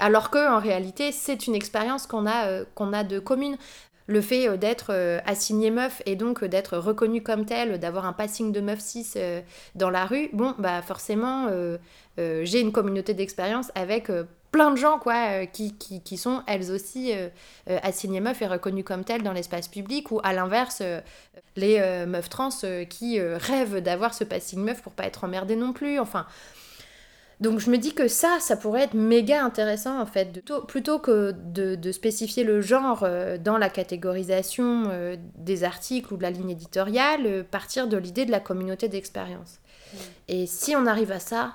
Alors 0.00 0.30
que 0.30 0.52
en 0.52 0.58
réalité, 0.58 1.12
c'est 1.12 1.46
une 1.46 1.54
expérience 1.54 2.08
qu'on 2.08 2.26
a, 2.26 2.64
qu'on 2.74 2.92
a 2.92 3.04
de 3.04 3.20
commune. 3.20 3.56
Le 4.08 4.20
fait 4.20 4.58
d'être 4.58 4.92
assigné 5.24 5.70
meuf 5.70 6.02
et 6.04 6.16
donc 6.16 6.44
d'être 6.44 6.76
reconnu 6.76 7.22
comme 7.22 7.46
tel, 7.46 7.78
d'avoir 7.78 8.04
un 8.06 8.12
passing 8.12 8.50
de 8.50 8.60
meuf 8.60 8.80
6 8.80 9.16
dans 9.76 9.90
la 9.90 10.04
rue, 10.04 10.28
bon, 10.32 10.54
bah 10.58 10.82
forcément, 10.82 11.48
j'ai 12.18 12.60
une 12.60 12.72
communauté 12.72 13.14
d'expérience 13.14 13.70
avec 13.74 14.10
euh, 14.10 14.24
plein 14.50 14.70
de 14.70 14.76
gens 14.76 14.98
quoi, 14.98 15.14
euh, 15.14 15.46
qui, 15.46 15.74
qui, 15.74 16.02
qui 16.02 16.18
sont 16.18 16.42
elles 16.46 16.70
aussi 16.70 17.12
euh, 17.12 17.28
euh, 17.70 17.78
assignées 17.82 18.20
meufs 18.20 18.42
et 18.42 18.46
reconnues 18.46 18.84
comme 18.84 19.02
telles 19.02 19.22
dans 19.22 19.32
l'espace 19.32 19.66
public, 19.66 20.10
ou 20.10 20.20
à 20.22 20.34
l'inverse, 20.34 20.80
euh, 20.82 21.00
les 21.56 21.78
euh, 21.80 22.04
meufs 22.04 22.28
trans 22.28 22.50
euh, 22.64 22.84
qui 22.84 23.18
euh, 23.18 23.38
rêvent 23.38 23.80
d'avoir 23.80 24.12
ce 24.12 24.24
passing 24.24 24.62
meuf 24.62 24.82
pour 24.82 24.92
pas 24.92 25.04
être 25.04 25.24
emmerdées 25.24 25.56
non 25.56 25.72
plus. 25.72 25.98
Enfin, 25.98 26.26
donc 27.40 27.60
je 27.60 27.70
me 27.70 27.78
dis 27.78 27.94
que 27.94 28.08
ça, 28.08 28.36
ça 28.40 28.56
pourrait 28.56 28.82
être 28.82 28.94
méga 28.94 29.42
intéressant 29.42 29.98
en 29.98 30.06
fait, 30.06 30.32
de- 30.32 30.60
plutôt, 30.66 30.98
que 30.98 31.32
de, 31.32 31.74
de 31.74 31.90
spécifier 31.90 32.44
le 32.44 32.60
genre 32.60 33.04
euh, 33.04 33.38
dans 33.38 33.56
la 33.56 33.70
catégorisation 33.70 34.84
euh, 34.90 35.16
des 35.38 35.64
articles 35.64 36.12
ou 36.12 36.18
de 36.18 36.22
la 36.22 36.30
ligne 36.30 36.50
éditoriale, 36.50 37.22
euh, 37.24 37.42
partir 37.42 37.88
de 37.88 37.96
l'idée 37.96 38.26
de 38.26 38.30
la 38.30 38.40
communauté 38.40 38.88
d'expérience. 38.88 39.60
Et 40.28 40.46
si 40.46 40.76
on 40.76 40.86
arrive 40.86 41.10
à 41.10 41.20
ça, 41.20 41.54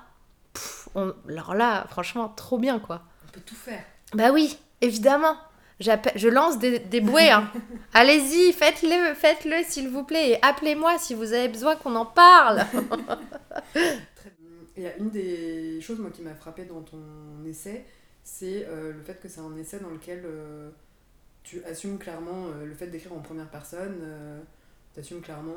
pff, 0.58 0.88
on- 0.94 1.14
alors 1.28 1.54
là, 1.54 1.86
franchement, 1.88 2.28
trop 2.28 2.58
bien 2.58 2.78
quoi. 2.78 3.02
On 3.28 3.32
peut 3.32 3.40
tout 3.40 3.54
faire. 3.54 3.84
Bah 4.14 4.30
oui, 4.32 4.58
évidemment. 4.80 5.36
Je 5.80 6.26
lance 6.28 6.58
des, 6.58 6.80
des 6.80 7.00
bouées. 7.00 7.30
hein. 7.30 7.48
Allez-y, 7.94 8.52
faites-le, 8.52 9.14
faites-le 9.14 9.62
s'il 9.64 9.88
vous 9.88 10.02
plaît. 10.02 10.30
Et 10.30 10.38
appelez-moi 10.44 10.98
si 10.98 11.14
vous 11.14 11.32
avez 11.32 11.46
besoin 11.48 11.76
qu'on 11.76 11.94
en 11.94 12.04
parle. 12.06 12.64
Très 13.72 14.30
bien. 14.38 14.48
Il 14.76 14.82
y 14.82 14.86
a 14.86 14.96
une 14.96 15.10
des 15.10 15.80
choses 15.80 15.98
moi 16.00 16.10
qui 16.10 16.22
m'a 16.22 16.34
frappé 16.34 16.64
dans 16.64 16.80
ton 16.82 16.98
essai, 17.46 17.84
c'est 18.24 18.66
euh, 18.68 18.92
le 18.92 19.02
fait 19.02 19.20
que 19.20 19.28
c'est 19.28 19.40
un 19.40 19.56
essai 19.56 19.78
dans 19.80 19.90
lequel 19.90 20.22
euh, 20.24 20.70
tu 21.44 21.62
assumes 21.64 21.98
clairement 21.98 22.46
euh, 22.48 22.64
le 22.66 22.74
fait 22.74 22.86
d'écrire 22.88 23.12
en 23.12 23.20
première 23.20 23.48
personne, 23.48 23.94
tu 24.94 25.00
assumes 25.00 25.20
clairement 25.20 25.54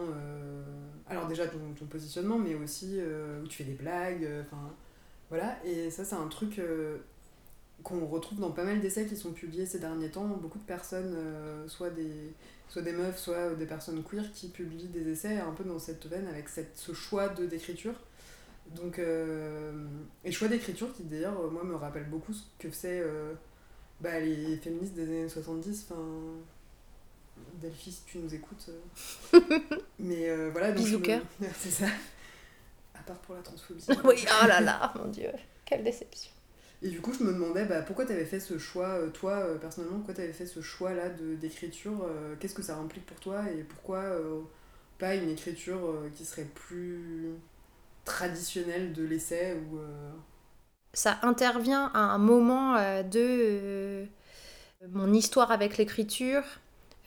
alors 1.08 1.26
déjà 1.28 1.48
ton, 1.48 1.60
ton 1.78 1.86
positionnement, 1.86 2.38
mais 2.38 2.54
aussi 2.56 3.00
où 3.44 3.48
tu 3.48 3.58
fais 3.58 3.64
des 3.64 3.74
blagues, 3.74 4.28
enfin 4.46 4.72
voilà, 5.32 5.58
et 5.65 5.89
ça 5.89 6.06
c'est 6.06 6.15
un 6.15 6.28
truc 6.28 6.60
euh, 6.60 7.00
qu'on 7.84 8.06
retrouve 8.06 8.39
dans 8.39 8.52
pas 8.52 8.63
mal 8.63 8.80
d'essais 8.82 9.08
qui 9.08 9.15
sont 9.15 9.32
publiés 9.32 9.65
ces 9.65 9.80
derniers 9.80 10.10
temps, 10.12 10.28
beaucoup 10.28 10.60
de 10.60 10.65
personnes, 10.65 11.15
euh, 11.17 11.67
soit 11.67 11.89
des 11.89 12.34
soit 12.70 12.84
des 12.84 12.94
meufs, 12.94 13.17
soit 13.17 13.56
des 13.56 13.65
personnes 13.65 14.04
queer 14.04 14.24
qui 14.34 14.50
publient 14.50 14.88
des 14.88 15.10
essais 15.10 15.39
un 15.39 15.52
peu 15.52 15.63
dans 15.63 15.80
cette 15.80 16.06
veine 16.08 16.28
avec 16.28 16.48
cette, 16.48 16.78
ce 16.78 16.94
choix 16.94 17.28
de 17.30 17.46
d'écriture. 17.46 17.96
Donc, 18.76 19.00
euh, 19.00 19.86
et 20.24 20.32
choix 20.32 20.48
d'écriture 20.48 20.94
qui 20.94 21.04
d'ailleurs, 21.04 21.38
euh, 21.41 21.50
moi, 21.50 21.63
me 21.63 21.76
rappelle 21.76 22.06
beaucoup 22.06 22.32
ce 22.34 22.44
que 22.60 22.72
c'est 22.72 23.02
euh, 23.02 23.34
bah, 24.00 24.20
les 24.20 24.56
féministes 24.58 24.94
des 24.94 25.04
années 25.04 25.30
70. 25.30 25.88
Enfin, 25.89 26.02
Delphi, 27.62 27.91
si 27.91 28.04
tu 28.06 28.20
nous 28.20 28.34
écoutes. 28.34 28.70
euh. 29.34 29.39
Mais 30.00 30.30
euh, 30.30 30.50
voilà, 30.52 30.72
donc. 30.72 30.86
Bisous, 30.86 31.00
me-. 31.00 31.48
C'est 31.60 31.72
ça. 31.72 31.88
À 33.02 33.04
part 33.04 33.18
pour 33.20 33.36
la 33.36 33.42
transphobie. 33.42 33.84
oui, 34.06 34.26
oh 34.44 34.48
là 34.48 34.62
là, 34.62 34.94
mon 34.96 35.08
dieu, 35.08 35.32
quelle 35.66 35.84
déception. 35.84 36.32
Et 36.84 36.90
du 36.90 37.00
coup, 37.00 37.14
je 37.14 37.24
me 37.24 37.32
demandais 37.34 37.66
bah, 37.66 37.82
pourquoi 37.82 38.06
tu 38.06 38.12
avais 38.12 38.26
fait 38.26 38.40
ce 38.40 38.58
choix, 38.58 38.88
euh, 38.90 39.10
toi, 39.10 39.34
euh, 39.34 39.58
personnellement, 39.58 39.98
pourquoi 39.98 40.16
tu 40.16 40.22
avais 40.22 40.34
fait 40.34 40.48
ce 40.48 40.62
choix-là 40.62 41.10
de- 41.10 41.36
d'écriture 41.36 42.04
euh, 42.04 42.36
Qu'est-ce 42.40 42.56
que 42.56 42.64
ça 42.64 42.76
implique 42.78 43.06
pour 43.06 43.20
toi 43.20 43.44
Et 43.52 43.64
pourquoi 43.64 44.00
euh, 44.00 44.42
pas 44.98 45.16
une 45.16 45.30
écriture 45.30 45.80
qui 46.16 46.26
serait 46.26 46.48
plus 46.56 47.36
traditionnelle 48.06 48.94
de 48.94 49.04
l'essai 49.04 49.56
ou, 49.72 49.80
Ça 50.94 51.20
intervient 51.24 51.92
à 51.94 52.00
un 52.00 52.18
moment 52.18 52.76
de 53.04 54.06
mon 54.90 55.14
histoire 55.14 55.52
avec 55.52 55.78
l'écriture 55.78 56.44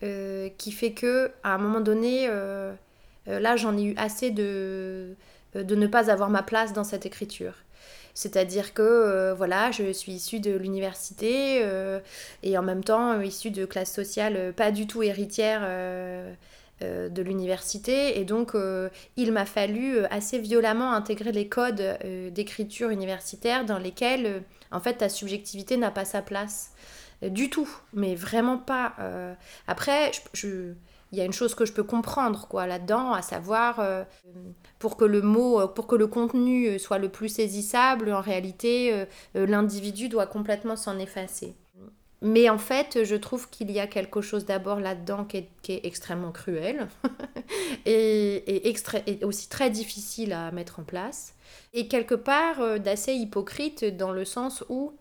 qui 0.00 0.72
fait 0.72 0.92
que, 0.92 1.30
à 1.42 1.54
un 1.54 1.58
moment 1.58 1.80
donné, 1.80 2.28
là, 3.26 3.56
j'en 3.56 3.76
ai 3.76 3.84
eu 3.84 3.94
assez 3.96 4.30
de, 4.30 5.14
de 5.62 5.74
ne 5.74 5.86
pas 5.86 6.10
avoir 6.10 6.30
ma 6.30 6.42
place 6.42 6.72
dans 6.72 6.84
cette 6.84 7.06
écriture. 7.06 7.54
C'est-à-dire 8.14 8.74
que 8.74 8.82
euh, 8.82 9.34
voilà, 9.34 9.70
je 9.72 9.92
suis 9.92 10.12
issue 10.12 10.40
de 10.40 10.52
l'université 10.56 11.60
euh, 11.64 11.98
et 12.42 12.56
en 12.56 12.62
même 12.62 12.84
temps 12.84 13.12
euh, 13.18 13.24
issue 13.24 13.50
de 13.50 13.64
classe 13.64 13.92
sociale 13.92 14.34
euh, 14.36 14.52
pas 14.52 14.70
du 14.70 14.86
tout 14.86 15.02
héritière 15.02 15.62
euh, 15.64 16.32
euh, 16.82 17.08
de 17.08 17.22
l'université. 17.22 18.18
Et 18.20 18.24
donc, 18.24 18.54
euh, 18.54 18.88
il 19.16 19.32
m'a 19.32 19.46
fallu 19.46 19.96
euh, 19.96 20.06
assez 20.10 20.38
violemment 20.38 20.92
intégrer 20.92 21.32
les 21.32 21.48
codes 21.48 21.80
euh, 22.04 22.30
d'écriture 22.30 22.90
universitaire 22.90 23.64
dans 23.64 23.78
lesquels, 23.78 24.26
euh, 24.26 24.40
en 24.70 24.80
fait, 24.80 24.94
ta 24.94 25.08
subjectivité 25.08 25.76
n'a 25.76 25.90
pas 25.90 26.04
sa 26.04 26.22
place. 26.22 26.70
Euh, 27.22 27.28
du 27.28 27.50
tout, 27.50 27.68
mais 27.92 28.14
vraiment 28.14 28.58
pas. 28.58 28.94
Euh, 29.00 29.34
après, 29.66 30.10
je- 30.32 30.72
il 31.14 31.18
y 31.18 31.20
a 31.20 31.24
une 31.24 31.32
chose 31.32 31.54
que 31.54 31.64
je 31.64 31.72
peux 31.72 31.84
comprendre 31.84 32.48
quoi 32.48 32.66
là-dedans, 32.66 33.12
à 33.12 33.22
savoir 33.22 33.78
euh, 33.78 34.02
pour 34.80 34.96
que 34.96 35.04
le 35.04 35.22
mot, 35.22 35.60
euh, 35.60 35.68
pour 35.68 35.86
que 35.86 35.94
le 35.94 36.08
contenu 36.08 36.66
euh, 36.66 36.78
soit 36.78 36.98
le 36.98 37.08
plus 37.08 37.28
saisissable, 37.28 38.12
en 38.12 38.20
réalité, 38.20 39.06
l'individu 39.34 40.08
doit 40.08 40.26
complètement 40.26 40.74
s'en 40.74 40.98
effacer. 40.98 41.54
Mais 42.20 42.50
en 42.50 42.58
fait, 42.58 43.04
je 43.04 43.14
trouve 43.14 43.48
qu'il 43.48 43.70
y 43.70 43.78
a 43.78 43.86
quelque 43.86 44.22
chose 44.22 44.44
d'abord 44.44 44.80
là-dedans 44.80 45.24
qui 45.24 45.36
est, 45.36 45.86
extrêmement 45.86 46.32
cruel 46.32 46.88
et, 47.86 48.68
et, 48.68 49.24
aussi 49.24 49.48
très 49.48 49.70
difficile 49.70 50.32
à 50.32 50.50
mettre 50.50 50.80
en 50.80 50.84
place. 50.84 51.34
Et 51.74 51.86
quelque 51.86 52.14
part 52.14 52.80
d'assez 52.80 53.12
hypocrite 53.12 53.84
dans 53.84 54.10
le 54.10 54.24
sens 54.24 54.64
où 54.68 54.94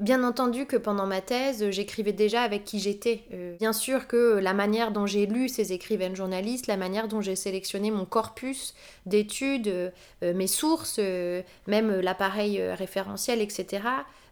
Bien 0.00 0.24
entendu 0.24 0.64
que 0.64 0.78
pendant 0.78 1.04
ma 1.04 1.20
thèse, 1.20 1.68
j'écrivais 1.68 2.14
déjà 2.14 2.40
avec 2.40 2.64
qui 2.64 2.78
j'étais. 2.78 3.22
Euh, 3.34 3.54
bien 3.58 3.74
sûr 3.74 4.06
que 4.08 4.38
la 4.38 4.54
manière 4.54 4.92
dont 4.92 5.04
j'ai 5.04 5.26
lu 5.26 5.50
ces 5.50 5.74
écrivaines 5.74 6.16
journalistes, 6.16 6.68
la 6.68 6.78
manière 6.78 7.06
dont 7.06 7.20
j'ai 7.20 7.36
sélectionné 7.36 7.90
mon 7.90 8.06
corpus 8.06 8.74
d'études, 9.04 9.68
euh, 9.68 9.90
euh, 10.22 10.32
mes 10.32 10.46
sources, 10.46 10.96
euh, 10.98 11.42
même 11.66 12.00
l'appareil 12.00 12.58
euh, 12.62 12.74
référentiel, 12.74 13.42
etc., 13.42 13.82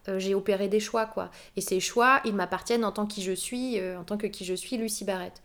euh, 0.09 0.19
j'ai 0.19 0.35
opéré 0.35 0.69
des 0.69 0.81
choix, 0.81 1.05
quoi. 1.05 1.31
Et 1.57 1.61
ces 1.61 1.81
choix, 1.81 2.23
ils 2.25 2.35
m'appartiennent 2.35 2.85
en 2.85 2.93
tant 2.93 3.05
que 3.05 3.13
qui 3.13 3.23
je 3.23 3.33
suis, 3.33 3.79
euh, 3.79 3.99
en 4.01 4.05
tant 4.05 4.17
que 4.17 4.27
qui 4.27 4.47
je 4.47 4.55
suis, 4.55 4.79
Lucie 4.79 5.05
Barrette. 5.05 5.43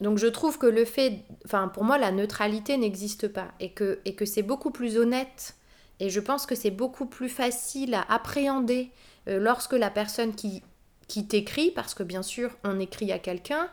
Donc 0.00 0.16
je 0.16 0.28
trouve 0.28 0.56
que 0.56 0.66
le 0.66 0.86
fait, 0.86 1.18
enfin 1.44 1.68
pour 1.68 1.84
moi 1.84 1.98
la 1.98 2.10
neutralité 2.10 2.78
n'existe 2.78 3.28
pas 3.28 3.48
et 3.60 3.70
que, 3.70 4.00
et 4.06 4.14
que 4.14 4.24
c'est 4.24 4.42
beaucoup 4.42 4.70
plus 4.70 4.96
honnête 4.96 5.54
et 6.00 6.10
je 6.10 6.18
pense 6.18 6.46
que 6.46 6.56
c'est 6.56 6.72
beaucoup 6.72 7.06
plus 7.06 7.28
facile 7.28 7.94
à 7.94 8.04
appréhender 8.12 8.90
euh, 9.28 9.38
lorsque 9.38 9.72
la 9.72 9.90
personne 9.90 10.34
qui, 10.34 10.62
qui 11.08 11.26
t'écrit, 11.26 11.70
parce 11.70 11.94
que 11.94 12.02
bien 12.02 12.22
sûr 12.22 12.50
on 12.64 12.78
écrit 12.80 13.12
à 13.12 13.18
quelqu'un, 13.18 13.68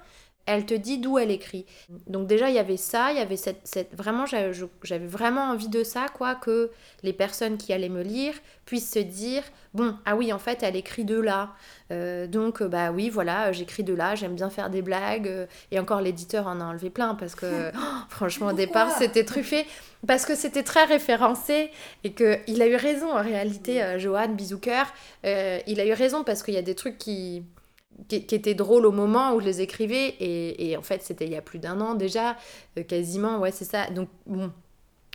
elle 0.49 0.65
te 0.65 0.73
dit 0.73 0.97
d'où 0.97 1.19
elle 1.19 1.29
écrit. 1.29 1.65
Donc 2.07 2.25
déjà, 2.25 2.49
il 2.49 2.55
y 2.55 2.59
avait 2.59 2.77
ça, 2.77 3.12
il 3.12 3.19
y 3.19 3.21
avait 3.21 3.38
cette... 3.38 3.62
cette 3.65 3.95
vraiment, 3.95 4.25
j'avais 4.25 5.05
vraiment 5.05 5.43
envie 5.43 5.67
de 5.67 5.83
ça, 5.83 6.07
quoi, 6.12 6.33
que 6.33 6.71
les 7.03 7.13
personnes 7.13 7.57
qui 7.57 7.71
allaient 7.71 7.88
me 7.88 8.01
lire 8.01 8.33
puissent 8.65 8.91
se 8.91 8.99
dire, 8.99 9.43
bon, 9.75 9.95
ah 10.05 10.15
oui, 10.15 10.33
en 10.33 10.39
fait, 10.39 10.63
elle 10.63 10.75
écrit 10.75 11.05
de 11.05 11.19
là. 11.19 11.51
Euh, 11.91 12.25
donc, 12.25 12.63
bah 12.63 12.91
oui, 12.91 13.12
voilà, 13.12 13.51
j'écris 13.51 13.83
de 13.83 13.93
là, 13.93 14.15
j'aime 14.15 14.33
bien 14.33 14.49
faire 14.49 14.71
des 14.71 14.81
blagues. 14.81 15.27
Euh, 15.27 15.45
et 15.69 15.79
encore, 15.79 16.01
l'éditeur 16.01 16.47
en 16.47 16.59
a 16.62 16.65
enlevé 16.65 16.89
plein, 16.89 17.13
parce 17.13 17.35
que, 17.35 17.71
oh, 17.75 17.79
franchement, 18.09 18.47
au 18.47 18.53
départ, 18.53 18.91
c'était 18.97 19.25
truffé. 19.25 19.67
Parce 20.07 20.25
que 20.25 20.35
c'était 20.35 20.63
très 20.63 20.85
référencé 20.85 21.71
et 22.03 22.13
qu'il 22.13 22.62
a 22.62 22.67
eu 22.67 22.75
raison, 22.75 23.12
en 23.12 23.21
réalité, 23.21 23.83
euh, 23.83 23.99
Johan 23.99 24.29
Bizouker. 24.29 24.83
il 25.23 25.79
a 25.79 25.85
eu 25.85 25.93
raison, 25.93 26.23
parce 26.23 26.41
qu'il 26.43 26.53
y 26.53 26.57
a 26.57 26.62
des 26.62 26.75
trucs 26.75 26.97
qui 26.97 27.43
qui, 28.07 28.35
était 28.35 28.53
drôle 28.53 28.85
au 28.85 28.91
moment 28.91 29.33
où 29.33 29.41
je 29.41 29.45
les 29.45 29.62
écrivais. 29.62 30.15
Et, 30.19 30.77
en 30.77 30.81
fait, 30.81 31.03
c'était 31.03 31.25
il 31.25 31.31
y 31.31 31.38
a 31.38 31.41
plus 31.41 31.59
d'un 31.59 31.81
an 31.81 31.95
déjà, 31.95 32.38
euh, 32.77 32.83
quasiment. 32.83 33.39
Ouais, 33.39 33.51
c'est 33.51 33.65
ça. 33.65 33.89
Donc, 33.89 34.09
bon. 34.25 34.51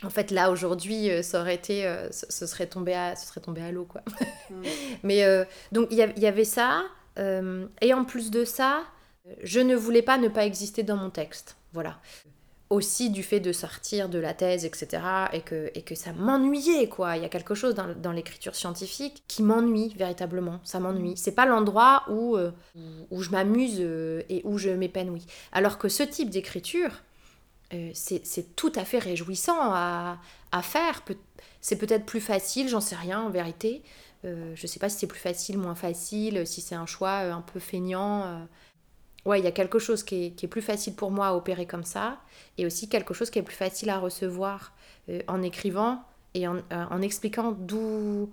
En 0.03 0.09
fait, 0.09 0.29
là, 0.31 0.51
aujourd'hui, 0.51 1.09
euh, 1.09 1.21
ça 1.21 1.41
aurait 1.41 1.55
été. 1.55 1.85
Euh, 1.85 2.09
ce, 2.11 2.45
serait 2.45 2.67
tombé 2.67 2.93
à, 2.93 3.15
ce 3.15 3.27
serait 3.27 3.41
tombé 3.41 3.61
à 3.61 3.71
l'eau, 3.71 3.85
quoi. 3.85 4.01
Mm. 4.49 4.63
Mais 5.03 5.45
donc, 5.71 5.87
il 5.91 5.97
y, 5.97 6.27
avait 6.27 6.45
ça. 6.45 6.83
et 7.17 7.93
en 7.93 8.05
plus 8.05 8.31
de 8.31 8.45
ça, 8.45 8.83
je 9.43 9.59
ne 9.59 9.75
voulais 9.75 10.01
pas 10.01 10.17
ne 10.17 10.27
pas 10.27 10.45
exister 10.45 10.83
dans 10.83 10.97
mon 10.97 11.09
texte. 11.09 11.57
Voilà 11.73 11.97
aussi 12.69 13.11
du 13.11 13.21
fait 13.21 13.39
de 13.39 13.51
sortir 13.51 14.09
de 14.09 14.17
la 14.17 14.33
thèse, 14.33 14.65
etc. 14.65 15.03
Et 15.33 15.41
que, 15.41 15.69
et 15.75 15.83
que 15.83 15.93
ça 15.93 16.13
m'ennuyait, 16.13 16.89
quoi. 16.89 17.15
Il 17.15 17.21
y 17.21 17.25
a 17.25 17.29
quelque 17.29 17.53
chose 17.53 17.75
dans, 17.75 18.11
l'écriture 18.11 18.55
scientifique 18.55 19.23
qui 19.27 19.43
m'ennuie 19.43 19.93
véritablement. 19.97 20.59
Ça 20.63 20.79
m'ennuie. 20.79 21.13
C'est 21.15 21.33
pas 21.33 21.45
l'endroit 21.45 22.03
où, 22.09 22.35
euh, 22.35 22.51
où 23.11 23.21
je 23.21 23.29
m'amuse 23.29 23.77
euh, 23.79 24.23
et 24.29 24.41
où 24.45 24.57
je 24.57 24.69
m'épanouis. 24.69 25.25
Alors 25.51 25.77
que 25.77 25.89
ce 25.89 26.01
type 26.01 26.29
d'écriture, 26.29 27.03
euh, 27.73 27.91
c'est 27.93 28.55
tout 28.55 28.71
à 28.75 28.83
fait 28.83 28.99
réjouissant 28.99 29.59
à, 29.59 30.17
à 30.51 30.61
faire. 30.61 31.03
C'est 31.61 31.77
peut-être 31.77 32.05
plus 32.05 32.21
facile, 32.21 32.67
j'en 32.67 32.81
sais 32.81 32.95
rien 32.95 33.21
en 33.21 33.29
vérité. 33.29 33.83
je 34.23 34.67
sais 34.67 34.79
pas 34.79 34.89
si 34.89 34.97
c'est 34.97 35.07
plus 35.07 35.19
facile, 35.19 35.59
moins 35.59 35.75
facile, 35.75 36.47
si 36.47 36.61
c'est 36.61 36.75
un 36.75 36.87
choix 36.87 37.17
un 37.17 37.41
peu 37.41 37.59
feignant 37.59 38.47
ouais, 39.25 39.39
il 39.39 39.43
y 39.43 39.47
a 39.47 39.51
quelque 39.51 39.79
chose 39.79 40.03
qui 40.03 40.33
est, 40.41 40.47
plus 40.47 40.61
facile 40.61 40.95
pour 40.95 41.11
moi 41.11 41.27
à 41.27 41.33
opérer 41.33 41.65
comme 41.65 41.83
ça, 41.83 42.19
et 42.57 42.65
aussi 42.65 42.87
quelque 42.87 43.13
chose 43.13 43.29
qui 43.29 43.39
est 43.39 43.43
plus 43.43 43.55
facile 43.55 43.89
à 43.89 43.99
recevoir 43.99 44.73
euh, 45.09 45.21
en 45.27 45.41
écrivant 45.41 46.03
et 46.33 46.47
en, 46.47 46.57
euh, 46.71 47.01
expliquant 47.01 47.51
d'où 47.51 48.29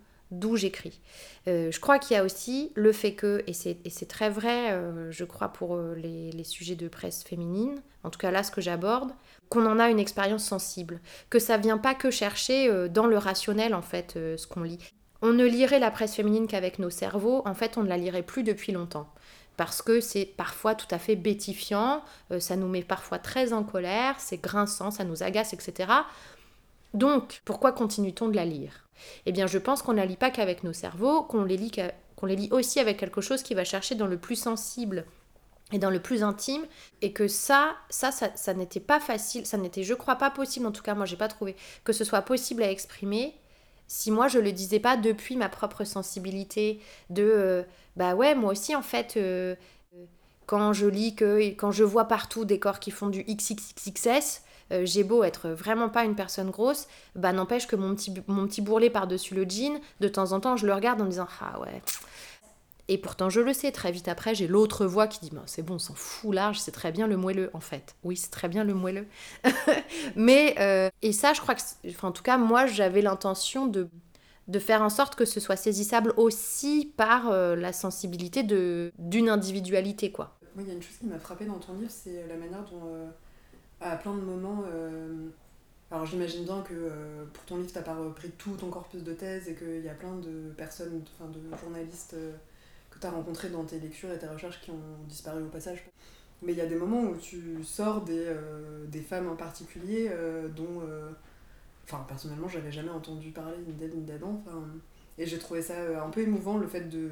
j'écris. 0.56 1.00
Euh, 1.48 1.70
je 1.70 1.80
crois 1.80 1.98
qu'il 1.98 2.16
y 2.16 2.20
a 2.20 2.24
aussi 2.24 2.72
le 2.74 2.92
fait 2.92 3.14
que, 3.14 3.42
et 3.46 3.52
c'est 3.52 4.08
très 4.08 4.30
vrai, 4.30 4.78
je 5.10 5.24
crois, 5.24 5.48
pour 5.48 5.76
les, 5.76 6.30
les, 6.30 6.44
sujets 6.44 6.76
de 6.76 6.88
presse 6.88 7.22
féminine, 7.22 7.80
en 8.04 8.10
tout 8.10 8.18
cas 8.18 8.30
là, 8.30 8.42
ce 8.42 8.50
que 8.50 8.60
j'aborde, 8.60 9.12
qu'on 9.48 9.66
en 9.66 9.78
a 9.78 9.90
une 9.90 9.98
expérience 9.98 10.44
sensible, 10.44 11.00
que 11.30 11.38
ça 11.38 11.56
vient 11.56 11.78
pas 11.78 11.94
que 11.94 12.10
chercher 12.10 12.88
dans 12.88 13.06
le 13.06 13.18
rationnel, 13.18 13.74
en 13.74 13.82
fait, 13.82 14.12
ce 14.14 14.46
qu'on 14.46 14.62
lit. 14.62 14.78
On 15.24 15.32
ne 15.32 15.44
lirait 15.44 15.78
la 15.78 15.92
presse 15.92 16.14
féminine 16.16 16.48
qu'avec 16.48 16.78
nos 16.78 16.90
cerveaux, 16.90 17.42
en 17.44 17.54
fait, 17.54 17.78
on 17.78 17.84
ne 17.84 17.88
la 17.88 17.96
lirait 17.96 18.24
plus 18.24 18.42
depuis 18.42 18.72
longtemps 18.72 19.11
parce 19.56 19.82
que 19.82 20.00
c'est 20.00 20.24
parfois 20.24 20.74
tout 20.74 20.86
à 20.90 20.98
fait 20.98 21.16
bêtifiant, 21.16 22.02
euh, 22.30 22.40
ça 22.40 22.56
nous 22.56 22.68
met 22.68 22.82
parfois 22.82 23.18
très 23.18 23.52
en 23.52 23.64
colère, 23.64 24.16
c'est 24.18 24.38
grinçant, 24.38 24.90
ça 24.90 25.04
nous 25.04 25.22
agace, 25.22 25.52
etc. 25.52 25.92
Donc, 26.94 27.42
pourquoi 27.44 27.72
continue-t-on 27.72 28.28
de 28.28 28.36
la 28.36 28.44
lire? 28.44 28.88
Eh 29.26 29.32
bien, 29.32 29.46
je 29.46 29.58
pense 29.58 29.82
qu'on 29.82 29.92
ne 29.92 29.98
la 29.98 30.06
lit 30.06 30.16
pas 30.16 30.30
qu'avec 30.30 30.64
nos 30.64 30.72
cerveaux, 30.72 31.22
qu'on 31.22 31.44
les, 31.44 31.56
lit 31.56 31.72
les 32.24 32.36
lit 32.36 32.48
aussi 32.50 32.80
avec 32.80 32.98
quelque 32.98 33.20
chose 33.20 33.42
qui 33.42 33.54
va 33.54 33.64
chercher 33.64 33.94
dans 33.94 34.06
le 34.06 34.18
plus 34.18 34.36
sensible 34.36 35.04
et 35.72 35.78
dans 35.78 35.90
le 35.90 36.00
plus 36.00 36.22
intime, 36.22 36.66
et 37.00 37.12
que 37.12 37.28
ça, 37.28 37.74
ça, 37.88 38.10
ça, 38.12 38.54
n'était 38.54 38.80
pas 38.80 39.00
facile, 39.00 39.46
ça 39.46 39.56
n'était, 39.56 39.82
je 39.82 39.94
crois, 39.94 40.16
pas 40.16 40.30
possible, 40.30 40.66
en 40.66 40.72
tout 40.72 40.82
cas, 40.82 40.94
moi, 40.94 41.06
j'ai 41.06 41.16
pas 41.16 41.28
trouvé 41.28 41.56
que 41.82 41.94
ce 41.94 42.04
soit 42.04 42.22
possible 42.22 42.62
à 42.62 42.70
exprimer 42.70 43.34
si 43.92 44.10
moi 44.10 44.26
je 44.26 44.38
le 44.38 44.52
disais 44.52 44.80
pas 44.80 44.96
depuis 44.96 45.36
ma 45.36 45.50
propre 45.50 45.84
sensibilité 45.84 46.80
de 47.10 47.22
euh, 47.22 47.62
bah 47.94 48.14
ouais 48.14 48.34
moi 48.34 48.52
aussi 48.52 48.74
en 48.74 48.80
fait 48.80 49.18
euh, 49.18 49.54
quand 50.46 50.72
je 50.72 50.86
lis 50.86 51.14
que 51.14 51.50
quand 51.50 51.72
je 51.72 51.84
vois 51.84 52.06
partout 52.06 52.46
des 52.46 52.58
corps 52.58 52.80
qui 52.80 52.90
font 52.90 53.08
du 53.08 53.22
XXXS 53.22 54.44
euh, 54.72 54.86
j'ai 54.86 55.04
beau 55.04 55.24
être 55.24 55.50
vraiment 55.50 55.90
pas 55.90 56.04
une 56.04 56.14
personne 56.14 56.48
grosse 56.48 56.88
bah 57.16 57.34
n'empêche 57.34 57.66
que 57.66 57.76
mon 57.76 57.94
petit 57.94 58.14
mon 58.28 58.48
bourrelet 58.62 58.88
par 58.88 59.06
dessus 59.06 59.34
le 59.34 59.44
jean 59.46 59.78
de 60.00 60.08
temps 60.08 60.32
en 60.32 60.40
temps 60.40 60.56
je 60.56 60.66
le 60.66 60.72
regarde 60.72 60.98
en 61.02 61.04
me 61.04 61.10
disant 61.10 61.28
ah 61.42 61.60
ouais 61.60 61.82
et 62.92 62.98
pourtant, 62.98 63.30
je 63.30 63.40
le 63.40 63.54
sais, 63.54 63.72
très 63.72 63.90
vite 63.90 64.06
après, 64.06 64.34
j'ai 64.34 64.46
l'autre 64.46 64.84
voix 64.84 65.06
qui 65.06 65.18
dit 65.20 65.30
C'est 65.46 65.62
bon, 65.62 65.76
on 65.76 65.78
s'en 65.78 65.94
fout 65.94 66.34
large, 66.34 66.60
c'est 66.60 66.72
très 66.72 66.92
bien 66.92 67.06
le 67.06 67.16
moelleux, 67.16 67.48
en 67.54 67.60
fait. 67.60 67.96
Oui, 68.04 68.18
c'est 68.18 68.30
très 68.30 68.48
bien 68.48 68.64
le 68.64 68.74
moelleux. 68.74 69.06
Mais, 70.14 70.54
euh, 70.58 70.90
et 71.00 71.12
ça, 71.12 71.32
je 71.32 71.40
crois 71.40 71.54
que, 71.54 71.62
enfin, 71.88 72.08
en 72.08 72.12
tout 72.12 72.22
cas, 72.22 72.36
moi, 72.36 72.66
j'avais 72.66 73.00
l'intention 73.00 73.66
de, 73.66 73.88
de 74.46 74.58
faire 74.58 74.82
en 74.82 74.90
sorte 74.90 75.14
que 75.14 75.24
ce 75.24 75.40
soit 75.40 75.56
saisissable 75.56 76.12
aussi 76.18 76.92
par 76.98 77.30
euh, 77.30 77.56
la 77.56 77.72
sensibilité 77.72 78.42
d'une 78.42 79.30
individualité, 79.30 80.12
quoi. 80.12 80.36
Moi, 80.54 80.62
il 80.66 80.68
y 80.68 80.70
a 80.70 80.74
une 80.74 80.82
chose 80.82 80.98
qui 80.98 81.06
m'a 81.06 81.18
frappée 81.18 81.46
dans 81.46 81.58
ton 81.60 81.72
livre, 81.72 81.90
c'est 81.90 82.26
la 82.28 82.36
manière 82.36 82.62
dont, 82.64 82.82
euh, 82.84 83.08
à 83.80 83.96
plein 83.96 84.12
de 84.12 84.20
moments, 84.20 84.64
alors 85.90 86.04
j'imagine 86.04 86.44
bien 86.44 86.60
que 86.60 86.92
pour 87.32 87.42
ton 87.44 87.56
livre, 87.56 87.72
tu 87.72 87.78
n'as 87.78 87.84
pas 87.84 87.94
repris 87.94 88.30
tout 88.32 88.54
ton 88.56 88.68
corpus 88.68 89.02
de 89.02 89.14
thèse 89.14 89.48
et 89.48 89.54
qu'il 89.54 89.82
y 89.82 89.88
a 89.88 89.94
plein 89.94 90.14
de 90.16 90.52
personnes, 90.58 91.02
enfin 91.18 91.30
de 91.30 91.56
journalistes 91.56 92.16
tu 93.02 93.14
rencontré 93.14 93.48
dans 93.48 93.64
tes 93.64 93.78
lectures 93.78 94.10
et 94.12 94.18
tes 94.18 94.26
recherches 94.26 94.60
qui 94.60 94.70
ont 94.70 94.80
disparu 95.08 95.42
au 95.42 95.48
passage. 95.48 95.84
Mais 96.42 96.52
il 96.52 96.58
y 96.58 96.62
a 96.62 96.66
des 96.66 96.74
moments 96.76 97.02
où 97.02 97.16
tu 97.16 97.62
sors 97.62 98.02
des, 98.02 98.24
euh, 98.26 98.84
des 98.86 99.00
femmes 99.00 99.28
en 99.28 99.36
particulier 99.36 100.08
euh, 100.10 100.48
dont, 100.48 100.80
euh, 100.82 101.10
enfin 101.84 102.04
personnellement, 102.08 102.48
j'avais 102.48 102.72
jamais 102.72 102.90
entendu 102.90 103.30
parler 103.30 103.58
ni 103.66 103.72
d'elle 103.72 103.94
ni 103.94 104.02
d'Adam. 104.02 104.42
Et 105.18 105.26
j'ai 105.26 105.38
trouvé 105.38 105.62
ça 105.62 106.02
un 106.04 106.10
peu 106.10 106.22
émouvant 106.22 106.56
le 106.56 106.66
fait 106.66 106.88
de 106.88 107.10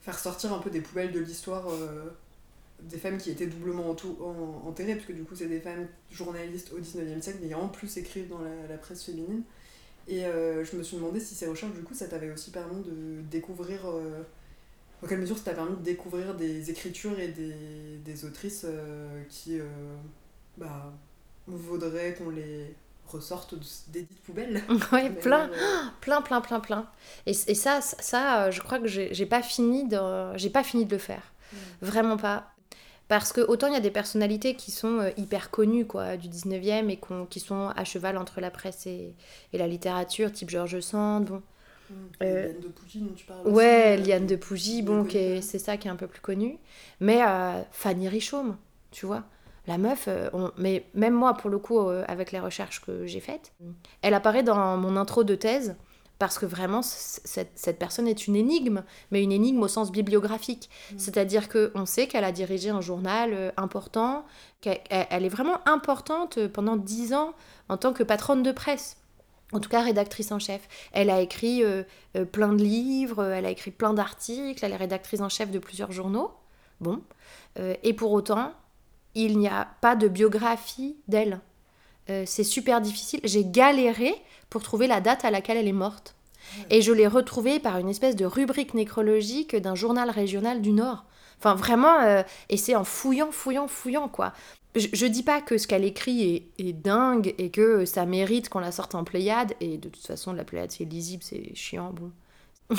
faire 0.00 0.18
sortir 0.18 0.52
un 0.52 0.58
peu 0.58 0.70
des 0.70 0.80
poubelles 0.80 1.12
de 1.12 1.20
l'histoire 1.20 1.68
des 2.82 2.96
femmes 2.96 3.18
qui 3.18 3.30
étaient 3.30 3.46
doublement 3.46 3.94
enterrées, 4.66 4.94
puisque 4.94 5.12
du 5.12 5.22
coup 5.22 5.36
c'est 5.36 5.46
des 5.46 5.60
femmes 5.60 5.86
journalistes 6.10 6.72
au 6.72 6.80
19e 6.80 7.20
siècle, 7.20 7.38
mais 7.42 7.54
en 7.54 7.68
plus 7.68 7.96
écrivent 7.98 8.28
dans 8.28 8.40
la 8.68 8.78
presse 8.78 9.04
féminine. 9.04 9.42
Et 10.08 10.22
je 10.22 10.76
me 10.76 10.82
suis 10.82 10.96
demandé 10.96 11.20
si 11.20 11.34
ces 11.34 11.46
recherches, 11.46 11.72
du 11.72 11.82
coup, 11.82 11.94
ça 11.94 12.08
t'avait 12.08 12.32
aussi 12.32 12.50
permis 12.50 12.82
de 12.82 13.22
découvrir 13.30 13.82
dans 15.02 15.08
quelle 15.08 15.18
mesure 15.18 15.38
ça 15.38 15.44
t'a 15.44 15.54
permis 15.54 15.76
de 15.76 15.82
découvrir 15.82 16.34
des 16.34 16.70
écritures 16.70 17.18
et 17.18 17.28
des, 17.28 17.54
des 18.04 18.24
autrices 18.24 18.66
euh, 18.68 19.22
qui 19.28 19.58
euh, 19.58 19.64
bah, 20.58 20.92
vaudraient 21.46 22.14
qu'on 22.14 22.30
les 22.30 22.74
ressorte 23.06 23.54
des 23.88 24.02
dites 24.02 24.20
poubelles? 24.22 24.62
Oui, 24.92 25.10
plein, 25.10 25.48
euh, 25.48 25.84
plein, 26.00 26.20
plein, 26.20 26.40
plein, 26.40 26.60
plein. 26.60 26.86
Et, 27.26 27.30
et 27.30 27.54
ça, 27.54 27.80
ça, 27.80 28.50
je 28.50 28.60
crois 28.60 28.78
que 28.78 28.86
j'ai 28.88 29.26
pas 29.26 29.42
fini 29.42 29.88
de, 29.88 30.36
j'ai 30.36 30.50
pas 30.50 30.62
fini 30.62 30.84
de 30.84 30.92
le 30.92 30.98
faire, 30.98 31.32
mm. 31.52 31.56
vraiment 31.80 32.16
pas. 32.16 32.52
Parce 33.08 33.32
que 33.32 33.40
autant 33.40 33.66
il 33.66 33.72
y 33.72 33.76
a 33.76 33.80
des 33.80 33.90
personnalités 33.90 34.54
qui 34.54 34.70
sont 34.70 35.10
hyper 35.16 35.50
connues 35.50 35.84
quoi, 35.84 36.16
du 36.16 36.28
19e 36.28 36.88
et 36.90 37.00
qui 37.28 37.40
sont 37.40 37.72
à 37.74 37.82
cheval 37.84 38.16
entre 38.16 38.40
la 38.40 38.52
presse 38.52 38.86
et, 38.86 39.16
et 39.52 39.58
la 39.58 39.66
littérature, 39.66 40.30
type 40.30 40.48
Georges 40.48 40.78
Sand, 40.78 41.24
bon, 41.24 41.42
euh, 42.22 42.46
Liane 42.46 42.60
de 42.60 42.68
Pougy 42.68 43.00
dont 43.00 43.14
tu 43.14 43.24
parles 43.24 43.48
Ouais, 43.48 43.96
aussi, 43.98 44.08
Liane 44.08 44.26
de 44.26 44.36
Pougy, 44.36 44.82
bon, 44.82 45.06
c'est 45.08 45.58
ça 45.58 45.76
qui 45.76 45.88
est 45.88 45.90
un 45.90 45.96
peu 45.96 46.06
plus 46.06 46.20
connu. 46.20 46.58
Mais 47.00 47.22
euh, 47.22 47.60
Fanny 47.72 48.08
Richaume, 48.08 48.56
tu 48.90 49.06
vois. 49.06 49.24
La 49.66 49.78
meuf, 49.78 50.06
euh, 50.08 50.30
mais 50.56 50.86
même 50.94 51.14
moi, 51.14 51.34
pour 51.34 51.50
le 51.50 51.58
coup, 51.58 51.78
avec 51.80 52.32
les 52.32 52.40
recherches 52.40 52.80
que 52.80 53.06
j'ai 53.06 53.20
faites, 53.20 53.52
elle 54.02 54.14
apparaît 54.14 54.42
dans 54.42 54.76
mon 54.76 54.96
intro 54.96 55.22
de 55.22 55.34
thèse 55.34 55.76
parce 56.18 56.38
que 56.38 56.44
vraiment, 56.44 56.82
cette, 56.82 57.52
cette, 57.54 57.78
personne 57.78 58.06
est 58.06 58.26
une 58.26 58.36
énigme, 58.36 58.82
mais 59.10 59.22
une 59.22 59.32
énigme 59.32 59.62
au 59.62 59.68
sens 59.68 59.90
bibliographique. 59.90 60.68
Mm. 60.92 60.98
C'est-à-dire 60.98 61.48
qu'on 61.48 61.86
sait 61.86 62.08
qu'elle 62.08 62.24
a 62.24 62.32
dirigé 62.32 62.68
un 62.68 62.82
journal 62.82 63.54
important, 63.56 64.26
qu'elle 64.60 64.80
est 64.90 65.28
vraiment 65.30 65.66
importante 65.66 66.46
pendant 66.48 66.76
dix 66.76 67.14
ans 67.14 67.32
en 67.70 67.78
tant 67.78 67.94
que 67.94 68.02
patronne 68.02 68.42
de 68.42 68.52
presse 68.52 68.99
en 69.52 69.60
tout 69.60 69.68
cas 69.68 69.82
rédactrice 69.82 70.32
en 70.32 70.38
chef. 70.38 70.68
Elle 70.92 71.10
a 71.10 71.20
écrit 71.20 71.62
euh, 71.64 71.82
euh, 72.16 72.24
plein 72.24 72.52
de 72.52 72.62
livres, 72.62 73.24
elle 73.24 73.46
a 73.46 73.50
écrit 73.50 73.70
plein 73.70 73.94
d'articles, 73.94 74.64
elle 74.64 74.72
est 74.72 74.76
rédactrice 74.76 75.20
en 75.20 75.28
chef 75.28 75.50
de 75.50 75.58
plusieurs 75.58 75.92
journaux. 75.92 76.30
Bon. 76.80 77.02
Euh, 77.58 77.74
et 77.82 77.92
pour 77.92 78.12
autant, 78.12 78.52
il 79.14 79.38
n'y 79.38 79.48
a 79.48 79.68
pas 79.80 79.96
de 79.96 80.08
biographie 80.08 80.96
d'elle. 81.08 81.40
c'est 82.26 82.44
super 82.44 82.80
difficile. 82.80 83.20
J'ai 83.24 83.44
galéré 83.44 84.14
pour 84.48 84.62
trouver 84.62 84.86
la 84.86 85.00
date 85.00 85.24
à 85.24 85.30
laquelle 85.30 85.56
elle 85.56 85.68
est 85.68 85.72
morte. 85.72 86.14
Et 86.70 86.82
je 86.82 86.92
l'ai 86.92 87.06
retrouvé 87.06 87.60
par 87.60 87.78
une 87.78 87.88
espèce 87.88 88.16
de 88.16 88.24
rubrique 88.24 88.74
nécrologique 88.74 89.54
d'un 89.54 89.74
journal 89.76 90.10
régional 90.10 90.60
du 90.60 90.72
Nord. 90.72 91.04
Enfin, 91.40 91.54
vraiment, 91.54 92.00
euh, 92.00 92.22
et 92.50 92.58
c'est 92.58 92.76
en 92.76 92.84
fouillant, 92.84 93.32
fouillant, 93.32 93.66
fouillant, 93.66 94.08
quoi. 94.08 94.34
Je, 94.76 94.88
je 94.92 95.06
dis 95.06 95.22
pas 95.22 95.40
que 95.40 95.56
ce 95.56 95.66
qu'elle 95.66 95.84
écrit 95.84 96.50
est, 96.58 96.72
dingue 96.74 97.34
et 97.38 97.50
que 97.50 97.86
ça 97.86 98.04
mérite 98.04 98.50
qu'on 98.50 98.60
la 98.60 98.72
sorte 98.72 98.94
en 98.94 99.04
Pléiade, 99.04 99.54
et 99.60 99.78
de 99.78 99.88
toute 99.88 100.06
façon, 100.06 100.34
la 100.34 100.44
Pléiade, 100.44 100.70
c'est 100.70 100.84
lisible, 100.84 101.22
c'est 101.22 101.54
chiant, 101.54 101.92
bon. 101.92 102.12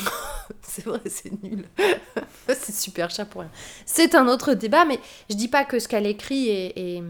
c'est 0.62 0.84
vrai, 0.84 1.00
c'est 1.06 1.42
nul. 1.42 1.68
c'est 2.48 2.72
super 2.72 3.10
cher 3.10 3.28
pour 3.28 3.40
rien. 3.42 3.50
C'est 3.84 4.14
un 4.14 4.28
autre 4.28 4.54
débat, 4.54 4.84
mais 4.84 5.00
je 5.28 5.34
dis 5.34 5.48
pas 5.48 5.64
que 5.64 5.80
ce 5.80 5.88
qu'elle 5.88 6.06
écrit 6.06 6.48
est, 6.48 7.02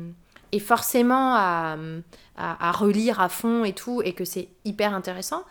forcément 0.59 1.35
à, 1.35 1.77
à, 2.37 2.69
à 2.69 2.73
relire 2.73 3.21
à 3.21 3.29
fond 3.29 3.65
et 3.65 3.75
tout, 3.75 4.01
et 4.03 4.15
que 4.15 4.25
c'est 4.25 4.49
hyper 4.65 4.95
intéressant. 4.95 5.45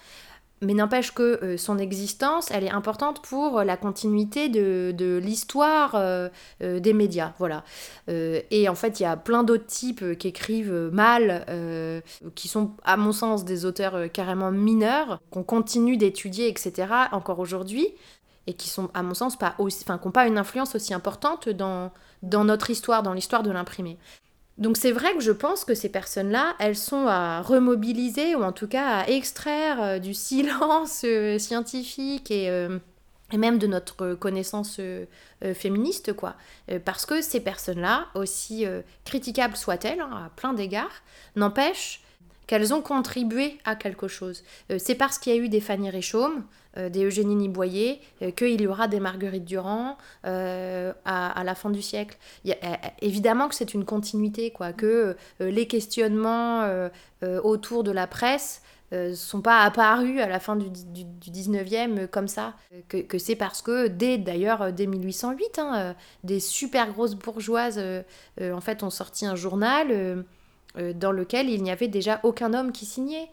Mais 0.63 0.75
n'empêche 0.75 1.11
que 1.11 1.43
euh, 1.43 1.57
son 1.57 1.79
existence, 1.79 2.51
elle 2.51 2.63
est 2.63 2.69
importante 2.69 3.23
pour 3.23 3.63
la 3.63 3.77
continuité 3.77 4.47
de, 4.47 4.93
de 4.95 5.17
l'histoire 5.17 5.95
euh, 5.95 6.29
euh, 6.61 6.79
des 6.79 6.93
médias. 6.93 7.33
Voilà. 7.39 7.63
Euh, 8.09 8.41
et 8.51 8.69
en 8.69 8.75
fait, 8.75 8.99
il 8.99 9.03
y 9.03 9.05
a 9.07 9.17
plein 9.17 9.43
d'autres 9.43 9.65
types 9.65 10.03
euh, 10.03 10.13
qui 10.13 10.27
écrivent 10.27 10.71
euh, 10.71 10.91
mal, 10.91 11.45
euh, 11.49 11.99
qui 12.35 12.47
sont, 12.47 12.71
à 12.83 12.95
mon 12.95 13.11
sens, 13.11 13.43
des 13.43 13.65
auteurs 13.65 13.95
euh, 13.95 14.07
carrément 14.07 14.51
mineurs, 14.51 15.19
qu'on 15.31 15.43
continue 15.43 15.97
d'étudier, 15.97 16.47
etc., 16.47 16.93
encore 17.11 17.39
aujourd'hui, 17.39 17.87
et 18.45 18.53
qui 18.53 18.69
sont, 18.69 18.91
à 18.93 19.01
mon 19.01 19.15
sens, 19.15 19.37
pas 19.37 19.55
aussi, 19.57 19.83
enfin, 19.83 19.97
qui 19.97 20.05
n'ont 20.07 20.11
pas 20.11 20.27
une 20.27 20.37
influence 20.37 20.75
aussi 20.75 20.93
importante 20.93 21.49
dans, 21.49 21.91
dans 22.21 22.43
notre 22.43 22.69
histoire, 22.69 23.01
dans 23.01 23.13
l'histoire 23.13 23.41
de 23.41 23.49
l'imprimé. 23.49 23.97
Donc 24.61 24.77
c'est 24.77 24.91
vrai 24.91 25.15
que 25.15 25.21
je 25.21 25.31
pense 25.31 25.65
que 25.65 25.73
ces 25.73 25.89
personnes-là, 25.89 26.55
elles 26.59 26.77
sont 26.77 27.07
à 27.07 27.41
remobiliser 27.41 28.35
ou 28.35 28.43
en 28.43 28.51
tout 28.51 28.67
cas 28.67 28.99
à 28.99 29.09
extraire 29.09 29.81
euh, 29.81 29.99
du 29.99 30.13
silence 30.29 31.01
euh, 31.03 31.39
scientifique 31.39 32.29
et, 32.29 32.47
euh, 32.47 32.77
et 33.31 33.37
même 33.37 33.57
de 33.57 33.65
notre 33.65 34.13
connaissance 34.13 34.79
féministe, 35.55 36.11
quoi. 36.11 36.35
Parce 36.83 37.05
que 37.05 37.21
ces 37.21 37.39
personnes-là, 37.39 38.07
aussi 38.13 38.65
critiquables 39.05 39.55
soient-elles, 39.55 40.01
hein, 40.01 40.25
à 40.25 40.29
plein 40.35 40.51
d'égards, 40.51 41.01
n'empêchent 41.37 42.01
qu'elles 42.45 42.73
ont 42.73 42.81
contribué 42.81 43.57
à 43.63 43.77
quelque 43.77 44.09
chose. 44.09 44.43
C'est 44.79 44.95
parce 44.95 45.17
qu'il 45.17 45.33
y 45.33 45.39
a 45.39 45.39
eu 45.39 45.47
des 45.47 45.61
Fanny 45.61 45.89
Réchaume, 45.89 46.43
des 46.77 47.03
Eugénie 47.05 47.35
Niboyer, 47.35 48.01
euh, 48.21 48.31
qu'il 48.31 48.61
y 48.61 48.67
aura 48.67 48.87
des 48.87 48.99
Marguerite 48.99 49.45
Durand 49.45 49.97
euh, 50.25 50.93
à, 51.05 51.43
la 51.43 51.55
fin 51.55 51.69
du 51.69 51.81
siècle. 51.81 52.17
Euh, 52.47 52.51
évidemment 53.01 53.49
que 53.49 53.55
c'est 53.55 53.73
une 53.73 53.85
continuité, 53.85 54.51
quoi, 54.51 54.73
que 54.73 55.15
euh, 55.41 55.51
les 55.51 55.67
questionnements 55.67 56.61
euh, 56.61 56.89
euh, 57.23 57.41
autour 57.41 57.83
de 57.83 57.91
la 57.91 58.07
presse 58.07 58.61
ne 58.91 59.13
sont 59.13 59.41
pas 59.41 59.61
apparus 59.61 60.19
à 60.19 60.27
la 60.27 60.39
fin 60.39 60.55
du, 60.55 60.69
du, 60.69 61.05
du 61.05 61.31
19e 61.31 61.99
euh, 61.99 62.07
comme 62.07 62.27
ça. 62.27 62.55
Euh, 62.73 63.03
Que, 63.03 63.17
c'est 63.17 63.35
parce 63.35 63.61
que 63.61 63.87
dès, 63.87 64.17
d'ailleurs, 64.17 64.61
euh, 64.63 64.71
dès 64.71 64.85
1808, 64.85 65.59
hein, 65.59 65.75
euh, 65.75 65.93
des 66.23 66.39
super 66.39 66.91
grosses 66.91 67.15
bourgeoises, 67.15 67.77
euh, 67.77 68.01
euh, 68.41 68.53
en 68.53 68.61
fait, 68.61 68.83
ont 68.83 68.89
sorti 68.89 69.25
un 69.25 69.35
journal 69.35 69.87
euh, 69.91 70.23
euh, 70.77 70.93
dans 70.93 71.11
lequel 71.11 71.49
il 71.49 71.63
n'y 71.63 71.71
avait 71.71 71.87
déjà 71.87 72.19
aucun 72.23 72.53
homme 72.53 72.71
qui 72.71 72.85
signait. 72.85 73.29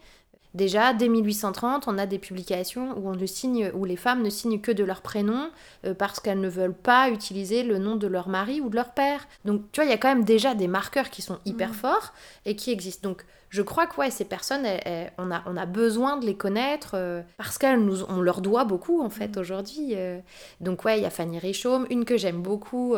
Déjà, 0.55 0.93
dès 0.93 1.09
1830, 1.09 1.87
on 1.87 1.97
a 1.99 2.07
des 2.07 2.17
publications 2.17 2.97
où, 2.97 3.07
on 3.09 3.15
ne 3.15 3.25
signe, 3.27 3.71
où 3.75 3.85
les 3.85 3.95
femmes 3.95 4.23
ne 4.23 4.29
signent 4.31 4.59
que 4.59 4.71
de 4.71 4.83
leur 4.83 5.01
prénom 5.01 5.49
euh, 5.85 5.93
parce 5.93 6.19
qu'elles 6.19 6.39
ne 6.41 6.49
veulent 6.49 6.73
pas 6.73 7.09
utiliser 7.11 7.61
le 7.63 7.77
nom 7.77 7.95
de 7.95 8.07
leur 8.07 8.29
mari 8.29 8.59
ou 8.59 8.69
de 8.69 8.75
leur 8.75 8.91
père. 8.93 9.27
Donc, 9.45 9.61
tu 9.71 9.79
vois, 9.79 9.85
il 9.85 9.91
y 9.91 9.93
a 9.93 9.97
quand 9.97 10.07
même 10.09 10.23
déjà 10.23 10.55
des 10.55 10.67
marqueurs 10.67 11.11
qui 11.11 11.21
sont 11.21 11.37
hyper 11.45 11.69
Mhm. 11.69 11.73
forts 11.75 12.13
et 12.47 12.55
qui 12.55 12.71
existent. 12.71 13.07
Donc, 13.09 13.25
je 13.49 13.61
crois 13.61 13.85
que 13.87 13.99
ouais, 13.99 14.09
ces 14.11 14.25
personnes, 14.25 14.65
elles- 14.65 14.81
elles- 14.85 15.11
on, 15.19 15.29
a, 15.31 15.43
on 15.45 15.55
a 15.55 15.65
besoin 15.67 16.17
de 16.17 16.25
les 16.25 16.35
connaître 16.35 16.91
euh, 16.95 17.21
parce 17.37 17.57
qu'elles 17.59 17.79
nous, 17.83 18.03
on 18.09 18.21
leur 18.21 18.41
doit 18.41 18.63
beaucoup 18.63 19.01
en 19.01 19.09
fait 19.09 19.35
Mhm. 19.35 19.41
aujourd'hui. 19.41 19.89
euh. 19.95 20.19
Donc 20.61 20.83
ouais, 20.85 20.97
il 20.99 21.03
y 21.03 21.05
a 21.05 21.09
Fanny 21.11 21.37
Richomme, 21.39 21.85
une 21.89 22.05
que 22.05 22.17
j'aime 22.17 22.41
beaucoup, 22.41 22.95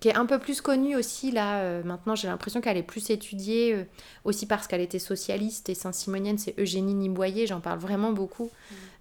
qui 0.00 0.08
est 0.08 0.14
un 0.14 0.26
peu 0.26 0.38
plus 0.38 0.60
connue 0.60 0.96
aussi 0.96 1.30
là. 1.30 1.60
euh, 1.60 1.82
maintenant, 1.84 2.14
j'ai 2.14 2.26
l'impression 2.26 2.60
qu'elle 2.60 2.78
est 2.78 2.82
plus 2.82 3.10
étudiée 3.10 3.74
euh, 3.74 3.84
aussi 4.24 4.46
parce 4.46 4.66
qu'elle 4.66 4.80
était 4.80 4.98
socialiste 4.98 5.68
et 5.68 5.74
saint-simonienne. 5.74 6.38
C'est 6.38 6.58
Eugénie 6.58 6.94
Niboyer, 6.94 7.46
j'en 7.46 7.60
parle 7.60 7.78
vraiment 7.78 8.12
beaucoup. 8.12 8.50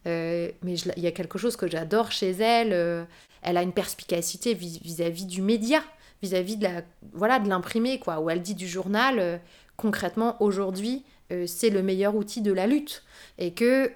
Euh, 0.07 0.49
mais 0.63 0.75
il 0.75 1.03
y 1.03 1.07
a 1.07 1.11
quelque 1.11 1.37
chose 1.37 1.55
que 1.55 1.67
j'adore 1.69 2.11
chez 2.11 2.31
elle. 2.31 3.07
elle 3.41 3.57
a 3.57 3.63
une 3.63 3.73
perspicacité 3.73 4.53
vis- 4.53 4.79
vis-à-vis 4.81 5.25
du 5.25 5.41
média, 5.41 5.81
vis-à-vis 6.21 6.57
de 6.57 6.63
la 6.63 6.83
voilà 7.13 7.39
de 7.39 7.49
l'imprimé 7.49 7.99
quoi. 7.99 8.19
Où 8.19 8.29
elle 8.29 8.41
dit 8.41 8.55
du 8.55 8.67
journal. 8.67 9.41
concrètement 9.77 10.35
aujourd'hui 10.41 11.03
c'est 11.45 11.69
le 11.69 11.83
meilleur 11.83 12.15
outil 12.15 12.41
de 12.41 12.51
la 12.51 12.65
lutte 12.67 13.03
et 13.37 13.51
que 13.53 13.91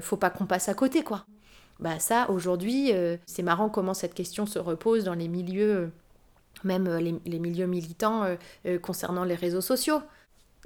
faut 0.00 0.16
pas 0.16 0.30
qu'on 0.30 0.46
passe 0.46 0.68
à 0.68 0.74
côté 0.74 1.02
quoi. 1.02 1.27
Bah 1.80 1.98
ça 2.00 2.28
aujourd'hui 2.28 2.92
euh, 2.92 3.16
c'est 3.26 3.44
marrant 3.44 3.68
comment 3.68 3.94
cette 3.94 4.14
question 4.14 4.46
se 4.46 4.58
repose 4.58 5.04
dans 5.04 5.14
les 5.14 5.28
milieux 5.28 5.76
euh, 5.76 5.86
même 6.64 6.88
euh, 6.88 7.00
les, 7.00 7.14
les 7.24 7.38
milieux 7.38 7.66
militants 7.66 8.24
euh, 8.66 8.78
concernant 8.80 9.24
les 9.24 9.36
réseaux 9.36 9.60
sociaux. 9.60 10.02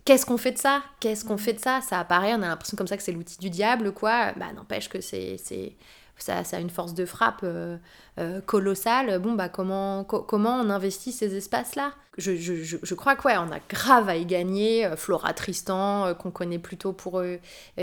Qu'est-ce 0.04 0.26
qu'on 0.26 0.38
fait 0.38 0.52
de 0.52 0.58
ça? 0.58 0.82
Qu'est-ce 1.00 1.24
qu'on 1.24 1.36
fait 1.36 1.52
de 1.52 1.60
ça? 1.60 1.80
Ça 1.80 2.00
apparaît, 2.00 2.32
on 2.34 2.42
a 2.42 2.48
l'impression 2.48 2.76
comme 2.76 2.88
ça 2.88 2.96
que 2.96 3.02
c'est 3.02 3.12
l'outil 3.12 3.38
du 3.38 3.50
diable, 3.50 3.92
quoi? 3.92 4.32
Bah 4.32 4.52
n'empêche 4.52 4.88
que 4.88 5.00
c'est, 5.00 5.36
c'est, 5.36 5.76
ça, 6.16 6.42
a 6.52 6.60
une 6.60 6.70
force 6.70 6.94
de 6.94 7.04
frappe 7.04 7.40
euh, 7.42 7.76
euh, 8.18 8.40
colossale. 8.40 9.18
Bon, 9.18 9.32
bah 9.32 9.48
comment, 9.48 10.04
co- 10.04 10.22
comment 10.22 10.56
on 10.56 10.70
investit 10.70 11.12
ces 11.12 11.34
espaces-là? 11.36 11.92
Je, 12.18 12.36
je, 12.36 12.54
je, 12.82 12.94
crois 12.94 13.16
que 13.16 13.26
ouais, 13.26 13.36
on 13.38 13.50
a 13.50 13.58
grave 13.68 14.08
à 14.08 14.16
y 14.16 14.26
gagner. 14.26 14.86
Euh, 14.86 14.96
Flora 14.96 15.32
Tristan, 15.32 16.14
qu'on 16.14 16.30
connaît 16.30 16.58
plutôt 16.58 16.92
pour 16.92 17.22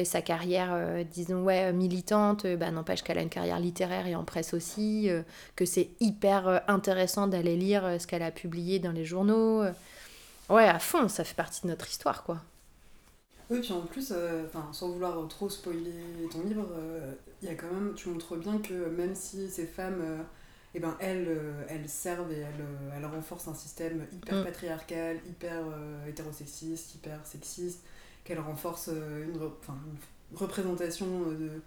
sa 0.03 0.21
carrière, 0.21 1.03
disons, 1.11 1.43
ouais, 1.43 1.73
militante, 1.73 2.45
bah 2.45 2.71
n'empêche 2.71 3.03
qu'elle 3.03 3.17
a 3.17 3.21
une 3.21 3.29
carrière 3.29 3.59
littéraire 3.59 4.07
et 4.07 4.15
en 4.15 4.23
presse 4.23 4.53
aussi, 4.53 5.09
que 5.55 5.65
c'est 5.65 5.89
hyper 5.99 6.61
intéressant 6.67 7.27
d'aller 7.27 7.55
lire 7.55 7.83
ce 7.99 8.07
qu'elle 8.07 8.23
a 8.23 8.31
publié 8.31 8.79
dans 8.79 8.91
les 8.91 9.05
journaux. 9.05 9.63
Ouais, 10.49 10.67
à 10.67 10.79
fond, 10.79 11.07
ça 11.09 11.23
fait 11.23 11.35
partie 11.35 11.61
de 11.63 11.67
notre 11.67 11.87
histoire, 11.89 12.23
quoi. 12.23 12.39
Oui, 13.49 13.61
puis 13.61 13.73
en 13.73 13.81
plus, 13.81 14.11
euh, 14.15 14.45
sans 14.71 14.89
vouloir 14.91 15.27
trop 15.27 15.49
spoiler 15.49 15.91
ton 16.31 16.43
livre, 16.43 16.67
euh, 16.71 17.13
il 17.41 17.47
y 17.49 17.51
a 17.51 17.55
quand 17.55 17.71
même, 17.71 17.93
tu 17.95 18.09
montres 18.09 18.35
bien 18.37 18.59
que 18.59 18.73
même 18.89 19.15
si 19.15 19.49
ces 19.49 19.65
femmes, 19.65 20.01
euh, 20.01 20.21
eh 20.75 20.79
ben, 20.79 20.95
elles, 20.99 21.25
euh, 21.27 21.63
elles 21.67 21.89
servent 21.89 22.31
et 22.31 22.37
elles, 22.39 22.61
euh, 22.61 22.91
elles 22.95 23.05
renforcent 23.05 23.47
un 23.47 23.55
système 23.55 24.05
hyper 24.13 24.35
Mm. 24.35 24.43
patriarcal, 24.43 25.19
hyper 25.27 25.63
euh, 25.67 26.05
hétérosexiste, 26.07 26.93
hyper 26.95 27.25
sexiste, 27.25 27.81
qu'elles 28.23 28.39
renforcent 28.39 28.89
euh, 28.93 29.23
une, 29.25 29.37
re- 29.39 29.51
enfin, 29.61 29.77
une 30.31 30.37
représentation 30.37 31.07
euh, 31.31 31.61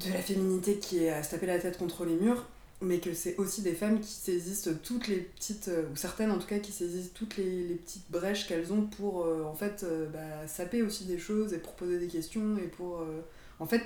de, 0.00 0.08
de 0.08 0.12
la 0.12 0.20
féminité 0.22 0.78
qui 0.78 1.04
est 1.04 1.10
à 1.10 1.22
se 1.22 1.30
taper 1.30 1.46
la 1.46 1.58
tête 1.58 1.78
contre 1.78 2.04
les 2.04 2.16
murs, 2.16 2.44
mais 2.82 2.98
que 2.98 3.14
c'est 3.14 3.36
aussi 3.38 3.62
des 3.62 3.72
femmes 3.72 4.00
qui 4.00 4.10
saisissent 4.12 4.68
toutes 4.82 5.08
les 5.08 5.16
petites, 5.18 5.68
euh, 5.68 5.84
ou 5.92 5.96
certaines 5.96 6.30
en 6.30 6.38
tout 6.38 6.46
cas, 6.46 6.58
qui 6.58 6.72
saisissent 6.72 7.12
toutes 7.14 7.36
les, 7.36 7.66
les 7.68 7.74
petites 7.76 8.10
brèches 8.10 8.46
qu'elles 8.46 8.72
ont 8.72 8.82
pour 8.82 9.24
euh, 9.24 9.44
en 9.44 9.54
fait 9.54 9.84
euh, 9.84 10.06
bah, 10.08 10.46
saper 10.46 10.82
aussi 10.82 11.04
des 11.04 11.18
choses 11.18 11.52
et 11.54 11.58
pour 11.58 11.74
poser 11.74 11.98
des 11.98 12.08
questions 12.08 12.56
et 12.58 12.66
pour 12.68 13.00
euh, 13.00 13.22
en 13.60 13.66
fait 13.66 13.82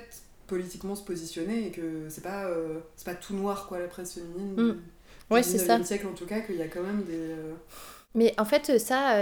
politiquement 0.47 0.95
se 0.95 1.03
positionner 1.03 1.67
et 1.67 1.71
que 1.71 2.07
c'est 2.09 2.23
pas, 2.23 2.49
c'est 2.95 3.05
pas 3.05 3.13
tout 3.15 3.35
noir 3.35 3.67
quoi 3.67 3.77
la 3.79 3.87
presse 3.87 4.13
féminine 4.15 4.55
Mm. 4.57 4.71
du, 4.71 4.79
Ouais, 5.29 5.43
du 5.43 5.47
c'est 5.47 5.57
19e 5.57 5.83
ça. 5.83 5.83
siècle 5.83 6.07
en 6.07 6.13
tout 6.13 6.25
cas, 6.25 6.39
qu'il 6.41 6.55
y 6.55 6.61
a 6.63 6.67
quand 6.67 6.81
même 6.83 7.03
des. 7.03 7.35
Mais 8.15 8.33
en 8.39 8.45
fait, 8.45 8.79
ça, 8.79 9.15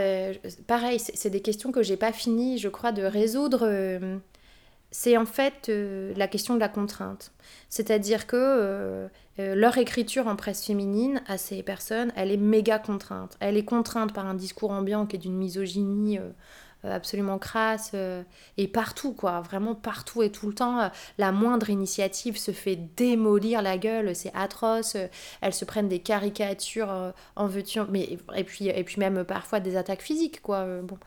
pareil, 0.67 0.99
c'est 0.99 1.15
c'est 1.17 1.29
des 1.29 1.41
questions 1.41 1.71
que 1.71 1.83
j'ai 1.83 1.97
pas 1.97 2.13
fini, 2.13 2.57
je 2.57 2.69
crois, 2.69 2.91
de 2.93 3.03
résoudre. 3.03 3.67
C'est 4.97 5.15
en 5.15 5.27
fait 5.27 5.69
euh, 5.69 6.11
la 6.17 6.27
question 6.27 6.55
de 6.55 6.59
la 6.59 6.69
contrainte. 6.69 7.31
C'est-à-dire 7.69 8.25
que 8.25 8.35
euh, 8.35 9.07
euh, 9.37 9.53
leur 9.53 9.77
écriture 9.77 10.25
en 10.25 10.35
presse 10.35 10.65
féminine 10.65 11.21
à 11.27 11.37
ces 11.37 11.61
personnes, 11.61 12.11
elle 12.15 12.31
est 12.31 12.37
méga 12.37 12.79
contrainte. 12.79 13.37
Elle 13.39 13.57
est 13.57 13.63
contrainte 13.63 14.11
par 14.11 14.25
un 14.25 14.33
discours 14.33 14.71
ambiant 14.71 15.05
qui 15.05 15.17
est 15.17 15.19
d'une 15.19 15.37
misogynie 15.37 16.19
absolument 16.83 17.37
crasse 17.37 17.93
et 18.57 18.67
partout 18.67 19.13
quoi, 19.13 19.41
vraiment 19.41 19.75
partout 19.75 20.23
et 20.23 20.31
tout 20.31 20.47
le 20.47 20.53
temps. 20.53 20.89
la 21.17 21.31
moindre 21.31 21.69
initiative 21.69 22.37
se 22.37 22.51
fait 22.51 22.75
démolir 22.75 23.61
la 23.61 23.77
gueule, 23.77 24.15
c'est 24.15 24.31
atroce. 24.33 24.95
elles 25.41 25.53
se 25.53 25.65
prennent 25.65 25.89
des 25.89 25.99
caricatures 25.99 27.13
en 27.35 27.47
veux-tu, 27.47 27.81
mais 27.89 28.17
et 28.35 28.43
puis 28.43 28.69
et 28.69 28.83
puis 28.83 28.99
même 28.99 29.25
parfois 29.25 29.59
des 29.59 29.75
attaques 29.75 30.01
physiques 30.01 30.41
quoi. 30.41 30.65
bon. 30.81 30.97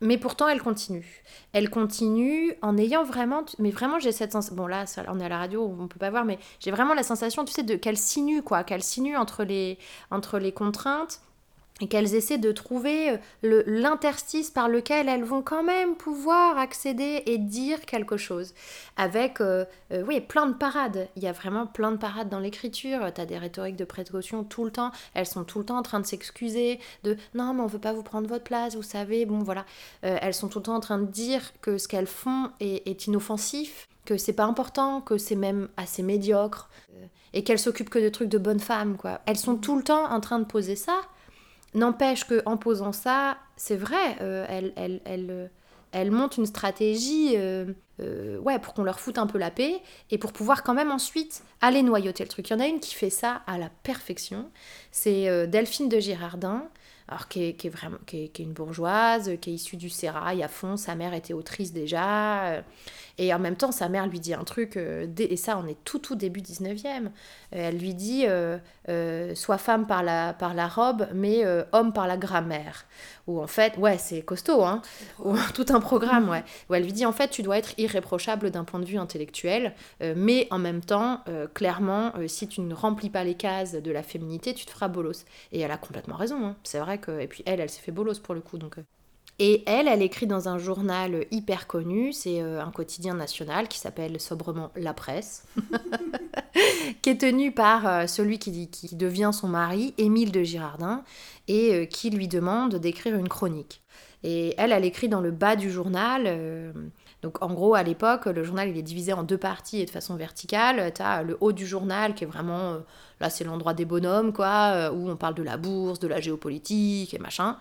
Mais 0.00 0.16
pourtant, 0.16 0.46
elle 0.48 0.62
continue. 0.62 1.22
Elle 1.52 1.70
continue 1.70 2.54
en 2.62 2.76
ayant 2.78 3.02
vraiment. 3.04 3.44
Mais 3.58 3.70
vraiment, 3.70 3.98
j'ai 3.98 4.12
cette 4.12 4.32
sensation. 4.32 4.54
Bon, 4.56 4.66
là, 4.68 4.86
ça- 4.86 5.04
on 5.08 5.18
est 5.18 5.24
à 5.24 5.28
la 5.28 5.38
radio, 5.38 5.64
on 5.78 5.88
peut 5.88 5.98
pas 5.98 6.10
voir, 6.10 6.24
mais 6.24 6.38
j'ai 6.60 6.70
vraiment 6.70 6.94
la 6.94 7.02
sensation, 7.02 7.44
tu 7.44 7.52
sais, 7.52 7.64
de 7.64 7.74
qu'elle 7.74 7.98
sinue, 7.98 8.42
quoi. 8.42 8.62
Qu'elle 8.64 8.82
sinue 8.84 9.16
entre 9.16 9.42
les, 9.44 9.78
entre 10.10 10.38
les 10.38 10.52
contraintes 10.52 11.20
et 11.80 11.88
qu'elles 11.88 12.14
essaient 12.14 12.38
de 12.38 12.52
trouver 12.52 13.18
euh, 13.44 13.62
l'interstice 13.66 14.50
par 14.50 14.68
lequel 14.68 15.08
elles 15.08 15.24
vont 15.24 15.42
quand 15.42 15.62
même 15.62 15.94
pouvoir 15.94 16.58
accéder 16.58 17.22
et 17.26 17.38
dire 17.38 17.80
quelque 17.82 18.16
chose. 18.16 18.54
Avec, 18.96 19.40
euh, 19.40 19.64
euh, 19.92 20.02
oui, 20.06 20.20
plein 20.20 20.46
de 20.46 20.54
parades. 20.54 21.08
Il 21.16 21.22
y 21.22 21.28
a 21.28 21.32
vraiment 21.32 21.66
plein 21.66 21.92
de 21.92 21.96
parades 21.96 22.28
dans 22.28 22.40
l'écriture. 22.40 23.12
Tu 23.14 23.20
as 23.20 23.26
des 23.26 23.38
rhétoriques 23.38 23.76
de 23.76 23.84
précaution 23.84 24.44
tout 24.44 24.64
le 24.64 24.70
temps. 24.70 24.90
Elles 25.14 25.26
sont 25.26 25.44
tout 25.44 25.58
le 25.58 25.64
temps 25.64 25.78
en 25.78 25.82
train 25.82 26.00
de 26.00 26.06
s'excuser, 26.06 26.80
de 27.04 27.16
non, 27.34 27.54
mais 27.54 27.62
on 27.62 27.66
veut 27.66 27.78
pas 27.78 27.92
vous 27.92 28.02
prendre 28.02 28.28
votre 28.28 28.44
place, 28.44 28.74
vous 28.74 28.82
savez. 28.82 29.26
Bon, 29.26 29.38
voilà. 29.38 29.64
Elles 30.02 30.34
sont 30.34 30.48
tout 30.48 30.58
le 30.58 30.64
temps 30.64 30.76
en 30.76 30.80
train 30.80 30.98
de 30.98 31.06
dire 31.06 31.52
que 31.60 31.78
ce 31.78 31.88
qu'elles 31.88 32.06
font 32.06 32.50
est, 32.60 32.86
est 32.88 33.06
inoffensif 33.06 33.88
que 34.04 34.16
c'est 34.16 34.32
pas 34.32 34.44
important, 34.44 35.02
que 35.02 35.18
c'est 35.18 35.36
même 35.36 35.68
assez 35.76 36.02
médiocre, 36.02 36.70
et 37.34 37.44
qu'elles 37.44 37.58
s'occupent 37.58 37.90
que 37.90 37.98
de 37.98 38.08
trucs 38.08 38.30
de 38.30 38.38
bonne 38.38 38.58
femme, 38.58 38.96
quoi. 38.96 39.20
Elles 39.26 39.36
sont 39.36 39.56
tout 39.56 39.76
le 39.76 39.82
temps 39.82 40.10
en 40.10 40.20
train 40.20 40.38
de 40.38 40.46
poser 40.46 40.76
ça. 40.76 41.02
N'empêche 41.74 42.24
que 42.24 42.42
en 42.46 42.56
posant 42.56 42.92
ça, 42.92 43.36
c'est 43.56 43.76
vrai, 43.76 44.16
euh, 44.20 44.46
elles, 44.48 44.72
elles, 44.76 45.00
elles, 45.04 45.30
euh, 45.30 45.46
elles 45.92 46.10
montent 46.10 46.38
une 46.38 46.46
stratégie 46.46 47.34
euh, 47.36 47.66
ouais, 47.98 48.58
pour 48.58 48.74
qu'on 48.74 48.84
leur 48.84 49.00
foute 49.00 49.18
un 49.18 49.26
peu 49.26 49.38
la 49.38 49.50
paix 49.50 49.80
et 50.10 50.18
pour 50.18 50.32
pouvoir 50.32 50.62
quand 50.62 50.74
même 50.74 50.90
ensuite 50.90 51.42
aller 51.60 51.82
noyauter 51.82 52.24
le 52.24 52.28
truc. 52.28 52.48
Il 52.48 52.52
y 52.54 52.56
en 52.56 52.60
a 52.60 52.66
une 52.66 52.80
qui 52.80 52.94
fait 52.94 53.10
ça 53.10 53.42
à 53.46 53.58
la 53.58 53.68
perfection. 53.82 54.50
C'est 54.92 55.46
Delphine 55.48 55.88
de 55.88 55.98
Girardin, 55.98 56.68
alors 57.08 57.28
qui 57.28 57.44
est, 57.44 57.52
qui 57.54 57.66
est 57.66 57.70
vraiment 57.70 57.98
qui 58.06 58.24
est, 58.24 58.28
qui 58.28 58.42
est 58.42 58.44
une 58.44 58.52
bourgeoise, 58.52 59.32
qui 59.40 59.50
est 59.50 59.54
issue 59.54 59.76
du 59.76 59.90
sérail 59.90 60.42
à 60.42 60.48
fond. 60.48 60.76
Sa 60.76 60.94
mère 60.94 61.12
était 61.12 61.34
autrice 61.34 61.72
déjà. 61.72 62.62
Et 63.18 63.34
en 63.34 63.38
même 63.38 63.56
temps, 63.56 63.72
sa 63.72 63.88
mère 63.88 64.06
lui 64.06 64.20
dit 64.20 64.32
un 64.32 64.44
truc, 64.44 64.76
euh, 64.76 65.06
et 65.18 65.36
ça, 65.36 65.58
on 65.58 65.66
est 65.66 65.76
tout, 65.84 65.98
tout 65.98 66.14
début 66.14 66.40
19e. 66.40 67.06
Euh, 67.06 67.08
elle 67.50 67.78
lui 67.78 67.94
dit 67.94 68.24
euh, 68.26 68.58
Sois 69.34 69.58
femme 69.58 69.86
par 69.86 70.02
la, 70.02 70.32
par 70.32 70.54
la 70.54 70.68
robe, 70.68 71.08
mais 71.12 71.44
homme 71.72 71.92
par 71.92 72.06
la 72.06 72.16
grammaire. 72.16 72.86
Ou 73.26 73.42
en 73.42 73.46
fait, 73.46 73.76
ouais, 73.76 73.98
c'est 73.98 74.22
costaud, 74.22 74.62
hein. 74.64 74.80
Ou 75.24 75.34
tout 75.54 75.66
un 75.70 75.80
programme, 75.80 76.28
ouais. 76.28 76.44
Où 76.70 76.74
elle 76.74 76.84
lui 76.84 76.92
dit 76.92 77.04
en 77.04 77.12
fait, 77.12 77.28
tu 77.28 77.42
dois 77.42 77.58
être 77.58 77.74
irréprochable 77.78 78.50
d'un 78.50 78.64
point 78.64 78.80
de 78.80 78.86
vue 78.86 78.98
intellectuel, 78.98 79.74
mais 80.00 80.46
en 80.50 80.58
même 80.58 80.80
temps, 80.80 81.22
clairement, 81.54 82.12
si 82.26 82.48
tu 82.48 82.60
ne 82.60 82.74
remplis 82.74 83.10
pas 83.10 83.24
les 83.24 83.34
cases 83.34 83.72
de 83.72 83.90
la 83.90 84.02
féminité, 84.02 84.54
tu 84.54 84.64
te 84.64 84.70
feras 84.70 84.88
bolos. 84.88 85.24
Et 85.52 85.60
elle 85.60 85.70
a 85.70 85.76
complètement 85.78 86.16
raison, 86.16 86.46
hein. 86.46 86.56
c'est 86.62 86.78
vrai 86.78 86.98
que. 86.98 87.20
Et 87.20 87.26
puis 87.26 87.42
elle, 87.46 87.60
elle 87.60 87.70
s'est 87.70 87.82
fait 87.82 87.92
bolos 87.92 88.20
pour 88.20 88.34
le 88.34 88.40
coup, 88.40 88.58
donc. 88.58 88.76
Et 89.40 89.62
elle, 89.66 89.86
elle 89.86 90.02
écrit 90.02 90.26
dans 90.26 90.48
un 90.48 90.58
journal 90.58 91.26
hyper 91.30 91.68
connu, 91.68 92.12
c'est 92.12 92.42
euh, 92.42 92.60
un 92.60 92.72
quotidien 92.72 93.14
national 93.14 93.68
qui 93.68 93.78
s'appelle 93.78 94.20
sobrement 94.20 94.72
La 94.74 94.94
Presse, 94.94 95.44
qui 97.02 97.10
est 97.10 97.20
tenu 97.20 97.52
par 97.52 97.86
euh, 97.86 98.06
celui 98.08 98.40
qui, 98.40 98.68
qui 98.68 98.96
devient 98.96 99.30
son 99.32 99.46
mari, 99.46 99.94
Émile 99.96 100.32
de 100.32 100.42
Girardin, 100.42 101.04
et 101.46 101.72
euh, 101.72 101.84
qui 101.84 102.10
lui 102.10 102.26
demande 102.26 102.74
d'écrire 102.76 103.14
une 103.14 103.28
chronique. 103.28 103.80
Et 104.24 104.54
elle, 104.58 104.72
elle 104.72 104.84
écrit 104.84 105.08
dans 105.08 105.20
le 105.20 105.30
bas 105.30 105.54
du 105.54 105.70
journal. 105.70 106.74
donc 107.22 107.40
en 107.40 107.54
gros, 107.54 107.76
à 107.76 107.84
l'époque, 107.84 108.26
le 108.26 108.42
journal 108.42 108.68
il 108.68 108.76
est 108.76 108.82
divisé 108.82 109.12
en 109.12 109.22
deux 109.22 109.38
parties 109.38 109.80
et 109.80 109.84
de 109.84 109.90
façon 109.90 110.16
verticale. 110.16 110.92
Tu 110.92 111.00
as 111.02 111.22
le 111.22 111.38
haut 111.40 111.52
du 111.52 111.64
journal 111.64 112.16
qui 112.16 112.24
est 112.24 112.26
vraiment, 112.26 112.78
là 113.20 113.30
c'est 113.30 113.44
l'endroit 113.44 113.74
des 113.74 113.84
bonhommes, 113.84 114.32
quoi, 114.32 114.90
où 114.92 115.08
on 115.08 115.14
parle 115.14 115.36
de 115.36 115.44
la 115.44 115.56
bourse, 115.56 116.00
de 116.00 116.08
la 116.08 116.20
géopolitique 116.20 117.14
et 117.14 117.20
machin. 117.20 117.58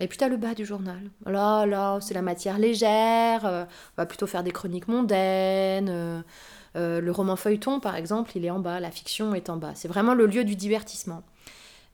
Et 0.00 0.08
puis 0.08 0.18
t'as 0.18 0.28
le 0.28 0.36
bas 0.36 0.54
du 0.54 0.64
journal. 0.64 1.00
Là, 1.26 1.66
là, 1.66 1.98
c'est 2.00 2.14
la 2.14 2.22
matière 2.22 2.58
légère. 2.58 3.46
euh, 3.46 3.64
on 3.64 4.02
va 4.02 4.06
plutôt 4.06 4.26
faire 4.26 4.42
des 4.42 4.50
chroniques 4.52 4.88
mondaines. 4.88 5.88
euh, 5.88 6.20
euh, 6.76 7.00
le 7.00 7.12
roman 7.12 7.36
feuilleton, 7.36 7.78
par 7.78 7.94
exemple, 7.94 8.32
il 8.36 8.44
est 8.44 8.50
en 8.50 8.58
bas. 8.58 8.80
La 8.80 8.90
fiction 8.90 9.34
est 9.34 9.48
en 9.50 9.56
bas. 9.56 9.72
C'est 9.76 9.86
vraiment 9.88 10.14
le 10.14 10.26
lieu 10.26 10.44
du 10.44 10.56
divertissement. 10.56 11.22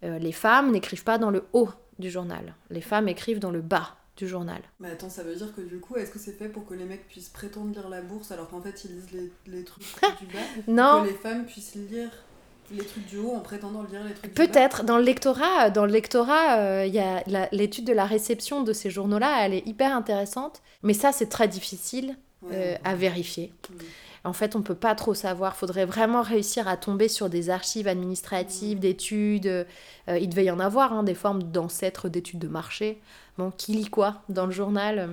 Les 0.03 0.33
femmes 0.33 0.71
n'écrivent 0.73 1.05
pas 1.05 1.19
dans 1.19 1.29
le 1.31 1.45
haut 1.53 1.69
du 1.99 2.11
journal. 2.11 2.55
Les 2.71 2.81
femmes 2.81 3.07
écrivent 3.09 3.39
dans 3.39 3.51
le 3.51 3.61
bas 3.61 3.97
du 4.17 4.27
journal. 4.27 4.63
Mais 4.81 4.91
attends, 4.91 5.11
ça 5.11 5.23
veut 5.23 5.35
dire 5.37 5.55
que 5.55 5.61
du 5.61 5.79
coup, 5.79 5.97
est-ce 5.97 6.11
que 6.11 6.19
c'est 6.19 6.33
fait 6.33 6.49
pour 6.49 6.65
que 6.67 6.73
les 6.73 6.87
mecs 6.87 7.07
puissent 7.07 7.29
prétendre 7.29 7.71
lire 7.75 7.91
la 7.91 8.01
bourse 8.01 8.33
alors 8.33 8.49
qu'en 8.49 8.63
fait 8.63 8.83
ils 8.85 8.93
lisent 8.95 9.11
les, 9.13 9.31
les 9.53 9.63
trucs 9.65 9.85
du 10.21 10.27
bas? 10.27 10.39
Non, 10.69 11.03
Que 11.03 11.09
les 11.09 11.15
femmes 11.15 11.45
puissent 11.45 11.75
lire 11.75 12.11
les 12.71 12.85
trucs 12.85 13.07
du 13.07 13.19
haut 13.19 13.33
en 13.35 13.41
prétendant 13.41 13.83
lire 13.83 14.01
les 14.07 14.15
trucs 14.15 14.35
Peut-être. 14.35 14.85
Dans 14.85 14.97
le 14.99 15.03
lectorat, 15.05 15.71
dans 15.71 15.87
le 15.87 15.93
lectorat, 15.93 16.59
euh, 16.59 16.87
il 16.87 16.95
y 16.95 16.99
a 17.01 17.23
l'étude 17.53 17.85
de 17.85 17.93
la 17.93 18.05
réception 18.05 18.63
de 18.63 18.73
ces 18.73 18.91
journaux-là, 18.91 19.45
elle 19.45 19.55
est 19.55 19.67
hyper 19.67 19.95
intéressante. 19.95 20.63
Mais 20.83 20.95
ça, 20.95 21.13
c'est 21.13 21.29
très 21.29 21.49
difficile 21.49 22.17
Ouais. 22.43 22.53
euh, 22.55 22.75
à 22.85 22.95
vérifier. 22.95 23.53
Mm. 23.69 23.75
En 24.25 24.33
fait, 24.33 24.57
on 24.57 24.63
peut 24.63 24.75
pas 24.75 24.95
trop 24.95 25.13
savoir. 25.15 25.57
Faudrait 25.57 25.85
vraiment 25.85 26.23
réussir 26.23 26.69
à 26.69 26.77
tomber 26.79 27.09
sur 27.09 27.29
des 27.29 27.51
archives 27.51 27.87
administratives, 27.89 28.79
Mm. 28.79 28.81
d'études. 28.81 29.47
Euh, 29.47 30.19
il 30.19 30.29
devait 30.29 30.45
y 30.47 30.51
en 30.51 30.61
avoir, 30.61 30.93
hein, 30.93 31.03
des 31.03 31.15
formes 31.15 31.43
d'ancêtres 31.43 32.09
d'études 32.09 32.39
de 32.39 32.49
marché. 32.49 32.99
Bon, 33.37 33.51
qui 33.51 33.73
lit 33.73 33.89
quoi 33.91 34.23
dans 34.31 34.47
le 34.47 34.53
journal? 34.53 35.11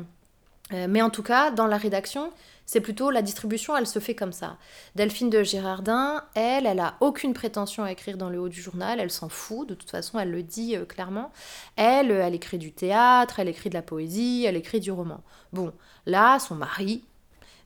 Mais 0.72 1.02
en 1.02 1.10
tout 1.10 1.24
cas, 1.24 1.50
dans 1.52 1.66
la 1.66 1.78
rédaction, 1.78 2.30
c'est 2.68 2.82
plutôt 2.82 3.12
la 3.12 3.22
distribution, 3.22 3.78
elle 3.78 3.88
se 3.88 4.00
fait 4.00 4.14
comme 4.14 4.34
ça. 4.34 4.58
Delphine 4.96 5.30
de 5.30 5.42
Girardin, 5.42 6.26
elle, 6.36 6.66
elle 6.66 6.82
a 6.82 6.96
aucune 7.00 7.34
prétention 7.34 7.86
à 7.86 7.94
écrire 7.94 8.18
dans 8.18 8.30
le 8.30 8.42
haut 8.42 8.50
du 8.50 8.62
journal, 8.62 9.00
elle 9.00 9.10
s'en 9.10 9.30
fout, 9.30 9.70
de 9.70 9.74
toute 9.74 9.90
façon, 9.90 10.20
elle 10.20 10.32
le 10.32 10.44
dit 10.44 10.76
euh, 10.76 10.84
clairement. 10.84 11.32
Elle, 11.78 12.12
euh, 12.12 12.28
elle 12.28 12.36
écrit 12.36 12.58
du 12.58 12.74
théâtre, 12.74 13.40
elle 13.40 13.48
écrit 13.48 13.70
de 13.70 13.76
la 13.76 13.82
poésie, 13.82 14.44
elle 14.46 14.58
écrit 14.58 14.82
du 14.82 14.92
roman. 14.92 15.24
Bon, 15.54 15.72
là, 16.06 16.40
son 16.40 16.56
mari 16.56 17.06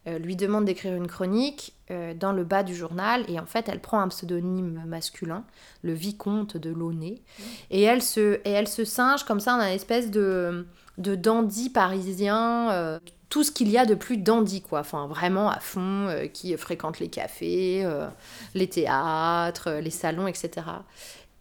lui 0.08 0.36
demande 0.36 0.66
d'écrire 0.66 0.96
une 0.96 1.08
chronique 1.08 1.74
euh, 1.92 2.14
dans 2.14 2.32
le 2.32 2.44
bas 2.44 2.64
du 2.64 2.76
journal, 2.76 3.24
et 3.28 3.40
en 3.40 3.46
fait, 3.46 3.70
elle 3.70 3.80
prend 3.80 4.00
un 4.00 4.08
pseudonyme 4.08 4.84
masculin, 4.88 5.44
le 5.84 5.94
vicomte 5.94 6.58
de 6.58 6.72
Launay, 6.72 7.22
et 7.70 7.82
elle 7.82 8.02
se, 8.02 8.40
et 8.46 8.50
elle 8.50 8.68
se 8.68 8.86
singe 8.86 9.24
comme 9.24 9.40
ça 9.40 9.56
en 9.56 9.60
un 9.60 9.68
espèce 9.68 10.10
de, 10.10 10.66
de 10.98 11.16
dandy 11.16 11.70
parisien. 11.70 12.72
euh, 12.72 13.00
tout 13.30 13.46
ce 13.46 13.52
qu'il 13.52 13.70
y 13.70 13.78
a 13.78 13.86
de 13.86 13.96
plus 13.96 14.18
dandy, 14.18 14.62
quoi. 14.62 14.82
Enfin, 14.82 15.08
vraiment 15.08 15.50
à 15.50 15.62
fond, 15.62 16.08
euh, 16.10 16.28
qui 16.28 16.56
fréquente 16.58 17.00
les 17.00 17.08
cafés, 17.08 17.82
euh, 17.86 18.08
les 18.54 18.68
théâtres, 18.68 19.70
euh, 19.70 19.80
les 19.80 19.90
salons, 19.90 20.28
etc. 20.28 20.52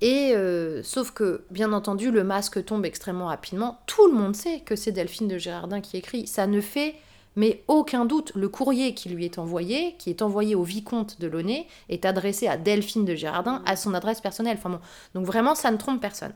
Et 0.01 0.33
euh, 0.37 0.83
sauf 0.85 1.11
que, 1.11 1.45
bien 1.51 1.73
entendu, 1.73 2.13
le 2.13 2.23
masque 2.23 2.65
tombe 2.65 2.87
extrêmement 2.87 3.27
rapidement. 3.27 3.81
Tout 3.87 4.07
le 4.07 4.15
monde 4.15 4.37
sait 4.37 4.61
que 4.61 4.77
c'est 4.77 4.93
Delphine 4.93 5.27
de 5.27 5.37
Girardin 5.37 5.81
qui 5.81 5.97
écrit. 5.97 6.29
Ça 6.29 6.47
ne 6.47 6.61
fait 6.61 6.95
mais 7.37 7.63
aucun 7.69 8.05
doute. 8.05 8.33
Le 8.35 8.49
courrier 8.49 8.95
qui 8.95 9.09
lui 9.09 9.25
est 9.25 9.39
envoyé, 9.39 9.95
qui 9.99 10.11
est 10.11 10.23
envoyé 10.23 10.55
au 10.55 10.63
vicomte 10.63 11.21
de 11.21 11.27
Launay, 11.27 11.67
est 11.89 12.05
adressé 12.05 12.49
à 12.49 12.57
Delphine 12.57 13.05
de 13.05 13.15
Girardin, 13.15 13.63
à 13.67 13.77
son 13.77 13.95
adresse 13.95 14.21
personnelle. 14.21 14.57
Enfin 14.59 14.71
bon, 14.71 14.81
donc 15.15 15.27
vraiment, 15.27 15.55
ça 15.55 15.71
ne 15.71 15.77
trompe 15.77 16.01
personne. 16.01 16.33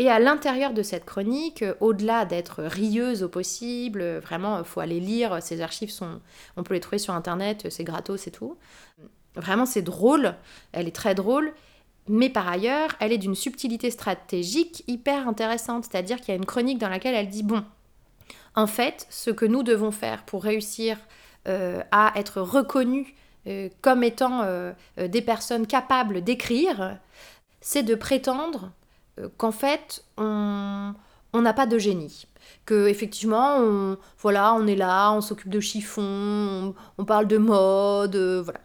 Et 0.00 0.08
à 0.08 0.20
l'intérieur 0.20 0.72
de 0.72 0.82
cette 0.82 1.04
chronique, 1.04 1.64
au-delà 1.80 2.24
d'être 2.24 2.62
rieuse 2.62 3.24
au 3.24 3.28
possible, 3.28 4.18
vraiment, 4.18 4.62
faut 4.62 4.78
aller 4.78 5.00
lire, 5.00 5.42
ces 5.42 5.60
archives 5.60 5.90
sont, 5.90 6.20
on 6.56 6.62
peut 6.62 6.74
les 6.74 6.80
trouver 6.80 6.98
sur 6.98 7.14
internet, 7.14 7.66
c'est 7.68 7.82
gratos 7.82 8.28
et 8.28 8.30
tout. 8.30 8.56
Vraiment, 9.34 9.66
c'est 9.66 9.82
drôle, 9.82 10.36
elle 10.70 10.86
est 10.86 10.94
très 10.94 11.16
drôle, 11.16 11.52
mais 12.06 12.30
par 12.30 12.48
ailleurs, 12.48 12.90
elle 13.00 13.12
est 13.12 13.18
d'une 13.18 13.34
subtilité 13.34 13.90
stratégique 13.90 14.84
hyper 14.86 15.26
intéressante, 15.26 15.84
c'est-à-dire 15.84 16.20
qu'il 16.20 16.28
y 16.28 16.32
a 16.32 16.36
une 16.36 16.46
chronique 16.46 16.78
dans 16.78 16.88
laquelle 16.88 17.16
elle 17.16 17.28
dit, 17.28 17.42
bon, 17.42 17.64
en 18.54 18.66
fait, 18.66 19.06
ce 19.10 19.30
que 19.30 19.46
nous 19.46 19.62
devons 19.62 19.90
faire 19.90 20.24
pour 20.24 20.42
réussir 20.42 20.98
euh, 21.46 21.80
à 21.92 22.12
être 22.16 22.40
reconnus 22.40 23.06
euh, 23.46 23.68
comme 23.80 24.02
étant 24.02 24.42
euh, 24.42 24.72
des 24.96 25.22
personnes 25.22 25.66
capables 25.66 26.22
d'écrire, 26.22 26.98
c'est 27.60 27.82
de 27.82 27.94
prétendre 27.94 28.72
qu'en 29.36 29.52
fait, 29.52 30.04
on 30.16 30.94
n'a 31.34 31.52
pas 31.52 31.66
de 31.66 31.78
génie. 31.78 32.26
Que 32.66 32.88
effectivement, 32.88 33.56
on, 33.58 33.96
voilà, 34.18 34.54
on 34.54 34.66
est 34.66 34.76
là, 34.76 35.12
on 35.12 35.20
s'occupe 35.20 35.50
de 35.50 35.60
chiffons, 35.60 36.02
on, 36.02 36.74
on 36.98 37.04
parle 37.04 37.26
de 37.26 37.38
mode, 37.38 38.16
voilà. 38.16 38.60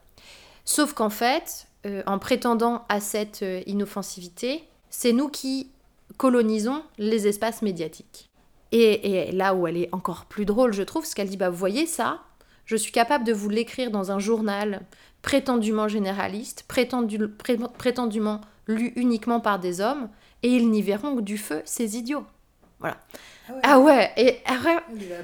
Sauf 0.66 0.94
qu'en 0.94 1.10
fait, 1.10 1.68
en 2.06 2.20
prétendant 2.20 2.86
à 2.90 3.00
cette 3.00 3.44
inoffensivité, 3.66 4.64
c'est 4.90 5.12
nous 5.12 5.30
qui 5.30 5.70
colonisons 6.18 6.84
les 6.98 7.28
espaces 7.28 7.62
médiatiques. 7.62 8.30
Et, 8.74 9.28
et 9.28 9.32
là 9.32 9.54
où 9.54 9.68
elle 9.68 9.78
est 9.78 9.90
encore 9.94 10.26
plus 10.26 10.46
drôle, 10.46 10.74
je 10.74 10.82
trouve, 10.84 11.06
c'est 11.06 11.14
qu'elle 11.16 11.30
dit, 11.30 11.38
bah 11.38 11.50
vous 11.52 11.58
voyez 11.58 11.86
ça, 11.86 12.22
je 12.66 12.76
suis 12.76 12.92
capable 12.92 13.24
de 13.24 13.32
vous 13.32 13.50
l'écrire 13.50 13.92
dans 13.92 14.12
un 14.12 14.18
journal 14.20 14.82
prétendument 15.22 15.88
généraliste, 15.88 16.66
prétendu- 16.68 17.28
pré- 17.30 17.58
prétendument 17.78 18.42
lu 18.68 18.92
uniquement 18.96 19.40
par 19.40 19.60
des 19.60 19.80
hommes, 19.80 20.10
et 20.42 20.50
ils 20.50 20.70
n'y 20.72 20.82
verront 20.82 21.16
que 21.16 21.22
du 21.22 21.38
feu, 21.38 21.62
ces 21.66 21.98
idiots. 21.98 22.26
Ah 22.82 22.98
ouais, 23.54 23.60
Ah 23.64 23.80
ouais, 23.80 24.12
et 24.18 24.38
ah 24.46 24.56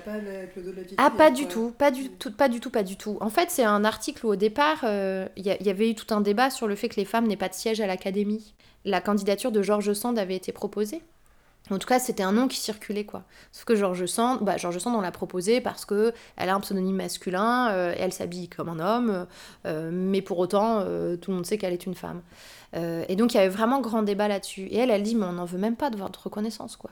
pas 0.05 0.11
avec 0.13 0.55
le 0.55 0.61
dos 0.61 0.71
de 0.71 0.75
la 0.77 0.81
ah, 0.97 1.09
pas 1.09 1.31
du 1.31 1.47
tout, 1.47 1.71
pas 1.71 1.91
du 1.91 2.09
tout, 2.09 2.31
pas 2.31 2.49
du 2.49 2.59
tout, 2.59 2.69
pas 2.69 2.83
du 2.83 2.97
tout. 2.97 3.17
En 3.19 3.29
fait, 3.29 3.49
c'est 3.49 3.63
un 3.63 3.83
article 3.83 4.25
où 4.25 4.29
au 4.29 4.35
départ, 4.35 4.81
euh, 4.83 5.27
il 5.37 5.45
y, 5.45 5.63
y 5.63 5.69
avait 5.69 5.89
eu 5.89 5.95
tout 5.95 6.13
un 6.13 6.21
débat 6.21 6.49
sur 6.49 6.67
le 6.67 6.75
fait 6.75 6.89
que 6.89 6.97
les 6.97 7.05
femmes 7.05 7.27
n'aient 7.27 7.35
pas 7.37 7.49
de 7.49 7.53
siège 7.53 7.81
à 7.81 7.87
l'académie. 7.87 8.53
La 8.85 9.01
candidature 9.01 9.51
de 9.51 9.61
Georges 9.61 9.93
Sand 9.93 10.19
avait 10.19 10.35
été 10.35 10.51
proposée. 10.51 11.01
En 11.71 11.77
tout 11.77 11.87
cas, 11.87 11.99
c'était 11.99 12.23
un 12.23 12.31
nom 12.31 12.47
qui 12.47 12.57
circulait, 12.57 13.05
quoi. 13.05 13.23
Sauf 13.51 13.65
que 13.65 13.75
Georges 13.75 14.05
Sand, 14.05 14.39
bah, 14.41 14.57
Georges 14.57 14.79
Sand, 14.79 14.95
on 14.95 15.01
l'a 15.01 15.11
proposé 15.11 15.61
parce 15.61 15.85
que 15.85 16.13
elle 16.37 16.49
a 16.49 16.55
un 16.55 16.59
pseudonyme 16.59 16.95
masculin, 16.95 17.69
euh, 17.71 17.93
elle 17.97 18.13
s'habille 18.13 18.49
comme 18.49 18.69
un 18.69 18.79
homme, 18.79 19.27
euh, 19.65 19.89
mais 19.93 20.21
pour 20.21 20.39
autant, 20.39 20.79
euh, 20.79 21.15
tout 21.15 21.31
le 21.31 21.35
monde 21.35 21.45
sait 21.45 21.57
qu'elle 21.57 21.73
est 21.73 21.85
une 21.85 21.95
femme. 21.95 22.21
Et 22.73 23.15
donc, 23.15 23.33
il 23.33 23.37
y 23.37 23.39
avait 23.39 23.49
vraiment 23.49 23.81
grand 23.81 24.03
débat 24.03 24.27
là-dessus. 24.27 24.67
Et 24.67 24.77
elle, 24.77 24.91
elle 24.91 25.01
dit, 25.01 25.15
mais 25.15 25.25
on 25.25 25.33
n'en 25.33 25.45
veut 25.45 25.57
même 25.57 25.75
pas 25.75 25.89
de 25.89 25.97
votre 25.97 26.25
reconnaissance, 26.25 26.75
quoi. 26.75 26.91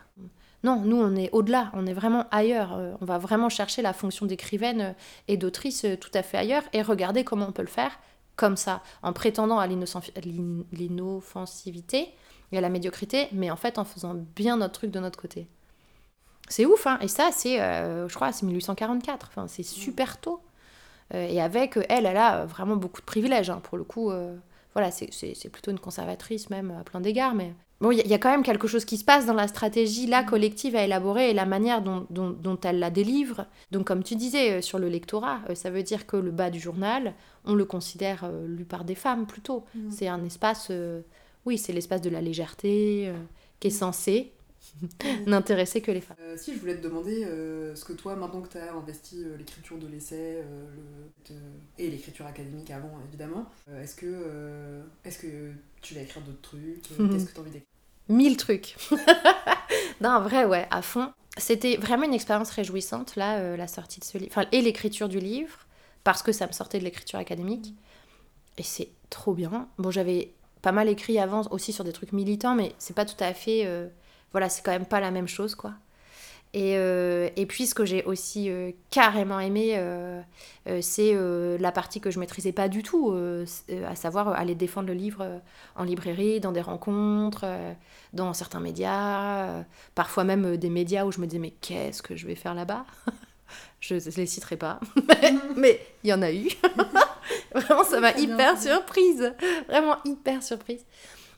Non, 0.63 0.81
nous, 0.83 0.99
on 0.99 1.15
est 1.15 1.29
au-delà, 1.33 1.69
on 1.73 1.85
est 1.85 1.93
vraiment 1.93 2.25
ailleurs. 2.31 2.79
On 2.99 3.05
va 3.05 3.19
vraiment 3.19 3.47
chercher 3.47 3.83
la 3.83 3.93
fonction 3.93 4.25
d'écrivaine 4.25 4.95
et 5.27 5.37
d'autrice 5.37 5.85
tout 6.01 6.09
à 6.15 6.23
fait 6.23 6.37
ailleurs 6.37 6.63
et 6.73 6.81
regarder 6.81 7.23
comment 7.23 7.49
on 7.49 7.51
peut 7.51 7.61
le 7.61 7.67
faire 7.67 7.91
comme 8.37 8.55
ça, 8.55 8.81
en 9.01 9.11
prétendant 9.13 9.59
à 9.59 9.67
l'inoffensivité 9.67 12.13
et 12.51 12.57
à 12.57 12.61
la 12.61 12.69
médiocrité, 12.69 13.27
mais 13.31 13.51
en 13.51 13.55
fait 13.55 13.77
en 13.77 13.85
faisant 13.85 14.15
bien 14.35 14.57
notre 14.57 14.73
truc 14.73 14.91
de 14.91 14.99
notre 14.99 15.19
côté. 15.19 15.47
C'est 16.49 16.65
ouf, 16.65 16.87
hein 16.87 16.97
Et 17.01 17.09
ça, 17.09 17.29
c'est, 17.33 17.61
euh, 17.61 18.07
je 18.07 18.15
crois, 18.15 18.31
c'est 18.31 18.45
1844. 18.45 19.27
Enfin, 19.29 19.47
c'est 19.47 19.63
super 19.63 20.17
tôt. 20.17 20.39
et 21.13 21.41
avec, 21.41 21.77
elle, 21.89 22.05
elle 22.05 22.17
a 22.17 22.45
vraiment 22.45 22.77
beaucoup 22.77 23.01
de 23.01 23.05
privilèges, 23.05 23.49
hein, 23.49 23.59
pour 23.63 23.77
le 23.77 23.83
coup. 23.83 24.11
voilà, 24.73 24.91
c'est 24.91 25.49
plutôt 25.51 25.71
une 25.71 25.79
conservatrice 25.79 26.49
même 26.49 26.71
à 26.71 26.83
plein 26.83 27.01
d'égards, 27.01 27.35
mais 27.35 27.53
Bon, 27.79 27.91
il 27.91 28.07
y, 28.07 28.13
a 28.13 28.17
quand 28.17 28.31
même 28.31 28.41
quelque 28.41 28.67
chose 28.67 28.85
qui 28.85 28.97
se 28.97 29.05
passe 29.05 29.27
dans 29.27 29.35
la 29.35 29.47
stratégie 29.47 30.07
là 30.07 30.23
collective 30.23 30.75
à 30.75 30.83
élaborer 30.83 31.29
et 31.29 31.33
la 31.35 31.45
manière 31.45 31.83
dont, 31.83 32.07
dont, 32.09 32.59
elle 32.63 32.79
la 32.79 32.89
délivre. 32.89 33.45
Donc 33.69 33.85
comme 33.85 34.03
tu 34.03 34.15
disais 34.15 34.53
euh, 34.53 34.61
sur 34.61 34.79
le 34.79 34.89
lectorat, 34.89 35.41
euh, 35.49 35.55
ça 35.55 35.69
veut 35.69 35.83
dire 35.83 36.07
que 36.07 36.17
le 36.17 36.31
bas 36.31 36.49
du 36.49 36.59
journal, 36.59 37.13
on 37.45 37.53
le 37.53 37.65
considère 37.65 38.23
euh, 38.23 38.47
lu 38.47 38.65
par 38.65 38.83
des 38.83 38.95
femmes 38.95 39.27
plutôt. 39.27 39.63
Mm. 39.75 39.91
C'est 39.91 40.07
un 40.07 40.23
espace, 40.25 40.71
oui, 41.47 41.57
c'est 41.57 41.73
l'espace 41.73 42.01
de 42.01 42.09
la 42.09 42.21
légèreté 42.21 43.11
qui 43.59 43.67
est 43.67 43.71
censé 43.71 44.33
n'intéresser 45.25 45.81
que 45.81 45.91
les 45.91 46.01
femmes. 46.01 46.17
si 46.35 46.53
je 46.53 46.59
voulais 46.59 46.75
te 46.75 46.83
demander 46.83 47.23
ce 47.73 47.83
que 47.83 47.93
toi, 47.93 48.15
maintenant 48.15 48.41
que 48.41 48.49
tu 48.49 48.57
as 48.57 48.73
investi 48.73 49.23
l'écriture 49.37 49.77
de 49.77 49.87
l'essai 49.87 50.43
et 51.79 51.89
l'écriture 51.89 52.25
académique 52.25 52.69
avant 52.69 52.91
évidemment, 53.07 53.45
est-ce 53.81 53.95
que, 53.95 54.83
est-ce 55.05 55.19
que 55.19 55.51
tu 55.81 55.95
vas 55.95 56.01
écrire 56.01 56.21
d'autres 56.23 56.41
trucs 56.41 56.99
mhm. 56.99 57.09
Qu'est-ce 57.09 57.25
que 57.25 57.31
tu 57.31 57.37
as 57.37 57.41
envie 57.41 57.51
d'écrire? 57.51 57.67
Mille 58.09 58.37
trucs. 58.37 58.75
non, 60.01 60.21
vrai, 60.21 60.45
ouais, 60.45 60.67
à 60.71 60.81
fond. 60.81 61.11
C'était 61.37 61.77
vraiment 61.77 62.03
une 62.03 62.13
expérience 62.13 62.49
réjouissante, 62.49 63.15
là, 63.15 63.39
euh, 63.39 63.57
la 63.57 63.67
sortie 63.67 63.99
de 63.99 64.05
ce 64.05 64.17
livre. 64.17 64.31
Enfin, 64.31 64.47
et 64.51 64.61
l'écriture 64.61 65.09
du 65.09 65.19
livre, 65.19 65.67
parce 66.03 66.23
que 66.23 66.31
ça 66.31 66.47
me 66.47 66.51
sortait 66.51 66.79
de 66.79 66.83
l'écriture 66.83 67.19
académique. 67.19 67.73
Et 68.57 68.63
c'est 68.63 68.89
trop 69.09 69.33
bien. 69.33 69.67
Bon, 69.77 69.91
j'avais 69.91 70.33
pas 70.67 70.73
mal 70.73 70.89
écrit 70.89 71.17
avant 71.17 71.43
aussi 71.51 71.71
sur 71.71 71.85
des 71.85 71.93
trucs 71.93 72.11
militants, 72.11 72.53
mais 72.53 72.75
c'est 72.77 72.93
pas 72.93 73.05
tout 73.05 73.23
à 73.23 73.33
fait. 73.33 73.61
Euh, 73.65 73.87
voilà, 74.33 74.49
c'est 74.49 74.61
quand 74.65 74.73
même 74.73 74.85
pas 74.85 74.99
la 74.99 75.11
même 75.11 75.29
chose, 75.29 75.55
quoi. 75.55 75.71
Et, 76.53 76.75
euh, 76.75 77.29
et, 77.37 77.45
puis 77.45 77.67
ce 77.67 77.73
que 77.73 77.85
j'ai 77.85 78.03
aussi 78.03 78.49
euh, 78.49 78.71
carrément 78.89 79.39
aimé, 79.39 79.81
c'est 80.81 81.15
la 81.57 81.71
partie 81.71 82.01
que 82.01 82.11
je 82.11 82.19
maîtrisais 82.19 82.51
pas 82.51 82.67
du 82.67 82.83
tout, 82.83 83.15
à 83.87 83.95
savoir 83.95 84.27
aller 84.27 84.55
défendre 84.55 84.89
le 84.89 84.93
livre 84.93 85.39
en 85.77 85.85
librairie, 85.85 86.41
dans 86.41 86.51
des 86.51 86.59
rencontres, 86.59 87.45
dans 88.11 88.33
certains 88.33 88.59
médias, 88.59 89.63
parfois 89.95 90.25
même 90.25 90.57
des 90.57 90.69
médias 90.69 91.05
où 91.05 91.13
je 91.13 91.21
me 91.21 91.27
disais 91.27 91.39
mais 91.39 91.53
qu'est-ce 91.61 92.01
que 92.01 92.17
je 92.17 92.27
vais 92.27 92.35
faire 92.35 92.55
là-bas? 92.55 92.85
Je 93.79 93.93
ne 93.93 94.15
les 94.17 94.25
citerai 94.25 94.57
pas, 94.57 94.81
mais 95.55 95.79
il 96.03 96.09
y 96.09 96.13
en 96.13 96.21
a 96.21 96.33
eu. 96.33 96.49
Vraiment, 97.53 97.83
ça 97.83 97.99
m'a 97.99 98.11
hyper 98.11 98.57
surprise, 98.61 99.33
vraiment 99.67 99.97
hyper 100.05 100.43
surprise. 100.43 100.85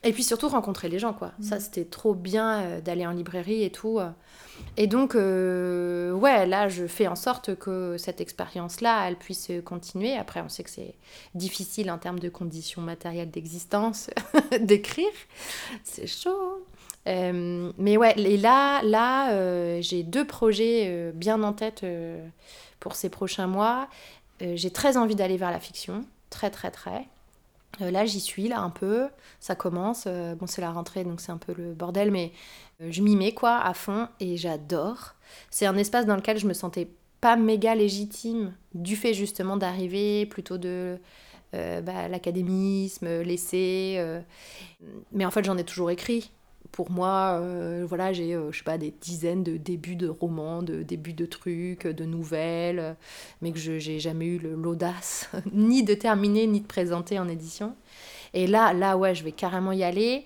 Et 0.02 0.12
puis 0.12 0.22
surtout 0.22 0.48
rencontrer 0.48 0.88
les 0.88 0.98
gens, 0.98 1.12
quoi. 1.12 1.32
Ça, 1.40 1.56
mm. 1.56 1.60
c'était 1.60 1.84
trop 1.84 2.14
bien 2.14 2.80
d'aller 2.80 3.06
en 3.06 3.12
librairie 3.12 3.64
et 3.64 3.70
tout. 3.70 4.00
Et 4.76 4.86
donc, 4.86 5.14
euh, 5.14 6.12
ouais, 6.12 6.46
là, 6.46 6.68
je 6.68 6.86
fais 6.86 7.06
en 7.06 7.16
sorte 7.16 7.54
que 7.56 7.96
cette 7.98 8.20
expérience-là, 8.20 9.08
elle 9.08 9.16
puisse 9.16 9.50
continuer. 9.64 10.16
Après, 10.16 10.40
on 10.40 10.48
sait 10.48 10.62
que 10.62 10.70
c'est 10.70 10.94
difficile 11.34 11.90
en 11.90 11.98
termes 11.98 12.18
de 12.18 12.28
conditions 12.28 12.80
matérielles 12.80 13.30
d'existence 13.30 14.10
d'écrire. 14.60 15.08
C'est 15.84 16.06
chaud. 16.06 16.64
Euh, 17.08 17.72
mais 17.78 17.96
ouais, 17.96 18.14
et 18.18 18.36
là, 18.36 18.82
là 18.82 19.32
euh, 19.32 19.80
j'ai 19.80 20.02
deux 20.02 20.26
projets 20.26 21.12
bien 21.14 21.42
en 21.42 21.52
tête 21.52 21.84
pour 22.78 22.94
ces 22.94 23.08
prochains 23.08 23.46
mois. 23.46 23.88
J'ai 24.40 24.70
très 24.70 24.96
envie 24.96 25.14
d'aller 25.14 25.36
vers 25.36 25.50
la 25.50 25.60
fiction. 25.60 26.04
Très, 26.30 26.50
très, 26.50 26.70
très. 26.70 27.06
là, 27.80 28.04
j'y 28.06 28.20
suis, 28.20 28.48
là, 28.48 28.60
un 28.60 28.70
peu. 28.70 29.08
Ça 29.40 29.54
commence. 29.54 30.06
bon, 30.06 30.46
c'est 30.46 30.60
la 30.60 30.72
rentrée, 30.72 31.04
donc 31.04 31.20
c'est 31.20 31.32
un 31.32 31.38
peu 31.38 31.54
le 31.56 31.72
bordel, 31.72 32.10
mais 32.10 32.32
euh, 32.82 32.88
je 32.90 33.02
m'y 33.02 33.16
mets 33.16 33.32
quoi 33.32 33.58
à 33.58 33.74
fond 33.74 34.08
et 34.20 34.36
j'adore. 34.36 35.14
C'est 35.50 35.66
un 35.66 35.76
espace 35.76 36.06
dans 36.06 36.16
lequel 36.16 36.38
je 36.38 36.46
me 36.46 36.54
sentais 36.54 36.88
pas 37.20 37.36
méga 37.36 37.74
légitime 37.74 38.54
du 38.74 38.96
fait 38.96 39.12
justement 39.14 39.56
d'arriver 39.56 40.26
plutôt 40.26 40.58
de 40.58 40.98
euh, 41.54 41.80
bah, 41.82 42.08
l'académisme, 42.08 43.20
l'essai. 43.22 43.96
Euh. 43.98 44.20
Mais 45.12 45.24
en 45.24 45.30
fait, 45.30 45.44
j'en 45.44 45.58
ai 45.58 45.64
toujours 45.64 45.90
écrit. 45.90 46.30
Pour 46.72 46.90
moi, 46.90 47.42
voilà, 47.86 48.12
j'ai, 48.12 48.38
je 48.50 48.56
sais 48.56 48.64
pas, 48.64 48.78
des 48.78 48.94
dizaines 49.00 49.42
de 49.42 49.56
débuts 49.56 49.96
de 49.96 50.08
romans, 50.08 50.62
de 50.62 50.82
débuts 50.82 51.12
de 51.12 51.26
trucs, 51.26 51.86
de 51.86 52.04
nouvelles, 52.04 52.96
mais 53.42 53.52
que 53.52 53.58
je 53.58 53.72
n'ai 53.72 53.98
jamais 53.98 54.26
eu 54.26 54.38
l'audace 54.38 55.28
ni 55.52 55.82
de 55.82 55.94
terminer, 55.94 56.46
ni 56.46 56.60
de 56.60 56.66
présenter 56.66 57.18
en 57.18 57.28
édition. 57.28 57.74
Et 58.34 58.46
là, 58.46 58.72
là, 58.72 58.96
ouais, 58.96 59.14
je 59.14 59.24
vais 59.24 59.32
carrément 59.32 59.72
y 59.72 59.82
aller. 59.82 60.24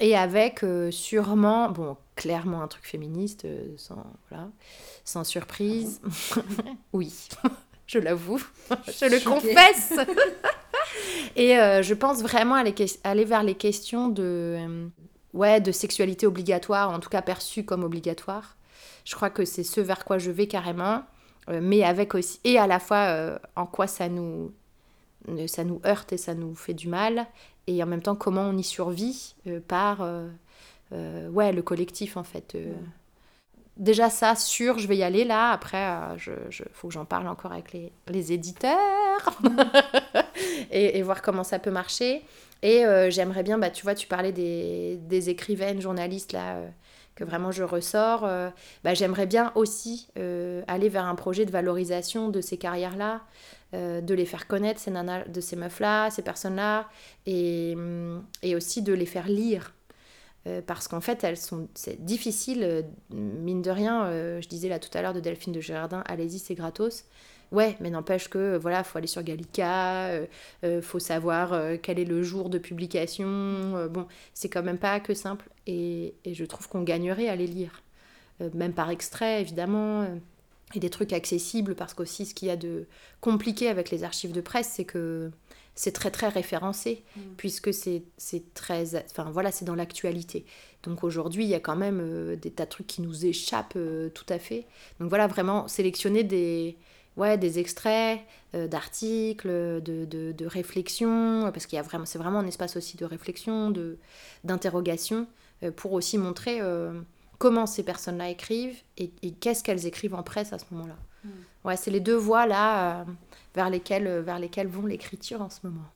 Et 0.00 0.16
avec 0.16 0.62
euh, 0.62 0.90
sûrement, 0.90 1.70
bon, 1.70 1.96
clairement 2.14 2.62
un 2.62 2.68
truc 2.68 2.86
féministe, 2.86 3.44
euh, 3.44 3.74
sans, 3.76 4.04
voilà, 4.30 4.48
sans 5.04 5.24
surprise. 5.24 6.00
Ah 6.36 6.40
oui, 6.92 7.12
je 7.86 7.98
l'avoue, 7.98 8.42
je 8.86 9.06
le 9.06 9.24
confesse. 9.24 9.94
Et 11.34 11.58
euh, 11.58 11.82
je 11.82 11.94
pense 11.94 12.22
vraiment 12.22 12.54
aller, 12.54 12.74
aller, 13.02 13.24
vers 13.24 13.42
les 13.42 13.56
questions 13.56 14.08
de, 14.08 14.88
ouais, 15.34 15.60
de 15.60 15.72
sexualité 15.72 16.26
obligatoire, 16.26 16.90
en 16.90 17.00
tout 17.00 17.10
cas 17.10 17.22
perçue 17.22 17.64
comme 17.64 17.84
obligatoire. 17.84 18.56
Je 19.04 19.14
crois 19.14 19.30
que 19.30 19.44
c'est 19.44 19.64
ce 19.64 19.80
vers 19.80 20.04
quoi 20.04 20.18
je 20.18 20.30
vais 20.30 20.46
carrément, 20.46 21.02
mais 21.48 21.82
avec 21.82 22.14
aussi, 22.14 22.40
et 22.44 22.58
à 22.58 22.66
la 22.66 22.78
fois 22.78 23.38
en 23.56 23.64
quoi 23.64 23.86
ça 23.86 24.08
nous, 24.10 24.52
ça 25.46 25.64
nous 25.64 25.80
heurte 25.86 26.12
et 26.12 26.18
ça 26.18 26.34
nous 26.34 26.54
fait 26.54 26.74
du 26.74 26.88
mal, 26.88 27.26
et 27.68 27.82
en 27.82 27.86
même 27.86 28.02
temps 28.02 28.16
comment 28.16 28.42
on 28.42 28.56
y 28.56 28.64
survit 28.64 29.34
euh, 29.46 29.60
par 29.60 30.00
euh, 30.00 30.26
euh, 30.92 31.28
ouais, 31.28 31.52
le 31.52 31.62
collectif 31.62 32.16
en 32.16 32.24
fait. 32.24 32.56
Déjà 33.76 34.10
ça, 34.10 34.34
sûr, 34.34 34.78
je 34.78 34.88
vais 34.88 34.96
y 34.96 35.04
aller 35.04 35.24
là. 35.24 35.52
Après, 35.52 35.86
il 36.14 36.18
je, 36.18 36.64
faut 36.72 36.88
que 36.88 36.94
j'en 36.94 37.04
parle 37.04 37.28
encore 37.28 37.52
avec 37.52 37.72
les, 37.72 37.92
les 38.08 38.32
éditeurs 38.32 39.40
et, 40.70 41.02
voir 41.02 41.22
comment 41.22 41.44
ça 41.44 41.58
peut 41.58 41.70
marcher. 41.70 42.22
Et 42.62 42.82
j'aimerais 43.10 43.42
bien, 43.42 43.58
bah, 43.58 43.70
tu 43.70 43.84
vois, 43.84 43.94
tu 43.94 44.06
parlais 44.06 44.32
des, 44.32 44.98
des 45.02 45.30
écrivaines, 45.30 45.80
journalistes 45.80 46.32
là 46.32 46.60
que 47.14 47.24
vraiment 47.24 47.50
je 47.50 47.64
ressors, 47.64 48.20
bah, 48.84 48.94
j'aimerais 48.94 49.26
bien 49.26 49.52
aussi 49.54 50.08
aller 50.66 50.88
vers 50.88 51.04
un 51.04 51.14
projet 51.14 51.46
de 51.46 51.50
valorisation 51.50 52.28
de 52.28 52.40
ces 52.40 52.56
carrières-là, 52.56 53.22
euh, 53.74 54.00
de 54.00 54.14
les 54.14 54.24
faire 54.24 54.46
connaître, 54.46 54.80
ces 54.80 54.90
nanas, 54.90 55.24
de 55.24 55.42
ces 55.42 55.54
meufs-là, 55.54 56.08
ces 56.10 56.22
personnes-là, 56.22 56.88
et, 57.26 57.74
mm, 57.76 58.24
et, 58.42 58.56
aussi 58.56 58.80
de 58.80 58.94
les 58.94 59.04
faire 59.04 59.28
lire. 59.28 59.74
Euh, 60.46 60.62
parce 60.66 60.88
qu'en 60.88 61.02
fait, 61.02 61.22
elles 61.22 61.36
sont, 61.36 61.68
c'est 61.74 62.02
difficile, 62.02 62.62
euh, 62.62 62.82
mine 63.10 63.60
de 63.60 63.70
rien, 63.70 64.10
je 64.40 64.48
disais 64.48 64.70
là 64.70 64.78
tout 64.78 64.88
à 64.94 65.02
l'heure 65.02 65.12
de 65.12 65.20
Delphine 65.20 65.52
de 65.52 65.60
Girardin, 65.60 66.02
allez-y, 66.06 66.38
c'est 66.38 66.54
gratos. 66.54 67.04
Ouais, 67.50 67.76
mais 67.80 67.90
n'empêche 67.90 68.28
que 68.28 68.58
voilà, 68.58 68.84
faut 68.84 68.98
aller 68.98 69.06
sur 69.06 69.22
Gallica, 69.22 70.10
euh, 70.64 70.82
faut 70.82 70.98
savoir 70.98 71.58
quel 71.82 71.98
est 71.98 72.04
le 72.04 72.22
jour 72.22 72.50
de 72.50 72.58
publication. 72.58 73.88
bon, 73.88 74.06
c'est 74.34 74.48
quand 74.48 74.62
même 74.62 74.78
pas 74.78 75.00
que 75.00 75.14
simple. 75.14 75.48
Et, 75.66 76.14
et 76.24 76.34
je 76.34 76.44
trouve 76.44 76.68
qu'on 76.68 76.82
gagnerait 76.82 77.28
à 77.28 77.36
les 77.36 77.46
lire, 77.46 77.82
même 78.54 78.74
par 78.74 78.90
extrait 78.90 79.40
évidemment 79.40 80.06
et 80.74 80.80
des 80.80 80.90
trucs 80.90 81.12
accessibles 81.12 81.74
parce 81.74 81.94
qu'aussi 81.94 82.26
ce 82.26 82.34
qu'il 82.34 82.48
y 82.48 82.50
a 82.50 82.56
de 82.56 82.86
compliqué 83.20 83.68
avec 83.68 83.90
les 83.90 84.04
archives 84.04 84.32
de 84.32 84.40
presse 84.40 84.70
c'est 84.74 84.84
que 84.84 85.30
c'est 85.74 85.92
très 85.92 86.10
très 86.10 86.28
référencé 86.28 87.04
mm. 87.16 87.20
puisque 87.36 87.72
c'est 87.72 88.02
très 88.54 88.96
enfin 88.96 89.30
voilà 89.30 89.50
c'est 89.50 89.64
dans 89.64 89.74
l'actualité 89.74 90.44
donc 90.82 91.04
aujourd'hui 91.04 91.44
il 91.44 91.50
y 91.50 91.54
a 91.54 91.60
quand 91.60 91.76
même 91.76 92.00
euh, 92.00 92.36
des 92.36 92.50
tas 92.50 92.64
de 92.64 92.70
trucs 92.70 92.86
qui 92.86 93.02
nous 93.02 93.24
échappent 93.24 93.74
euh, 93.76 94.10
tout 94.10 94.26
à 94.28 94.38
fait 94.38 94.66
donc 95.00 95.08
voilà 95.08 95.26
vraiment 95.26 95.68
sélectionner 95.68 96.22
des 96.22 96.76
ouais 97.18 97.36
des 97.36 97.58
extraits 97.58 98.20
euh, 98.54 98.66
d'articles 98.66 99.48
de, 99.48 100.06
de, 100.06 100.32
de 100.32 100.46
réflexions 100.46 101.50
parce 101.52 101.66
qu'il 101.66 101.76
y 101.76 101.80
a 101.80 101.82
vraiment 101.82 102.06
c'est 102.06 102.18
vraiment 102.18 102.38
un 102.38 102.46
espace 102.46 102.76
aussi 102.76 102.96
de 102.96 103.04
réflexion 103.04 103.70
de 103.70 103.98
d'interrogation 104.44 105.26
pour 105.76 105.92
aussi 105.92 106.18
montrer 106.18 106.62
comment 107.38 107.66
ces 107.66 107.82
personnes-là 107.82 108.30
écrivent 108.30 108.82
et, 108.96 109.10
qu'est-ce 109.40 109.62
qu'elles 109.62 109.86
écrivent 109.86 110.14
en 110.14 110.22
presse 110.22 110.52
à 110.52 110.58
ce 110.58 110.64
moment-là. 110.72 110.96
Hmm. 111.24 111.30
Ouais, 111.64 111.76
c'est 111.76 111.90
les 111.90 112.00
deux 112.00 112.16
voies 112.16 112.46
là 112.46 113.00
euh, 113.00 113.04
vers, 113.54 113.70
lesquelles, 113.70 114.06
euh, 114.06 114.22
vers 114.22 114.38
lesquelles 114.38 114.68
vont 114.68 114.86
l'écriture 114.86 115.40
en 115.40 115.50
ce 115.50 115.60
moment. 115.62 115.86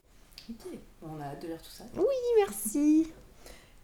Ok, 0.49 0.79
on 1.01 1.19
a 1.19 1.25
hâte 1.25 1.41
de 1.41 1.47
lire 1.47 1.61
tout 1.61 1.71
ça. 1.71 1.83
Oui, 1.95 2.03
merci. 2.37 3.11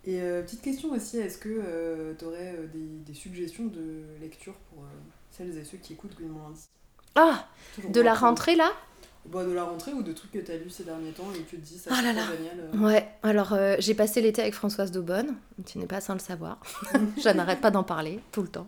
Et 0.05 0.21
euh, 0.21 0.41
petite 0.41 0.61
question 0.61 0.91
aussi, 0.91 1.17
est-ce 1.17 1.37
que 1.37 2.15
tu 2.17 2.25
aurais 2.25 2.55
des, 2.73 3.13
suggestions 3.13 3.65
de 3.65 4.03
lecture 4.21 4.53
pour 4.69 4.83
celles 5.31 5.57
et 5.57 5.63
ceux 5.63 5.77
qui 5.77 5.93
écoutent 5.93 6.15
Greenmont 6.15 6.47
Lundi 6.47 6.67
Ah 7.22 7.45
De 7.89 7.99
la 7.99 8.13
rentrée 8.13 8.55
là 8.55 8.72
bah, 9.26 9.43
de 9.43 9.51
la 9.51 9.63
rentrée 9.63 9.93
ou 9.93 10.01
de 10.01 10.11
trucs 10.11 10.32
que 10.32 10.39
tu 10.39 10.51
as 10.51 10.57
lus 10.57 10.70
ces 10.70 10.86
derniers 10.86 11.11
temps 11.11 11.28
et 11.36 11.39
que 11.41 11.49
tu 11.49 11.57
te 11.57 11.65
dis 11.65 11.78
ça 11.78 11.91
oh 11.93 12.03
là 12.03 12.13
là. 12.13 12.24
génial 12.36 12.72
euh. 12.74 12.78
Ouais, 12.80 13.07
alors 13.22 13.53
euh, 13.53 13.76
j'ai 13.78 13.93
passé 13.93 14.22
l'été 14.22 14.41
avec 14.41 14.55
Françoise 14.55 14.91
Daubonne, 14.91 15.36
tu 15.67 15.78
n'es 15.78 15.86
pas 15.86 16.01
sans 16.01 16.13
le 16.13 16.20
savoir. 16.20 16.57
Je 17.24 17.30
n'arrête 17.30 17.61
pas 17.61 17.70
d'en 17.70 17.84
parler 17.84 18.22
tout 18.32 18.41
le 18.41 18.47
temps. 18.47 18.67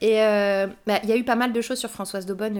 Et 0.00 0.22
euh, 0.22 0.66
bah, 0.86 1.00
il 1.02 1.10
y 1.10 1.12
a 1.12 1.16
eu 1.16 1.24
pas 1.24 1.34
mal 1.34 1.52
de 1.52 1.60
choses 1.60 1.78
sur 1.78 1.90
Françoise 1.90 2.24
Daubonne 2.24 2.56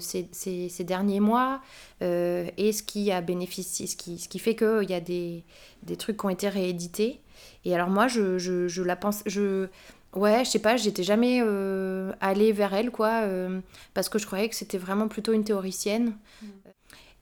ces, 0.00 0.28
ces, 0.32 0.68
ces, 0.68 0.84
derniers 0.84 1.20
mois 1.20 1.62
et 2.02 2.72
ce 2.72 2.82
qui 2.82 3.10
a 3.12 3.22
bénéficié, 3.22 3.86
ce 3.86 3.96
qui, 3.96 4.18
ce 4.18 4.28
qui 4.28 4.38
fait 4.38 4.56
qu'il 4.56 4.90
y 4.90 4.94
a 4.94 5.00
des, 5.00 5.44
des 5.84 5.96
trucs 5.96 6.18
qui 6.18 6.26
ont 6.26 6.30
été 6.30 6.48
réédités. 6.48 7.20
Et 7.64 7.74
alors 7.74 7.88
moi, 7.88 8.08
je, 8.08 8.36
je, 8.36 8.68
je 8.68 8.82
la 8.82 8.96
pense, 8.96 9.22
je, 9.24 9.68
Ouais, 10.14 10.44
je 10.44 10.50
sais 10.50 10.60
pas, 10.60 10.76
j'étais 10.76 11.02
jamais 11.02 11.40
euh, 11.42 12.12
allée 12.20 12.52
vers 12.52 12.72
elle, 12.72 12.92
quoi, 12.92 13.22
euh, 13.22 13.60
parce 13.94 14.08
que 14.08 14.18
je 14.18 14.26
croyais 14.26 14.48
que 14.48 14.54
c'était 14.54 14.78
vraiment 14.78 15.08
plutôt 15.08 15.32
une 15.32 15.42
théoricienne. 15.42 16.16
Mm. 16.40 16.46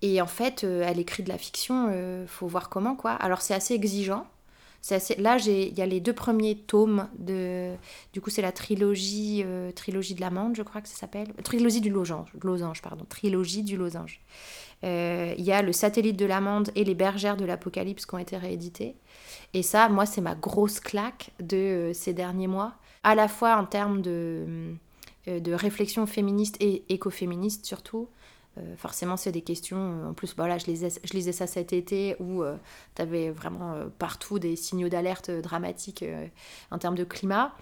Et 0.03 0.21
en 0.21 0.27
fait, 0.27 0.65
euh, 0.65 0.85
elle 0.87 0.99
écrit 0.99 1.23
de 1.23 1.31
la 1.31 1.39
fiction, 1.39 1.89
euh, 1.91 2.27
faut 2.27 2.47
voir 2.47 2.69
comment, 2.69 2.95
quoi. 2.95 3.13
Alors, 3.13 3.41
c'est 3.41 3.55
assez 3.55 3.73
exigeant. 3.73 4.27
C'est 4.83 4.97
assez... 4.97 5.15
Là, 5.15 5.39
il 5.39 5.79
y 5.79 5.81
a 5.81 5.87
les 5.87 6.01
deux 6.01 6.13
premiers 6.13 6.57
tomes 6.57 7.09
de. 7.17 7.73
Du 8.13 8.21
coup, 8.21 8.31
c'est 8.31 8.43
la 8.43 8.51
trilogie, 8.51 9.45
trilogie 9.77 10.15
de 10.15 10.21
l'amande, 10.21 10.57
je 10.57 10.63
crois 10.63 10.81
que 10.81 10.89
ça 10.89 10.97
s'appelle. 10.97 11.29
Trilogie 11.45 11.81
du 11.81 11.89
losange, 11.89 12.29
losange 12.43 12.83
pardon. 12.83 13.07
Trilogie 13.09 13.63
du 13.63 13.77
losange. 13.77 14.21
Il 14.83 15.41
y 15.41 15.53
a 15.53 15.63
le 15.63 15.73
satellite 15.73 16.17
de 16.17 16.27
l'amande 16.27 16.73
et 16.75 16.83
les 16.83 16.97
bergères 16.97 17.37
de 17.37 17.45
l'apocalypse 17.45 18.07
qui 18.07 18.15
ont 18.17 18.19
été 18.19 18.37
réédités. 18.37 18.97
Et 19.55 19.63
ça, 19.63 19.89
moi, 19.89 20.05
c'est 20.05 20.21
ma 20.21 20.35
grosse 20.35 20.81
claque 20.81 21.31
de 21.39 21.93
ces 21.95 22.13
derniers 22.13 22.49
mois, 22.49 22.75
à 23.03 23.15
la 23.15 23.29
fois 23.29 23.57
en 23.57 23.65
termes 23.67 24.03
de, 24.03 24.75
euh, 25.29 25.41
de 25.41 25.53
réflexion 25.53 26.07
féministe 26.07 26.57
et 26.61 26.85
écoféministe 26.89 27.67
surtout. 27.67 28.09
Euh, 28.59 28.77
forcément, 28.77 29.17
c'est 29.17 29.33
des 29.33 29.41
questions. 29.43 29.79
euh, 29.79 30.11
en 30.11 30.15
plus, 30.15 30.35
voilà, 30.37 30.59
je 30.59 30.67
lisais, 30.67 30.91
je 31.03 31.13
lisais 31.15 31.33
ça 31.33 31.47
cet 31.47 31.73
été 31.73 32.17
où 32.21 32.43
tu 32.95 33.03
avais 33.03 33.31
vraiment 33.31 33.73
euh, 33.73 33.87
partout 33.99 34.39
des 34.39 34.57
signaux 34.57 34.91
d'alerte 34.91 35.31
euh, 35.31 35.41
dramatiques 35.41 36.03
euh, 36.03 36.27
en 36.71 36.79
termes 36.79 36.97
de 36.97 37.05
climat. 37.05 37.55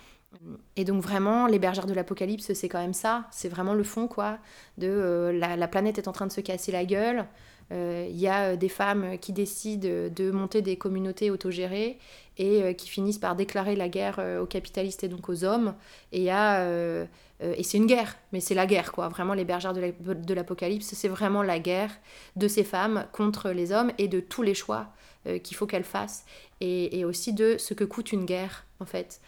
Et 0.76 0.84
donc 0.84 1.03
vraiment, 1.03 1.47
les 1.47 1.59
bergères 1.59 1.86
de 1.86 1.95
l'apocalypse, 1.95 2.53
c'est 2.53 2.68
quand 2.68 2.80
même 2.80 2.95
ça. 2.95 3.26
C'est 3.32 3.49
vraiment 3.49 3.74
le 3.74 3.82
fond, 3.82 4.07
quoi. 4.09 4.38
De 4.78 4.86
euh, 4.88 5.32
la 5.32 5.68
planète 5.68 5.99
est 5.99 6.09
en 6.09 6.12
train 6.12 6.26
de 6.26 6.32
se 6.32 6.41
casser 6.41 6.72
la 6.72 6.84
gueule. 6.84 7.26
Euh, 7.73 8.07
Il 8.11 8.18
y 8.18 8.27
a 8.29 8.53
euh, 8.53 8.57
des 8.57 8.68
femmes 8.68 9.18
qui 9.18 9.33
décident 9.33 9.89
de 9.89 10.31
monter 10.31 10.62
des 10.62 10.77
communautés 10.77 11.31
autogérées 11.31 11.99
et 12.37 12.62
euh, 12.62 12.73
qui 12.73 12.89
finissent 12.89 13.18
par 13.18 13.37
déclarer 13.37 13.77
la 13.77 13.89
guerre 13.89 14.16
euh, 14.18 14.41
aux 14.43 14.47
capitalistes 14.47 15.05
et 15.05 15.09
donc 15.09 15.29
aux 15.29 15.45
hommes. 15.45 15.75
Et 16.12 16.33
euh, 16.33 17.05
euh, 17.43 17.55
et 17.57 17.62
c'est 17.62 17.79
une 17.79 17.87
guerre, 17.87 18.16
mais 18.33 18.41
c'est 18.41 18.55
la 18.55 18.66
guerre, 18.66 18.93
quoi. 18.93 19.09
Vraiment, 19.09 19.35
les 19.35 19.45
bergères 19.45 19.73
de 19.73 19.81
la- 19.81 20.14
de 20.14 20.35
l'apocalypse, 20.35 20.93
c'est 20.95 21.09
vraiment 21.09 21.43
la 21.43 21.59
guerre 21.59 21.91
de 22.37 22.49
ces 22.49 22.64
femmes 22.64 23.07
contre 23.12 23.51
les 23.51 23.73
hommes 23.73 23.93
et 23.99 24.09
de 24.09 24.21
tous 24.21 24.43
les 24.43 24.55
choix 24.55 24.89
euh, 25.27 25.39
qu'il 25.39 25.57
faut 25.57 25.66
qu'elles 25.66 25.85
fassent. 25.85 26.25
Et, 26.61 26.99
et 26.99 27.05
aussi 27.05 27.33
de 27.33 27.57
ce 27.59 27.73
que 27.75 27.85
coûte 27.85 28.12
une 28.12 28.25
guerre, 28.27 28.66
en 28.81 28.85
fait 28.87 29.21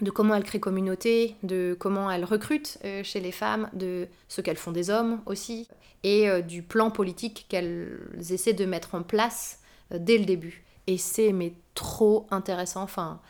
de 0.00 0.10
comment 0.10 0.34
elles 0.34 0.44
créent 0.44 0.60
communauté, 0.60 1.36
de 1.42 1.76
comment 1.78 2.10
elles 2.10 2.24
recrutent 2.24 2.78
euh, 2.84 3.02
chez 3.02 3.20
les 3.20 3.32
femmes, 3.32 3.68
de 3.72 4.08
ce 4.28 4.40
qu'elles 4.40 4.56
font 4.56 4.72
des 4.72 4.90
hommes 4.90 5.20
aussi, 5.26 5.68
et 6.02 6.28
euh, 6.28 6.40
du 6.40 6.62
plan 6.62 6.90
politique 6.90 7.46
qu'elles 7.48 7.98
essaient 8.30 8.52
de 8.52 8.64
mettre 8.64 8.94
en 8.94 9.02
place 9.02 9.60
euh, 9.92 9.98
dès 9.98 10.18
le 10.18 10.24
début. 10.24 10.64
Et 10.86 10.98
c'est 10.98 11.32
mais 11.32 11.52
trop 11.74 12.26
intéressant. 12.30 12.82
Enfin, 12.82 13.20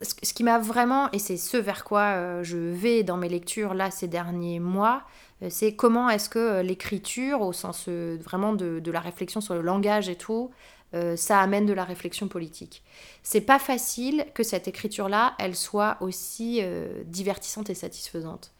ce, 0.00 0.32
qui 0.32 0.44
m'a 0.44 0.58
vraiment, 0.58 1.10
et 1.12 1.18
c'est 1.18 1.36
ce 1.36 1.56
vers 1.56 1.84
quoi 1.84 2.42
je 2.42 2.56
vais 2.56 3.02
dans 3.02 3.16
mes 3.16 3.28
lectures 3.28 3.74
là 3.74 3.90
ces 3.90 4.08
derniers 4.08 4.60
mois, 4.60 5.02
c'est 5.50 5.74
comment 5.74 6.08
est-ce 6.08 6.28
que 6.28 6.62
l'écriture, 6.62 7.42
au 7.42 7.52
sens 7.52 7.88
vraiment 7.88 8.54
de, 8.54 8.80
de 8.80 8.90
la 8.90 9.00
réflexion 9.00 9.40
sur 9.40 9.54
le 9.54 9.60
langage 9.60 10.08
et 10.08 10.16
tout, 10.16 10.50
euh, 10.94 11.16
ça 11.16 11.40
amène 11.40 11.66
de 11.66 11.72
la 11.72 11.84
réflexion 11.84 12.28
politique. 12.28 12.82
C'est 13.22 13.40
pas 13.40 13.58
facile 13.58 14.26
que 14.34 14.42
cette 14.42 14.68
écriture-là, 14.68 15.34
elle 15.38 15.56
soit 15.56 15.96
aussi 16.00 16.60
euh, 16.62 17.02
divertissante 17.06 17.68
et 17.68 17.74
satisfaisante. 17.74 18.52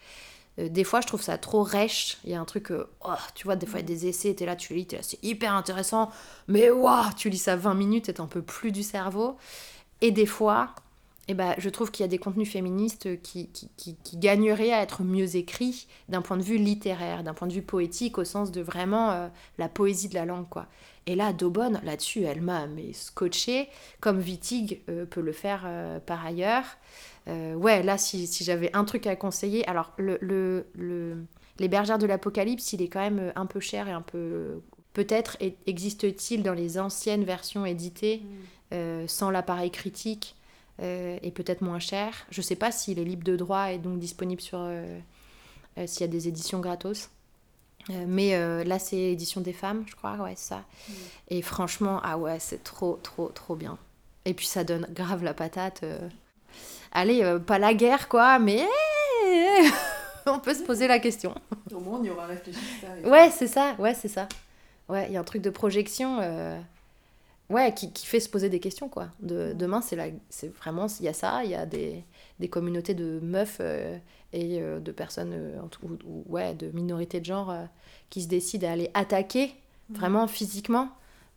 Euh, 0.59 0.69
des 0.69 0.85
fois, 0.85 1.01
je 1.01 1.07
trouve 1.07 1.23
ça 1.23 1.39
trop 1.39 1.63
rêche. 1.63 2.19
Il 2.25 2.31
y 2.31 2.35
a 2.35 2.41
un 2.41 2.45
truc, 2.45 2.71
oh, 2.71 3.11
tu 3.35 3.45
vois, 3.45 3.57
des 3.57 3.67
fois, 3.67 3.81
il 3.81 3.89
y 3.89 3.93
a 3.93 3.95
des 3.95 4.07
essais, 4.09 4.35
t'es 4.35 4.47
là, 4.47 4.57
tu 4.57 4.75
lis, 4.75 4.87
t'es 4.87 4.97
là, 4.97 5.03
c'est 5.03 5.23
hyper 5.23 5.55
intéressant, 5.55 6.11
mais 6.49 6.71
waouh, 6.71 7.13
tu 7.17 7.31
lis 7.31 7.39
ça 7.39 7.57
20 7.57 7.75
minutes 7.75 8.09
et 8.09 8.15
t'en 8.15 8.27
peux 8.27 8.43
plus 8.43 8.73
du 8.73 8.83
cerveau. 8.83 9.37
Et 10.01 10.11
des 10.11 10.27
fois, 10.27 10.75
eh 11.29 11.35
ben, 11.35 11.55
je 11.59 11.69
trouve 11.71 11.91
qu'il 11.91 12.03
y 12.03 12.05
a 12.05 12.09
des 12.09 12.19
contenus 12.19 12.51
féministes 12.51 13.21
qui, 13.23 13.49
qui, 13.49 13.69
qui- 13.77 13.97
qui 13.97 14.17
gagneraient 14.19 14.73
à 14.73 14.83
être 14.83 15.03
mieux 15.03 15.37
écrits 15.37 15.87
d'un 16.09 16.21
point 16.23 16.37
de 16.37 16.43
vue 16.43 16.59
littéraire, 16.59 17.23
d'un 17.25 17.33
point 17.35 17.49
de 17.49 17.53
vue 17.55 17.63
poétique, 17.63 18.19
au 18.19 18.25
sens 18.25 18.53
de 18.53 18.61
vraiment 18.61 19.11
euh, 19.13 19.29
la 19.59 19.69
poésie 19.69 20.09
de 20.09 20.15
la 20.15 20.27
langue, 20.27 20.49
quoi. 20.49 20.67
Et 21.07 21.15
là, 21.17 21.33
Daubonne, 21.33 21.81
là-dessus, 21.85 22.23
elle 22.23 22.41
m'a 22.41 22.67
scotché, 22.93 23.69
comme 24.01 24.19
Wittig 24.21 24.81
euh, 24.89 25.05
peut 25.07 25.21
le 25.21 25.33
faire 25.33 25.63
euh, 25.67 25.99
par 26.01 26.25
ailleurs. 26.25 26.65
Ouais, 27.27 27.83
là, 27.83 27.97
si, 27.97 28.27
si 28.27 28.45
j'avais 28.45 28.71
un 28.77 28.85
truc 28.85 29.07
à 29.07 29.17
conseiller, 29.17 29.67
alors 29.67 29.93
le, 29.97 30.19
le, 30.21 30.67
le- 30.75 31.25
les 31.59 31.69
bergères 31.69 31.99
de 31.99 32.05
l'Apocalypse, 32.07 32.75
il 32.75 32.83
est 32.83 32.89
quand 32.89 33.01
même 33.01 33.33
un 33.35 33.47
peu 33.47 33.61
cher 33.61 33.89
et 33.89 33.93
un 33.93 34.03
peu... 34.03 34.61
Peut-être 34.93 35.39
existe-t-il 35.67 36.43
dans 36.43 36.53
les 36.53 36.79
anciennes 36.79 37.25
versions 37.25 37.65
éditées, 37.65 38.23
euh, 38.73 39.07
sans 39.09 39.31
l'appareil 39.31 39.71
critique, 39.71 40.37
euh, 40.83 41.19
et 41.23 41.31
peut-être 41.31 41.61
moins 41.63 41.79
cher. 41.79 42.27
Je 42.31 42.43
sais 42.43 42.57
pas 42.57 42.73
s'il 42.73 42.99
est 42.99 43.05
libre 43.05 43.25
de 43.25 43.37
droit 43.37 43.71
et 43.73 43.79
donc 43.79 43.99
disponible 43.99 44.41
sur... 44.41 44.59
euh, 44.61 44.99
euh, 45.79 45.87
s'il 45.87 46.03
y 46.03 46.05
a 46.05 46.09
des 46.09 46.29
éditions 46.29 46.61
gratos. 46.61 47.11
Mais 48.07 48.65
là, 48.65 48.79
c'est 48.79 48.97
édition 48.97 49.43
des 49.43 49.53
femmes, 49.53 49.85
je 49.87 49.95
crois, 49.95 50.15
ouais, 50.15 50.37
ça. 50.37 50.65
Et 51.29 51.43
franchement, 51.43 52.01
ah 52.03 52.17
ouais, 52.17 52.39
c'est 52.39 52.65
trop, 52.65 52.99
trop, 53.03 53.29
trop 53.29 53.57
bien. 53.57 53.77
Et 54.25 54.33
puis 54.33 54.47
ça 54.47 54.65
donne 54.65 54.87
grave 54.91 55.23
la 55.23 55.35
patate. 55.35 55.85
Allez, 56.93 57.39
pas 57.47 57.59
la 57.59 57.75
guerre, 57.75 58.09
quoi, 58.09 58.39
mais 58.39 58.67
on 60.27 60.39
peut 60.39 60.55
se 60.55 60.63
poser 60.63 60.89
la 60.89 60.99
question. 60.99 61.35
Au 61.75 61.81
moins, 61.81 61.99
on 62.01 62.05
y 62.05 62.09
aura 62.09 62.25
réfléchi. 62.25 62.59
ça, 62.81 63.09
Ouais, 63.09 63.31
c'est 63.31 63.49
ça, 63.49 63.75
ouais, 63.79 63.93
c'est 63.93 64.09
ça. 64.09 64.29
Ouais, 64.89 65.07
il 65.09 65.13
y 65.13 65.17
a 65.17 65.21
un 65.21 65.25
truc 65.25 65.43
de 65.43 65.51
projection, 65.51 66.19
euh, 66.21 66.59
ouais, 67.51 67.73
qui, 67.75 67.93
qui 67.93 68.07
fait 68.07 68.21
se 68.21 68.29
poser 68.29 68.49
des 68.49 68.61
questions, 68.61 68.89
quoi. 68.89 69.09
De, 69.21 69.53
demain, 69.53 69.81
c'est 69.81 69.97
la, 69.97 70.07
vraiment, 70.59 70.87
il 71.01 71.05
y 71.05 71.09
a 71.09 71.13
ça, 71.13 71.45
il 71.45 71.51
y 71.51 71.55
a 71.55 71.67
des, 71.67 72.05
des 72.41 72.49
communautés 72.49 72.95
de 72.95 73.21
meufs 73.23 73.59
euh, 73.61 73.97
et 74.33 74.61
euh, 74.61 74.81
de 74.81 74.93
personnes, 74.93 75.33
euh, 75.35 75.61
ou, 75.83 75.93
ou- 76.07 76.25
ouais, 76.29 76.55
de 76.55 76.71
minorités 76.73 77.21
de 77.21 77.25
genre 77.27 77.55
qui 78.11 78.23
se 78.23 78.29
décident 78.29 78.69
à 78.69 78.73
aller 78.73 78.91
attaquer, 78.95 79.55
vraiment 79.91 80.27
physiquement. 80.27 80.89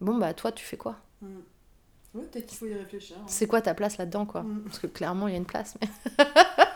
Bon, 0.02 0.18
bah, 0.18 0.34
toi, 0.34 0.52
tu 0.52 0.64
fais 0.66 0.78
quoi? 0.78 0.96
Mm. 1.22 1.28
Ouais, 2.14 2.24
peut-être 2.32 2.46
qu'il 2.48 2.58
faut 2.58 2.66
y 2.68 2.74
réfléchir. 2.74 3.18
hein. 3.20 3.24
C'est 3.28 3.48
quoi 3.48 3.62
ta 3.62 3.74
place 3.74 3.98
là-dedans, 3.98 4.26
quoi? 4.26 4.44
Mm. 4.44 4.62
Parce 4.66 4.80
que 4.80 4.88
clairement, 4.88 5.28
il 5.28 5.32
y 5.32 5.36
a 5.36 5.38
une 5.38 5.46
place, 5.46 5.76
mais... 5.82 5.88